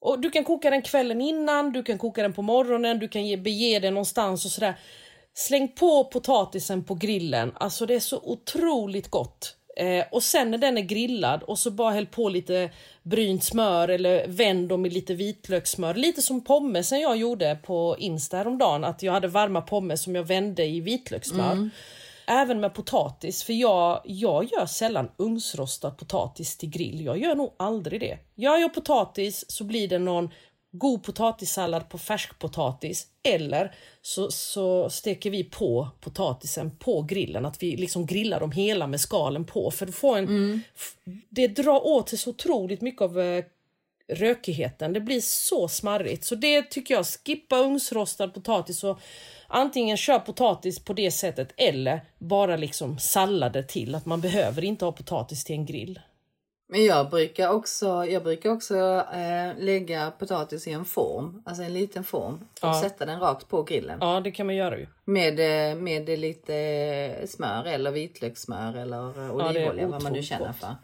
Och 0.00 0.20
Du 0.20 0.30
kan 0.30 0.44
koka 0.44 0.70
den 0.70 0.82
kvällen 0.82 1.20
innan, 1.20 1.72
du 1.72 1.82
kan 1.82 1.98
koka 1.98 2.22
den 2.22 2.32
på 2.32 2.42
morgonen, 2.42 2.98
du 2.98 3.08
kan 3.08 3.26
ge, 3.26 3.36
bege 3.36 3.78
den 3.78 3.94
någonstans 3.94 4.44
och 4.44 4.50
sådär. 4.50 4.78
Släng 5.34 5.68
på 5.68 6.04
potatisen 6.04 6.84
på 6.84 6.94
grillen, 6.94 7.52
alltså 7.54 7.86
det 7.86 7.94
är 7.94 8.00
så 8.00 8.20
otroligt 8.22 9.08
gott. 9.08 9.56
Eh, 9.76 10.04
och 10.10 10.22
sen 10.22 10.50
när 10.50 10.58
den 10.58 10.78
är 10.78 10.82
grillad 10.82 11.42
och 11.42 11.58
så 11.58 11.70
bara 11.70 11.90
häll 11.90 12.06
på 12.06 12.28
lite 12.28 12.70
brynt 13.02 13.44
smör 13.44 13.88
eller 13.88 14.26
vänd 14.28 14.68
dem 14.68 14.86
i 14.86 14.90
lite 14.90 15.14
vitlökssmör. 15.14 15.94
Lite 15.94 16.22
som 16.22 16.44
pommesen 16.44 17.00
jag 17.00 17.16
gjorde 17.16 17.58
på 17.62 17.96
Insta 17.98 18.36
häromdagen, 18.36 18.84
att 18.84 19.02
jag 19.02 19.12
hade 19.12 19.28
varma 19.28 19.60
pommes 19.60 20.02
som 20.02 20.14
jag 20.14 20.24
vände 20.24 20.64
i 20.64 20.80
vitlökssmör. 20.80 21.52
Mm. 21.52 21.70
Även 22.28 22.60
med 22.60 22.74
potatis, 22.74 23.44
för 23.44 23.52
jag, 23.52 24.00
jag 24.04 24.44
gör 24.44 24.66
sällan 24.66 25.08
ugnsrostad 25.16 25.90
potatis 25.90 26.56
till 26.56 26.68
grill. 26.70 27.04
Jag 27.04 27.18
gör 27.18 27.34
nog 27.34 27.52
aldrig 27.56 28.00
det. 28.00 28.18
Jag 28.34 28.60
gör 28.60 28.68
potatis 28.68 29.44
så 29.50 29.64
blir 29.64 29.88
det 29.88 29.98
någon 29.98 30.30
god 30.72 31.02
potatissallad 31.04 31.88
på 31.88 31.98
färskpotatis 31.98 33.06
eller 33.22 33.74
så, 34.02 34.30
så 34.30 34.90
steker 34.90 35.30
vi 35.30 35.44
på 35.44 35.88
potatisen 36.00 36.76
på 36.76 37.02
grillen. 37.02 37.46
Att 37.46 37.62
vi 37.62 37.76
liksom 37.76 38.06
grillar 38.06 38.40
dem 38.40 38.52
hela 38.52 38.86
med 38.86 39.00
skalen 39.00 39.44
på. 39.44 39.70
För 39.70 39.86
få 39.86 40.14
en, 40.14 40.60
f- 40.74 40.94
Det 41.30 41.48
drar 41.48 41.86
åt 41.86 42.08
sig 42.08 42.18
så 42.18 42.30
otroligt 42.30 42.80
mycket 42.80 43.02
av 43.02 43.20
eh, 43.20 43.44
rökigheten. 44.12 44.92
Det 44.92 45.00
blir 45.00 45.20
så 45.20 45.68
smarrigt. 45.68 46.24
Så 46.24 46.34
det 46.34 46.62
tycker 46.62 46.94
jag, 46.94 47.06
skippa 47.06 47.58
ugnsrostad 47.58 48.28
potatis 48.34 48.84
och 48.84 49.00
antingen 49.48 49.96
kör 49.96 50.18
potatis 50.18 50.84
på 50.84 50.92
det 50.92 51.10
sättet 51.10 51.48
eller 51.56 52.00
bara 52.18 52.56
liksom 52.56 52.98
sallader 52.98 53.62
till. 53.62 53.94
Att 53.94 54.06
man 54.06 54.20
behöver 54.20 54.64
inte 54.64 54.84
ha 54.84 54.92
potatis 54.92 55.44
till 55.44 55.54
en 55.56 55.66
grill. 55.66 56.00
Men 56.68 56.84
jag 56.84 57.10
brukar 57.10 57.48
också, 57.50 58.04
jag 58.06 58.22
brukar 58.22 58.50
också 58.50 58.76
eh, 59.14 59.58
lägga 59.64 60.10
potatis 60.10 60.66
i 60.66 60.72
en 60.72 60.84
form, 60.84 61.42
alltså 61.44 61.62
en 61.62 61.74
liten 61.74 62.04
form 62.04 62.34
och 62.34 62.44
Ja. 62.62 62.80
sätta 62.82 63.06
den 63.06 63.20
rakt 63.20 63.48
på 63.48 63.62
grillen. 63.62 63.98
Ja, 64.00 64.20
det 64.20 64.30
kan 64.30 64.46
man 64.46 64.54
göra 64.56 64.78
ju. 64.78 64.86
Med, 65.04 65.40
eh, 65.70 65.76
med 65.76 66.18
lite 66.18 67.24
smör 67.28 67.64
eller 67.64 67.90
vitlökssmör 67.90 68.74
eller 68.76 69.20
är 69.20 69.30
olivolja 69.32 69.86
vad 69.88 70.02
man 70.02 70.12
nu 70.12 70.22
känner 70.22 70.52
för. 70.52 70.74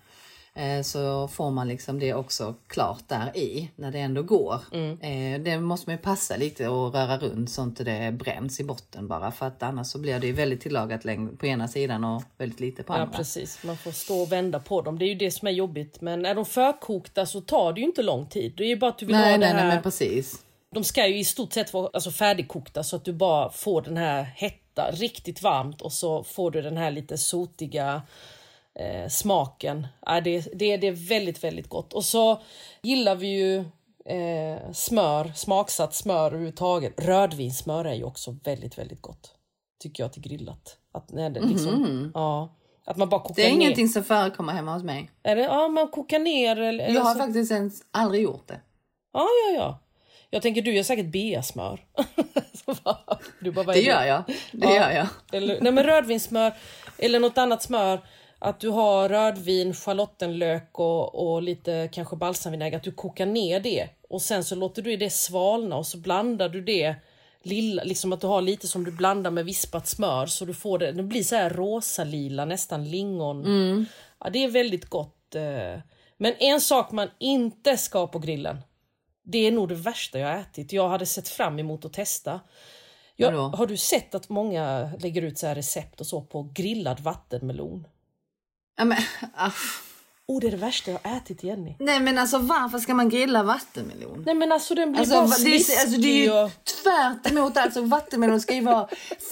Eh, 0.54 0.82
Så 0.82 1.28
får 1.28 1.50
man 1.50 1.68
liksom 1.68 1.98
det 1.98 2.14
också 2.14 2.54
klart 2.66 3.08
där 3.08 3.36
i 3.36 3.70
när 3.76 3.90
det 3.92 3.98
ändå 3.98 4.22
går. 4.22 4.60
Mm. 4.72 5.00
Eh, 5.00 5.40
Det 5.40 5.60
måste 5.60 5.88
man 5.90 5.96
ju 5.96 6.02
passa 6.02 6.36
lite 6.36 6.68
och 6.68 6.94
röra 6.94 7.18
runt 7.18 7.50
så 7.50 7.62
inte 7.62 7.84
det 7.84 8.12
bränns 8.12 8.60
i 8.60 8.64
botten 8.64 9.08
bara 9.08 9.30
för 9.30 9.46
att 9.46 9.62
annars 9.62 9.86
så 9.86 9.98
blir 9.98 10.18
det 10.20 10.26
ju 10.26 10.32
väldigt 10.32 10.60
tillagat 10.60 11.02
på 11.38 11.46
ena 11.46 11.68
sidan 11.68 12.04
och 12.04 12.22
väldigt 12.38 12.60
lite 12.60 12.82
på 12.82 12.92
Ja, 12.92 12.98
andra. 12.98 13.16
precis. 13.16 13.62
Man 13.64 13.76
får 13.76 13.90
stå 13.90 14.22
och 14.22 14.32
vända 14.32 14.58
på 14.58 14.82
dem. 14.82 14.98
Det 14.98 15.04
är 15.04 15.08
ju 15.08 15.14
det 15.14 15.30
som 15.30 15.48
är 15.48 15.52
jobbigt. 15.52 16.00
Men 16.00 16.26
är 16.26 16.34
de 16.34 16.44
förkokta 16.44 17.26
så 17.26 17.40
tar 17.40 17.72
det 17.72 17.80
ju 17.80 17.86
inte 17.86 18.02
lång 18.02 18.26
tid. 18.26 18.52
Det 18.56 18.64
är 18.64 18.68
ju 18.68 18.76
bara 18.76 18.90
att 18.90 18.98
du 18.98 19.06
vill 19.06 19.16
Nej, 19.16 19.30
ha 19.32 19.38
nej, 19.38 19.48
det 19.48 19.54
nej, 19.54 19.62
här... 19.62 19.74
men 19.74 19.82
precis. 19.82 20.42
De 20.74 20.84
ska 20.84 21.06
ju 21.06 21.18
i 21.18 21.24
stort 21.24 21.52
sett 21.52 21.72
vara 21.72 21.90
alltså, 21.92 22.10
färdigkokta 22.10 22.82
så 22.82 22.96
att 22.96 23.04
du 23.04 23.12
bara 23.12 23.50
får 23.50 23.82
den 23.82 23.96
här 23.96 24.22
hetta, 24.22 24.90
riktigt 24.92 25.42
varmt 25.42 25.82
och 25.82 25.92
så 25.92 26.24
får 26.24 26.50
du 26.50 26.62
den 26.62 26.76
här 26.76 26.90
lite 26.90 27.18
sotiga 27.18 28.02
eh, 28.78 29.08
smaken. 29.08 29.86
Ja, 30.06 30.20
det, 30.20 30.40
det, 30.54 30.76
det 30.76 30.86
är 30.86 31.08
väldigt, 31.08 31.44
väldigt 31.44 31.68
gott. 31.68 31.92
Och 31.92 32.04
så 32.04 32.42
gillar 32.82 33.14
vi 33.16 33.26
ju 33.26 33.56
eh, 34.16 34.72
smör, 34.72 35.32
smaksatt 35.34 35.94
smör 35.94 36.26
överhuvudtaget. 36.26 36.92
Rödvinssmör 37.00 37.84
är 37.84 37.94
ju 37.94 38.04
också 38.04 38.36
väldigt, 38.44 38.78
väldigt 38.78 39.02
gott. 39.02 39.34
Tycker 39.82 40.02
jag 40.02 40.12
till 40.12 40.22
grillat. 40.22 40.76
Att, 40.94 41.12
när 41.12 41.30
det, 41.30 41.40
liksom, 41.40 42.10
ja, 42.14 42.56
att 42.84 42.96
man 42.96 43.08
bara 43.08 43.20
kokar 43.20 43.34
Mhm. 43.34 43.34
Det 43.36 43.42
är 43.54 43.56
ner. 43.56 43.60
ingenting 43.64 43.88
som 43.88 44.04
förekommer 44.04 44.52
hemma 44.52 44.74
hos 44.74 44.82
mig. 44.82 45.10
Är 45.22 45.36
det, 45.36 45.42
ja, 45.42 45.68
man 45.68 45.88
kokar 45.88 46.18
ner 46.18 46.56
eller, 46.56 46.88
Jag 46.88 47.00
har 47.02 47.12
så- 47.14 47.18
faktiskt 47.20 47.52
ens 47.52 47.82
aldrig 47.90 48.22
gjort 48.22 48.48
det. 48.48 48.60
Ja, 49.12 49.26
ja, 49.48 49.54
ja. 49.56 49.78
Jag 50.30 50.42
tänker 50.42 50.62
du 50.62 50.74
gör 50.74 50.82
säkert 50.82 51.06
är 53.72 53.72
Det 53.72 53.80
gör 53.80 54.04
jag. 54.04 54.22
Det 54.52 54.66
Ja. 54.66 54.74
gör 54.74 54.90
jag. 54.90 55.06
Eller, 55.32 55.60
nej 55.60 55.72
men 55.72 55.84
rödvinssmör 55.84 56.52
eller 56.98 57.20
något 57.20 57.38
annat 57.38 57.62
smör. 57.62 58.00
Att 58.44 58.60
du 58.60 58.68
har 58.68 59.08
rödvin, 59.08 59.74
schalottenlök 59.74 60.78
och, 60.78 61.14
och 61.32 61.42
lite 61.42 61.88
kanske 61.92 62.16
balsamvinäger. 62.16 62.76
Att 62.76 62.82
du 62.82 62.92
kokar 62.92 63.26
ner 63.26 63.60
det 63.60 63.88
och 64.08 64.22
sen 64.22 64.44
så 64.44 64.54
låter 64.54 64.82
du 64.82 64.96
det 64.96 65.10
svalna 65.10 65.76
och 65.76 65.86
så 65.86 65.98
blandar 65.98 66.48
du 66.48 66.62
det 66.62 66.94
lilla, 67.42 67.84
liksom 67.84 68.12
att 68.12 68.20
du 68.20 68.26
har 68.26 68.42
lite 68.42 68.68
som 68.68 68.84
du 68.84 68.90
blandar 68.90 69.30
med 69.30 69.44
vispat 69.44 69.88
smör 69.88 70.26
så 70.26 70.44
du 70.44 70.54
får 70.54 70.78
det, 70.78 70.92
det 70.92 71.02
blir 71.02 71.22
så 71.22 71.36
här 71.36 71.50
rosa 71.50 72.04
lila 72.04 72.44
nästan 72.44 72.90
lingon. 72.90 73.42
Ja, 74.24 74.30
det 74.30 74.44
är 74.44 74.48
väldigt 74.48 74.84
gott. 74.86 75.34
eh. 75.34 75.80
Men 76.16 76.34
en 76.38 76.60
sak 76.60 76.92
man 76.92 77.08
inte 77.18 77.76
ska 77.76 77.98
ha 77.98 78.06
på 78.06 78.18
grillen. 78.18 78.58
Det 79.24 79.38
är 79.38 79.52
nog 79.52 79.68
det 79.68 79.74
värsta 79.74 80.18
jag 80.18 80.40
ätit. 80.40 80.72
Jag 80.72 80.88
hade 80.88 81.06
sett 81.06 81.28
fram 81.28 81.58
emot 81.58 81.84
att 81.84 81.92
testa. 81.92 82.40
Jag, 83.16 83.32
har 83.48 83.66
du 83.66 83.76
sett 83.76 84.14
att 84.14 84.28
många 84.28 84.90
lägger 85.00 85.22
ut 85.22 85.38
så 85.38 85.46
här 85.46 85.54
recept 85.54 86.00
och 86.00 86.06
så 86.06 86.20
på 86.20 86.42
grillad 86.54 87.00
vattenmelon? 87.00 87.86
Ja, 88.82 88.86
men, 88.86 88.98
ah. 89.34 89.50
Oh, 90.26 90.40
det 90.40 90.46
är 90.46 90.50
det 90.50 90.56
värsta 90.56 90.90
jag 90.90 90.98
har 91.04 91.16
ätit 91.16 91.42
Jenny. 91.42 91.74
Nej 91.78 92.00
men 92.00 92.18
alltså 92.18 92.38
varför 92.38 92.78
ska 92.78 92.94
man 92.94 93.08
grilla 93.08 93.42
vattenmelon? 93.42 94.22
Nej 94.26 94.34
men 94.34 94.52
alltså 94.52 94.74
den 94.74 94.92
blir 94.92 95.00
Alltså, 95.00 95.14
bara 95.14 95.26
sliskig 95.28 95.74
alltså 95.74 96.00
det 96.00 96.08
är 96.08 96.24
ju 96.24 96.44
och... 96.44 96.50
tvärt 96.64 97.32
emot 97.32 97.56
alltså 97.56 97.82
vattenmelon 97.82 98.40
ska 98.40 98.54
ju 98.54 98.60
vara 98.60 98.88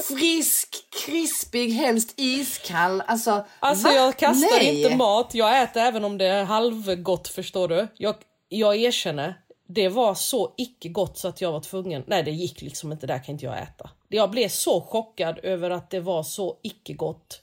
frisk, 0.09 0.69
krispig, 1.07 1.71
helst 1.71 2.15
iskall. 2.17 3.03
Alltså, 3.07 3.45
Alltså 3.61 3.89
va? 3.89 3.95
jag 3.95 4.17
kastar 4.17 4.59
Nej. 4.59 4.83
inte 4.83 4.97
mat, 4.97 5.35
jag 5.35 5.63
äter 5.63 5.83
även 5.83 6.05
om 6.05 6.19
det 6.19 6.27
är 6.27 6.45
halvgott 6.45 7.29
förstår 7.29 7.69
du. 7.69 7.89
Jag, 7.97 8.15
jag 8.49 8.77
erkänner, 8.77 9.35
det 9.69 9.89
var 9.89 10.15
så 10.15 10.55
icke 10.57 10.89
gott 10.89 11.19
så 11.19 11.29
att 11.29 11.41
jag 11.41 11.53
var 11.53 11.61
tvungen, 11.61 12.05
nej 12.07 12.23
det 12.23 12.31
gick 12.31 12.63
liksom 12.63 12.93
inte, 12.93 13.07
där 13.07 13.25
kan 13.25 13.33
inte 13.33 13.45
jag 13.45 13.63
äta. 13.63 13.91
Jag 14.09 14.31
blev 14.31 14.49
så 14.49 14.81
chockad 14.81 15.39
över 15.43 15.71
att 15.71 15.91
det 15.91 16.01
var 16.01 16.23
så 16.23 16.57
icke 16.63 16.93
gott. 16.93 17.43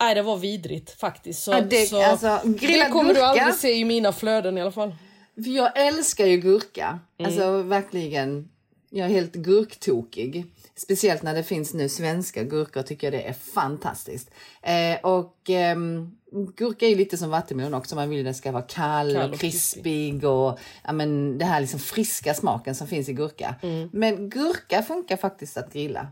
Nej 0.00 0.14
det 0.14 0.22
var 0.22 0.36
vidrigt 0.36 0.90
faktiskt. 1.00 1.42
Så, 1.42 1.52
Ja, 1.52 1.60
det- 1.60 1.86
så, 1.88 2.02
alltså, 2.02 2.40
det 2.44 2.88
kommer 2.92 3.08
du 3.08 3.14
gurka. 3.14 3.26
aldrig 3.26 3.54
se 3.54 3.72
i 3.74 3.84
mina 3.84 4.12
flöden 4.12 4.58
i 4.58 4.60
alla 4.60 4.72
fall. 4.72 4.94
För 5.34 5.50
jag 5.56 5.78
älskar 5.86 6.26
ju 6.26 6.36
gurka. 6.36 6.98
Mm. 7.18 7.28
Alltså 7.28 7.62
verkligen. 7.62 8.48
Jag 8.90 9.06
är 9.06 9.10
helt 9.10 9.34
gurktokig. 9.34 10.46
Speciellt 10.76 11.22
när 11.22 11.34
det 11.34 11.42
finns 11.42 11.74
nu 11.74 11.88
svenska 11.88 12.42
gurkor 12.42 12.82
tycker 12.82 13.06
jag 13.06 13.14
det 13.22 13.28
är 13.28 13.32
fantastiskt. 13.32 14.30
Eh, 14.62 15.10
och 15.10 15.36
ehm, 15.48 16.10
gurka 16.56 16.86
är 16.86 16.90
ju 16.90 16.96
lite 16.96 17.16
som 17.16 17.30
vattenmelon 17.30 17.74
också. 17.74 17.94
Man 17.94 18.10
vill 18.10 18.18
att 18.20 18.24
den 18.24 18.34
ska 18.34 18.52
vara 18.52 18.62
kall, 18.62 19.14
Kall 19.14 19.28
och 19.28 19.34
och 19.34 19.40
krispig 19.40 20.24
och 20.24 20.58
ja, 20.84 20.92
men, 20.92 21.38
det 21.38 21.44
här 21.44 21.60
liksom 21.60 21.80
friska 21.80 22.34
smaken 22.34 22.74
som 22.74 22.86
finns 22.86 23.08
i 23.08 23.12
gurka. 23.12 23.54
Mm. 23.62 23.88
Men 23.92 24.30
gurka 24.30 24.82
funkar 24.82 25.16
faktiskt 25.16 25.56
att 25.56 25.72
grilla. 25.72 26.06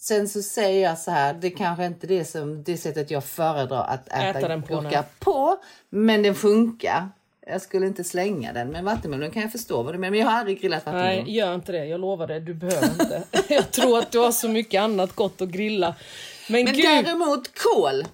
Sen 0.00 0.28
så 0.28 0.42
säger 0.42 0.88
jag 0.88 0.98
så 0.98 1.10
här, 1.10 1.34
det 1.34 1.50
kanske 1.50 1.86
inte 1.86 2.06
är 2.06 2.08
det, 2.08 2.24
som, 2.24 2.62
det 2.62 2.76
sättet 2.76 3.10
jag 3.10 3.24
föredrar 3.24 3.84
att 3.84 4.08
äta, 4.08 4.38
Äta 4.38 4.48
den 4.48 4.62
på, 4.62 4.80
nej. 4.80 5.02
på. 5.18 5.56
Men 5.90 6.22
den 6.22 6.34
funkar. 6.34 7.08
Jag 7.46 7.62
skulle 7.62 7.86
inte 7.86 8.04
slänga 8.04 8.52
den. 8.52 8.68
Men 8.68 8.84
vattenmelon 8.84 9.30
kan 9.30 9.42
jag 9.42 9.52
förstå 9.52 9.82
vad 9.82 9.94
du 9.94 9.98
menar. 9.98 10.10
Men 10.10 10.20
jag 10.20 10.26
har 10.26 10.38
aldrig 10.38 10.60
grillat 10.60 10.86
vattenmelon. 10.86 11.24
Nej, 11.24 11.36
gör 11.36 11.54
inte 11.54 11.72
det. 11.72 11.86
Jag 11.86 12.00
lovar 12.00 12.26
det. 12.26 12.40
Du 12.40 12.54
behöver 12.54 12.88
inte. 12.88 13.22
jag 13.54 13.70
tror 13.70 13.98
att 13.98 14.10
du 14.10 14.18
har 14.18 14.32
så 14.32 14.48
mycket 14.48 14.82
annat 14.82 15.12
gott 15.12 15.40
att 15.40 15.48
grilla. 15.48 15.94
Men, 16.48 16.64
Men 16.64 16.74
gud. 16.74 16.84
däremot 16.84 17.58
kål. 17.58 18.04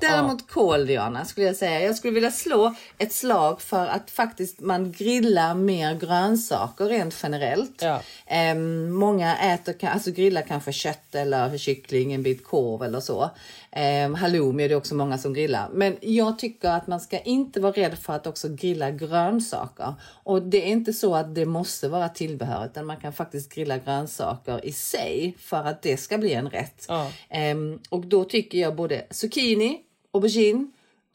Däremot 0.00 0.50
kål 0.50 0.86
Diana 0.86 1.24
skulle 1.24 1.46
jag 1.46 1.56
säga. 1.56 1.80
Jag 1.80 1.96
skulle 1.96 2.14
vilja 2.14 2.30
slå 2.30 2.74
ett 2.98 3.12
slag 3.12 3.60
för 3.60 3.86
att 3.86 4.10
faktiskt 4.10 4.60
man 4.60 4.92
grillar 4.92 5.54
mer 5.54 5.94
grönsaker 5.94 6.84
rent 6.84 7.16
generellt. 7.22 7.82
Ja. 7.82 8.02
Ehm, 8.26 8.92
många 8.92 9.36
äter, 9.36 9.88
alltså 9.88 10.10
grillar 10.10 10.42
kanske 10.42 10.72
kött 10.72 11.14
eller 11.14 11.58
kyckling, 11.58 12.12
en 12.12 12.22
bit 12.22 12.44
korv 12.44 12.82
eller 12.82 13.00
så. 13.00 13.30
Ehm, 13.70 14.14
halloumi 14.14 14.64
är 14.64 14.68
det 14.68 14.76
också 14.76 14.94
många 14.94 15.18
som 15.18 15.34
grillar. 15.34 15.68
Men 15.72 15.96
jag 16.00 16.38
tycker 16.38 16.68
att 16.68 16.86
man 16.86 17.00
ska 17.00 17.18
inte 17.18 17.60
vara 17.60 17.72
rädd 17.72 17.98
för 17.98 18.12
att 18.12 18.26
också 18.26 18.48
grilla 18.48 18.90
grönsaker. 18.90 19.94
Och 20.24 20.42
det 20.42 20.62
är 20.62 20.66
inte 20.66 20.92
så 20.92 21.14
att 21.14 21.34
det 21.34 21.46
måste 21.46 21.88
vara 21.88 22.08
tillbehör 22.08 22.66
utan 22.66 22.86
man 22.86 22.96
kan 22.96 23.12
faktiskt 23.12 23.52
grilla 23.54 23.78
grönsaker 23.78 24.64
i 24.64 24.72
sig 24.72 25.36
för 25.38 25.64
att 25.64 25.82
det 25.82 25.96
ska 25.96 26.18
bli 26.18 26.32
en 26.32 26.50
rätt. 26.50 26.84
Ja. 26.88 27.10
Ehm, 27.28 27.78
och 27.88 28.06
då 28.06 28.24
tycker 28.24 28.58
jag 28.58 28.76
både 28.76 29.06
zucchini, 29.10 29.80
aubergine 30.12 30.66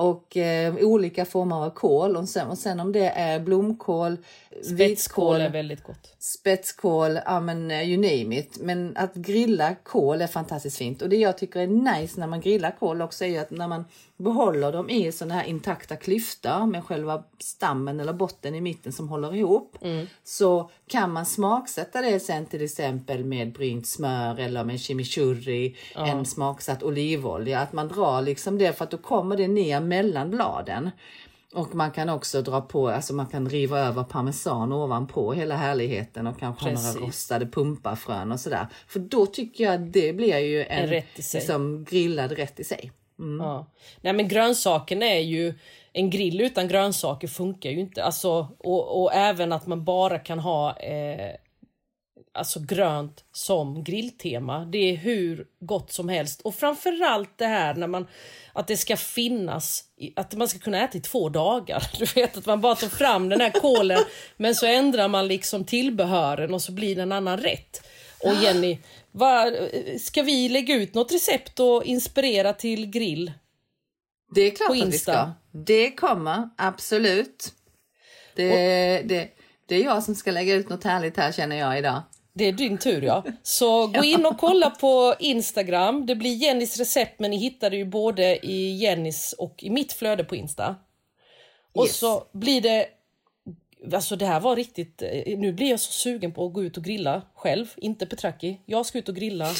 och 0.03 0.37
eh, 0.37 0.75
olika 0.75 1.25
former 1.25 1.55
av 1.55 1.69
kål. 1.69 2.17
Och 2.17 2.29
sen, 2.29 2.47
och 2.47 2.57
sen 2.57 2.79
om 2.79 2.91
det 2.91 3.09
är 3.09 3.39
blomkål, 3.39 4.17
Spetskål 4.49 4.77
vitkål, 4.77 5.41
är 5.41 5.49
väldigt 5.49 5.83
gott. 5.83 6.15
spetskål, 6.19 7.19
ja 7.25 7.39
men 7.39 7.71
eh, 7.71 7.89
you 7.89 7.97
name 7.97 8.37
it. 8.39 8.57
Men 8.61 8.97
att 8.97 9.15
grilla 9.15 9.75
kål 9.75 10.21
är 10.21 10.27
fantastiskt 10.27 10.77
fint. 10.77 11.01
Och 11.01 11.09
det 11.09 11.15
jag 11.17 11.37
tycker 11.37 11.59
är 11.59 11.67
nice 11.67 12.19
när 12.19 12.27
man 12.27 12.41
grillar 12.41 12.71
kål 12.79 13.01
också 13.01 13.25
är 13.25 13.29
ju 13.29 13.37
att 13.37 13.51
när 13.51 13.67
man 13.67 13.85
behåller 14.17 14.71
dem 14.71 14.89
i 14.89 15.11
sådana 15.11 15.33
här 15.33 15.43
intakta 15.43 15.95
klyftor 15.95 16.65
med 16.65 16.83
själva 16.83 17.23
stammen 17.39 17.99
eller 17.99 18.13
botten 18.13 18.55
i 18.55 18.61
mitten 18.61 18.91
som 18.91 19.09
håller 19.09 19.35
ihop. 19.35 19.77
Så 20.23 20.69
kan 20.87 21.11
man 21.11 21.25
smaksätta 21.25 22.01
det 22.01 22.19
sen 22.19 22.45
till 22.45 22.63
exempel 22.63 23.25
med 23.25 23.53
brynt 23.53 23.87
smör 23.87 24.39
eller 24.39 24.63
med 24.63 24.79
chimichurri, 24.79 25.75
en 25.95 26.25
smaksatt 26.25 26.83
olivolja. 26.83 27.59
Att 27.59 27.73
man 27.73 27.87
drar 27.87 28.21
liksom 28.21 28.57
det 28.57 28.73
för 28.73 28.83
att 28.83 28.91
då 28.91 28.97
kommer 28.97 29.37
det 29.37 29.47
ner 29.47 29.79
mellan 29.93 30.29
bladen. 30.29 30.89
Och 31.53 31.75
man 31.75 31.91
kan 31.91 32.09
också 32.09 32.41
dra 32.41 32.61
på, 32.61 32.89
alltså 32.89 33.13
man 33.13 33.25
kan 33.25 33.49
riva 33.49 33.79
över 33.79 34.03
parmesan 34.03 34.73
ovanpå 34.73 35.33
hela 35.33 35.55
härligheten 35.55 36.27
och 36.27 36.39
kanske 36.39 36.69
Precis. 36.69 36.95
några 36.95 37.07
rostade 37.07 37.45
pumpafrön 37.45 38.31
och 38.31 38.39
sådär. 38.39 38.67
För 38.87 38.99
då 38.99 39.25
tycker 39.25 39.63
jag 39.63 39.73
att 39.73 39.93
det 39.93 40.13
blir 40.13 40.37
ju 40.37 40.63
en, 40.63 40.83
En 40.83 40.89
rätt. 40.89 41.33
Liksom, 41.33 41.83
grillad 41.83 42.31
rätt 42.31 42.59
i 42.59 42.63
sig. 42.63 42.91
Ja. 43.39 43.65
Nej 44.01 44.13
men 44.13 44.27
grönsaken 44.27 45.03
är 45.03 45.19
ju 45.19 45.53
en 45.93 46.09
grill 46.09 46.41
utan 46.41 46.67
grönsaker 46.67 47.27
funkar 47.27 47.69
ju 47.69 47.79
inte. 47.79 48.03
Alltså, 48.03 48.47
och, 48.59 49.03
och 49.03 49.13
även 49.13 49.53
att 49.53 49.67
man 49.67 49.83
bara 49.83 50.19
kan 50.19 50.39
ha 50.39 50.77
eh, 50.77 51.35
alltså 52.33 52.59
grönt 52.59 53.23
som 53.31 53.83
grilltema. 53.83 54.65
Det 54.65 54.77
är 54.77 54.95
hur 54.95 55.45
gott 55.59 55.91
som 55.91 56.09
helst. 56.09 56.41
Och 56.41 56.55
framförallt 56.55 57.37
det 57.37 57.45
här 57.45 57.73
när 57.75 57.87
man 57.87 58.07
att 58.53 58.67
det 58.67 58.77
ska 58.77 58.97
finnas, 58.97 59.83
att 60.15 60.33
man 60.33 60.47
ska 60.47 60.59
kunna 60.59 60.83
äta 60.83 60.97
i 60.97 61.01
två 61.01 61.29
dagar. 61.29 61.83
Du 61.99 62.05
vet 62.05 62.37
att 62.37 62.45
man 62.45 62.61
bara 62.61 62.75
tar 62.75 62.87
fram 62.87 63.29
den 63.29 63.41
här 63.41 63.51
kålen 63.51 63.99
men 64.37 64.55
så 64.55 64.65
ändrar 64.65 65.07
man 65.07 65.27
liksom 65.27 65.65
tillbehören 65.65 66.53
och 66.53 66.61
så 66.61 66.71
blir 66.71 66.95
det 66.95 67.01
en 67.01 67.11
annan 67.11 67.37
rätt. 67.37 67.87
Och 68.23 68.35
Jenny, 68.43 68.79
vad, 69.11 69.53
ska 69.99 70.21
vi 70.21 70.49
lägga 70.49 70.75
ut 70.75 70.93
något 70.93 71.11
recept 71.11 71.59
och 71.59 71.83
inspirera 71.83 72.53
till 72.53 72.85
grill? 72.85 73.31
Det 74.35 74.41
är 74.41 74.51
klart 74.51 74.67
På 74.67 74.73
att 74.73 74.79
vi 74.79 74.85
Insta. 74.85 75.13
ska. 75.13 75.31
Det 75.51 75.91
kommer, 75.91 76.49
absolut. 76.57 77.53
Det, 78.35 79.01
det, 79.05 79.29
det 79.65 79.75
är 79.75 79.83
jag 79.83 80.03
som 80.03 80.15
ska 80.15 80.31
lägga 80.31 80.53
ut 80.53 80.69
något 80.69 80.83
härligt 80.83 81.17
här 81.17 81.31
känner 81.31 81.55
jag 81.55 81.77
idag. 81.77 82.01
Det 82.35 82.45
är 82.45 82.51
din 82.51 82.77
tur 82.77 83.01
ja. 83.01 83.23
Så 83.43 83.87
gå 83.87 84.03
in 84.03 84.25
och 84.25 84.37
kolla 84.37 84.69
på 84.69 85.15
Instagram. 85.19 86.05
Det 86.05 86.15
blir 86.15 86.35
Jennys 86.35 86.77
recept 86.77 87.19
men 87.19 87.31
ni 87.31 87.37
hittar 87.37 87.69
det 87.69 87.77
ju 87.77 87.85
både 87.85 88.45
i 88.45 88.75
Jennys 88.77 89.33
och 89.33 89.55
i 89.63 89.69
mitt 89.69 89.93
flöde 89.93 90.23
på 90.23 90.35
Insta. 90.35 90.75
Och 91.73 91.85
Yes. 91.85 91.97
så 91.97 92.23
blir 92.31 92.61
det... 92.61 92.85
Alltså 93.93 94.15
det 94.15 94.25
här 94.25 94.39
var 94.39 94.55
riktigt... 94.55 95.01
eh, 95.01 95.37
Nu 95.39 95.53
blir 95.53 95.69
jag 95.69 95.79
så 95.79 95.91
sugen 95.91 96.31
på 96.31 96.45
att 96.45 96.53
gå 96.53 96.63
ut 96.63 96.77
och 96.77 96.83
grilla 96.83 97.21
själv. 97.35 97.73
Inte 97.77 98.05
Petraki. 98.05 98.57
Jag 98.65 98.85
ska 98.85 98.97
ut 98.97 99.09
och 99.09 99.15
grilla. 99.15 99.45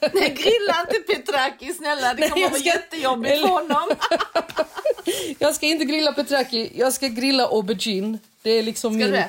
Nej, 0.00 0.28
grilla 0.28 0.86
inte 0.90 1.14
Petraki 1.14 1.72
snälla, 1.72 2.14
det 2.14 2.20
Nej, 2.20 2.30
kommer 2.30 2.48
vara 2.48 2.60
ska- 2.60 2.68
jättejobbigt 2.68 3.32
Eller- 3.32 3.46
för 3.46 3.52
honom. 3.54 3.88
Jag 5.38 5.54
ska 5.54 5.66
inte 5.66 5.84
grilla 5.84 6.12
Petraki. 6.12 6.70
Jag 6.74 6.92
ska 6.92 7.08
grilla 7.08 7.46
aubergine. 7.46 8.18
Det 8.42 8.50
är 8.50 8.62
liksom 8.62 8.92
Ska 8.94 8.98
min... 9.04 9.10
du 9.12 9.24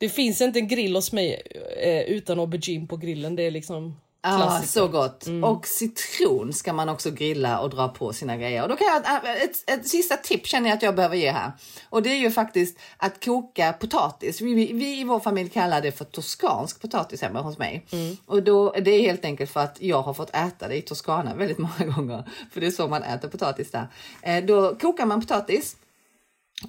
det? 0.00 0.08
Finns 0.08 0.40
inte 0.40 0.58
en 0.58 0.68
grill 0.68 0.94
hos 0.94 1.12
mig 1.12 1.42
eh, 1.82 2.00
utan 2.00 2.40
aubergine 2.40 2.86
på 2.86 2.96
grillen. 2.96 3.36
Det 3.36 3.42
är 3.42 3.50
liksom 3.50 3.96
Ja, 4.22 4.36
klassiker. 4.36 4.68
så 4.68 4.88
gott. 4.88 5.26
Mm. 5.26 5.44
Och 5.44 5.66
citron 5.66 6.52
ska 6.52 6.72
man 6.72 6.88
också 6.88 7.10
grilla 7.10 7.60
och 7.60 7.70
dra 7.70 7.88
på 7.88 8.12
sina 8.12 8.36
grejer. 8.36 8.62
Och 8.62 8.68
då 8.68 8.76
kan 8.76 8.86
jag, 8.86 9.24
äh, 9.26 9.42
ett, 9.42 9.70
ett 9.70 9.88
sista 9.88 10.16
tips 10.16 10.50
känner 10.50 10.68
jag 10.68 10.76
att 10.76 10.82
jag 10.82 10.94
behöver 10.94 11.16
ge 11.16 11.30
här. 11.30 11.52
Och 11.88 12.02
det 12.02 12.10
är 12.10 12.16
ju 12.16 12.30
faktiskt 12.30 12.78
att 12.96 13.24
koka 13.24 13.72
potatis. 13.72 14.40
Vi, 14.40 14.54
vi, 14.54 14.72
vi 14.72 15.00
i 15.00 15.04
vår 15.04 15.20
familj 15.20 15.50
kallar 15.50 15.80
det 15.80 15.92
för 15.92 16.04
toskansk 16.04 16.80
potatis 16.80 17.22
hemma 17.22 17.40
hos 17.40 17.58
mig. 17.58 17.86
Mm. 17.92 18.16
Och 18.26 18.42
då, 18.42 18.72
det 18.72 18.90
är 18.90 19.00
helt 19.00 19.24
enkelt 19.24 19.50
för 19.50 19.60
att 19.60 19.76
jag 19.80 20.02
har 20.02 20.14
fått 20.14 20.34
äta 20.34 20.68
det 20.68 20.76
i 20.76 20.82
Toscana 20.82 21.34
väldigt 21.34 21.58
många 21.78 21.92
gånger. 21.96 22.28
För 22.52 22.60
det 22.60 22.66
är 22.66 22.70
så 22.70 22.88
man 22.88 23.02
äter 23.02 23.28
potatis 23.28 23.70
där. 23.70 23.86
Eh, 24.22 24.44
då 24.44 24.74
kokar 24.74 25.06
man 25.06 25.20
potatis. 25.20 25.76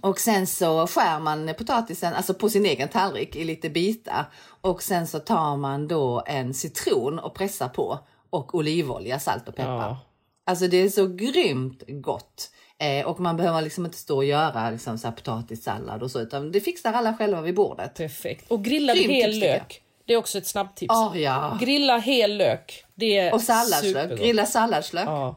Och 0.01 0.19
sen 0.19 0.47
så 0.47 0.87
skär 0.87 1.19
man 1.19 1.53
potatisen 1.57 2.13
alltså 2.13 2.33
på 2.33 2.49
sin 2.49 2.65
egen 2.65 2.87
tallrik 2.87 3.35
i 3.35 3.43
lite 3.43 3.69
bitar. 3.69 4.25
Och 4.61 4.83
sen 4.83 5.07
så 5.07 5.19
tar 5.19 5.57
man 5.57 5.87
då 5.87 6.23
en 6.25 6.53
citron 6.53 7.19
och 7.19 7.35
pressar 7.35 7.67
på. 7.67 7.99
Och 8.29 8.55
olivolja, 8.55 9.19
salt 9.19 9.47
och 9.47 9.55
peppar. 9.55 9.77
Ja. 9.77 9.97
Alltså 10.45 10.67
det 10.67 10.77
är 10.77 10.89
så 10.89 11.07
grymt 11.07 11.83
gott. 11.87 12.51
Eh, 12.79 13.05
och 13.05 13.19
man 13.19 13.37
behöver 13.37 13.61
liksom 13.61 13.85
inte 13.85 13.97
stå 13.97 14.17
och 14.17 14.25
göra 14.25 14.69
liksom 14.69 14.97
så 14.97 15.07
här 15.07 15.15
potatissallad 15.15 16.03
och 16.03 16.11
så. 16.11 16.19
Utan 16.19 16.51
det 16.51 16.61
fixar 16.61 16.93
alla 16.93 17.13
själva 17.13 17.41
vid 17.41 17.55
bordet. 17.55 17.95
Perfekt. 17.95 18.51
Och 18.51 18.63
grillad 18.63 18.95
Grymt 18.95 19.11
hel 19.13 19.31
tips, 19.31 19.41
lök. 19.43 19.81
Det 20.05 20.13
är 20.13 20.17
också 20.17 20.37
ett 20.37 20.47
snabbtips. 20.47 20.95
Oh, 20.95 21.21
ja. 21.21 21.57
Grilla 21.61 21.97
hel 21.97 22.37
lök. 22.37 22.85
Det 22.95 23.17
är 23.17 23.33
Och 23.33 23.41
salladslök. 23.41 23.81
supergott. 23.81 24.19
Grilla 24.19 24.45
salladslök. 24.45 25.07
Ja, 25.07 25.35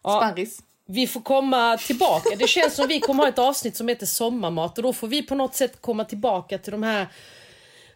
Sparris. 0.00 0.62
Vi 0.86 1.06
får 1.06 1.20
komma 1.20 1.76
tillbaka. 1.76 2.36
Det 2.38 2.46
känns 2.48 2.74
som 2.74 2.88
vi 2.88 3.00
kommer 3.00 3.22
ha 3.22 3.28
ett 3.28 3.38
avsnitt 3.38 3.76
som 3.76 3.88
heter 3.88 4.06
sommarmat 4.06 4.78
och 4.78 4.82
då 4.82 4.92
får 4.92 5.08
vi 5.08 5.22
på 5.22 5.34
något 5.34 5.54
sätt 5.54 5.80
komma 5.82 6.04
tillbaka 6.04 6.58
till 6.58 6.72
de 6.72 6.82
här 6.82 7.06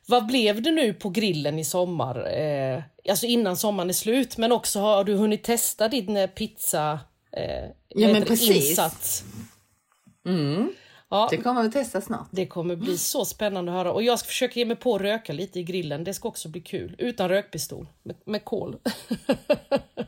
vad 0.06 0.26
blev 0.26 0.62
det 0.62 0.70
nu 0.70 0.94
på 0.94 1.08
grillen 1.10 1.58
i 1.58 1.64
sommar? 1.64 2.38
Eh, 2.38 2.82
alltså 3.08 3.26
innan 3.26 3.56
sommaren 3.56 3.88
är 3.88 3.94
slut, 3.94 4.36
men 4.36 4.52
också 4.52 4.80
har 4.80 5.04
du 5.04 5.14
hunnit 5.14 5.42
testa 5.44 5.88
din 5.88 6.16
eh, 6.16 6.26
pizza 6.26 7.00
eh, 7.32 7.70
vad 7.94 8.12
men 8.12 8.24
precis. 8.24 8.70
insats? 8.70 9.24
Ja, 11.10 11.28
Det 11.30 11.36
kommer 11.36 11.62
vi 11.62 11.70
testa 11.70 12.00
snart. 12.00 12.28
det 12.30 12.46
kommer 12.46 12.76
bli 12.76 12.98
så 12.98 13.24
spännande 13.24 13.72
att 13.72 13.78
höra. 13.78 13.92
Och 13.92 14.02
jag 14.02 14.18
ska 14.18 14.26
försöka 14.26 14.58
ge 14.58 14.64
mig 14.64 14.76
på 14.76 14.94
att 14.94 15.00
röka 15.02 15.32
lite 15.32 15.60
i 15.60 15.62
grillen. 15.62 16.04
Det 16.04 16.14
ska 16.14 16.28
också 16.28 16.48
bli 16.48 16.60
kul. 16.60 16.94
Utan 16.98 17.28
rökpistol. 17.28 17.86
Med, 18.02 18.16
med 18.24 18.44
kol. 18.44 18.76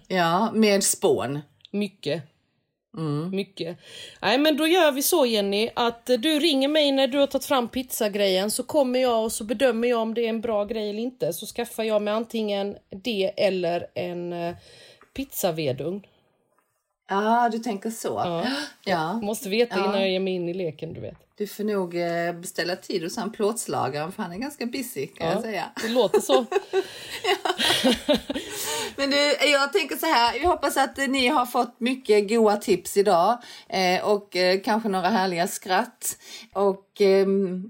Ja, 0.08 0.50
med 0.54 0.84
spån. 0.84 1.40
Mycket. 1.70 2.22
Mycket. 3.32 3.78
Nej 4.22 4.38
men 4.38 4.56
då 4.56 4.66
gör 4.66 4.92
vi 4.92 5.02
så 5.02 5.26
Jenny 5.26 5.70
att 5.74 6.10
eh, 6.10 6.16
du 6.18 6.38
ringer 6.38 6.68
mig 6.68 6.92
när 6.92 7.06
du 7.06 7.18
har 7.18 7.26
tagit 7.26 7.44
fram 7.44 7.68
pizzagrejen 7.68 8.50
så 8.50 8.62
kommer 8.62 8.98
jag 8.98 9.24
och 9.24 9.32
så 9.32 9.44
bedömer 9.44 9.88
jag 9.88 10.00
om 10.00 10.14
det 10.14 10.24
är 10.24 10.28
en 10.28 10.40
bra 10.40 10.64
grej 10.64 10.90
eller 10.90 11.02
inte. 11.02 11.32
Så 11.32 11.46
skaffar 11.46 11.82
jag 11.82 12.02
mig 12.02 12.14
antingen 12.14 12.76
det 12.90 13.32
eller 13.36 13.86
en 13.94 14.32
eh, 14.32 14.54
pizzavedugn. 15.14 16.02
Ja, 17.08 17.48
du 17.52 17.58
tänker 17.58 17.90
så. 17.90 18.42
Ja. 18.84 19.12
Måste 19.22 19.48
veta 19.48 19.76
Ja. 19.78 19.84
innan 19.84 20.00
jag 20.00 20.10
ger 20.10 20.20
mig 20.20 20.32
in 20.34 20.48
i 20.48 20.54
leken 20.54 20.92
du 20.92 21.00
vet. 21.00 21.16
Du 21.36 21.46
får 21.46 21.64
nog 21.64 21.94
eh, 21.94 22.32
beställa 22.32 22.76
tid 22.76 23.02
hos 23.02 23.16
han 23.16 23.32
plåtslagaren 23.32 24.12
för 24.12 24.22
han 24.22 24.32
är 24.32 24.38
ganska 24.38 24.66
busy 24.66 25.06
kan 25.06 25.26
Ja, 25.26 25.32
jag 25.32 25.42
säga. 25.42 25.64
Det 25.82 25.88
låter 25.88 26.20
så. 26.20 26.46
Men 28.96 29.10
du, 29.10 29.36
jag 29.52 29.72
tänker 29.72 29.96
så 29.96 30.06
här, 30.06 30.34
jag 30.42 30.48
hoppas 30.48 30.76
att 30.76 30.96
ni 30.96 31.28
har 31.28 31.46
fått 31.46 31.80
mycket 31.80 32.28
goda 32.28 32.56
tips 32.56 32.96
idag 32.96 33.38
eh, 33.68 34.04
och 34.04 34.36
eh, 34.36 34.60
kanske 34.60 34.88
några 34.88 35.08
härliga 35.08 35.48
skratt. 35.48 36.16
Och 36.52 37.00
eh, 37.00 37.26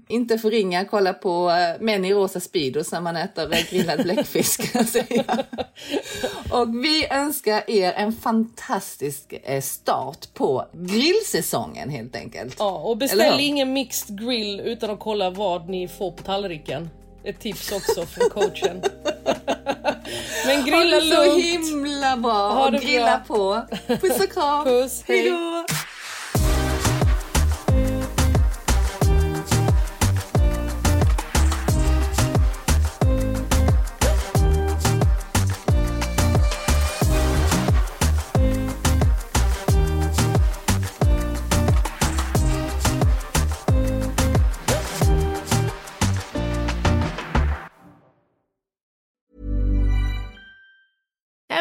inte 0.07 0.37
förringa 0.37 0.85
kolla 0.85 1.13
på 1.13 1.51
män 1.79 2.05
i 2.05 2.13
rosa 2.13 2.39
Speedos 2.39 2.91
när 2.91 3.01
man 3.01 3.15
äter 3.15 3.69
grillad 3.71 4.03
bläckfisk. 4.03 4.71
kan 4.71 4.81
jag 4.81 4.89
säga. 4.89 5.23
och 6.51 6.83
vi 6.83 7.07
önskar 7.11 7.69
er 7.69 7.93
en 7.93 8.13
fantastisk 8.13 9.33
start 9.61 10.33
på 10.33 10.65
grillsäsongen 10.73 11.89
helt 11.89 12.15
enkelt. 12.15 12.55
Ja, 12.59 12.71
och 12.71 12.97
beställ? 12.97 13.19
Ingen 13.53 13.73
mixed 13.73 14.19
grill 14.19 14.59
utan 14.59 14.89
att 14.89 14.99
kolla 14.99 15.29
vad 15.29 15.69
ni 15.69 15.87
får 15.87 16.11
på 16.11 16.23
tallriken. 16.23 16.89
Ett 17.23 17.39
tips 17.39 17.71
också 17.71 18.05
från 18.05 18.29
coachen. 18.29 18.81
Men 20.45 20.57
Ha 20.59 20.65
grilla 20.65 20.95
det 20.99 21.01
så 21.01 21.25
lugnt. 21.25 21.43
himla 21.45 22.17
bra 22.17 22.49
Ha 22.51 22.65
och 22.65 22.71
det 22.71 22.77
grilla 22.77 23.21
på. 23.27 23.61
Puss 23.87 24.19
och 24.19 24.31
kram. 24.31 24.63
Puss, 24.65 25.03
hej. 25.07 25.21
Hej 25.21 25.52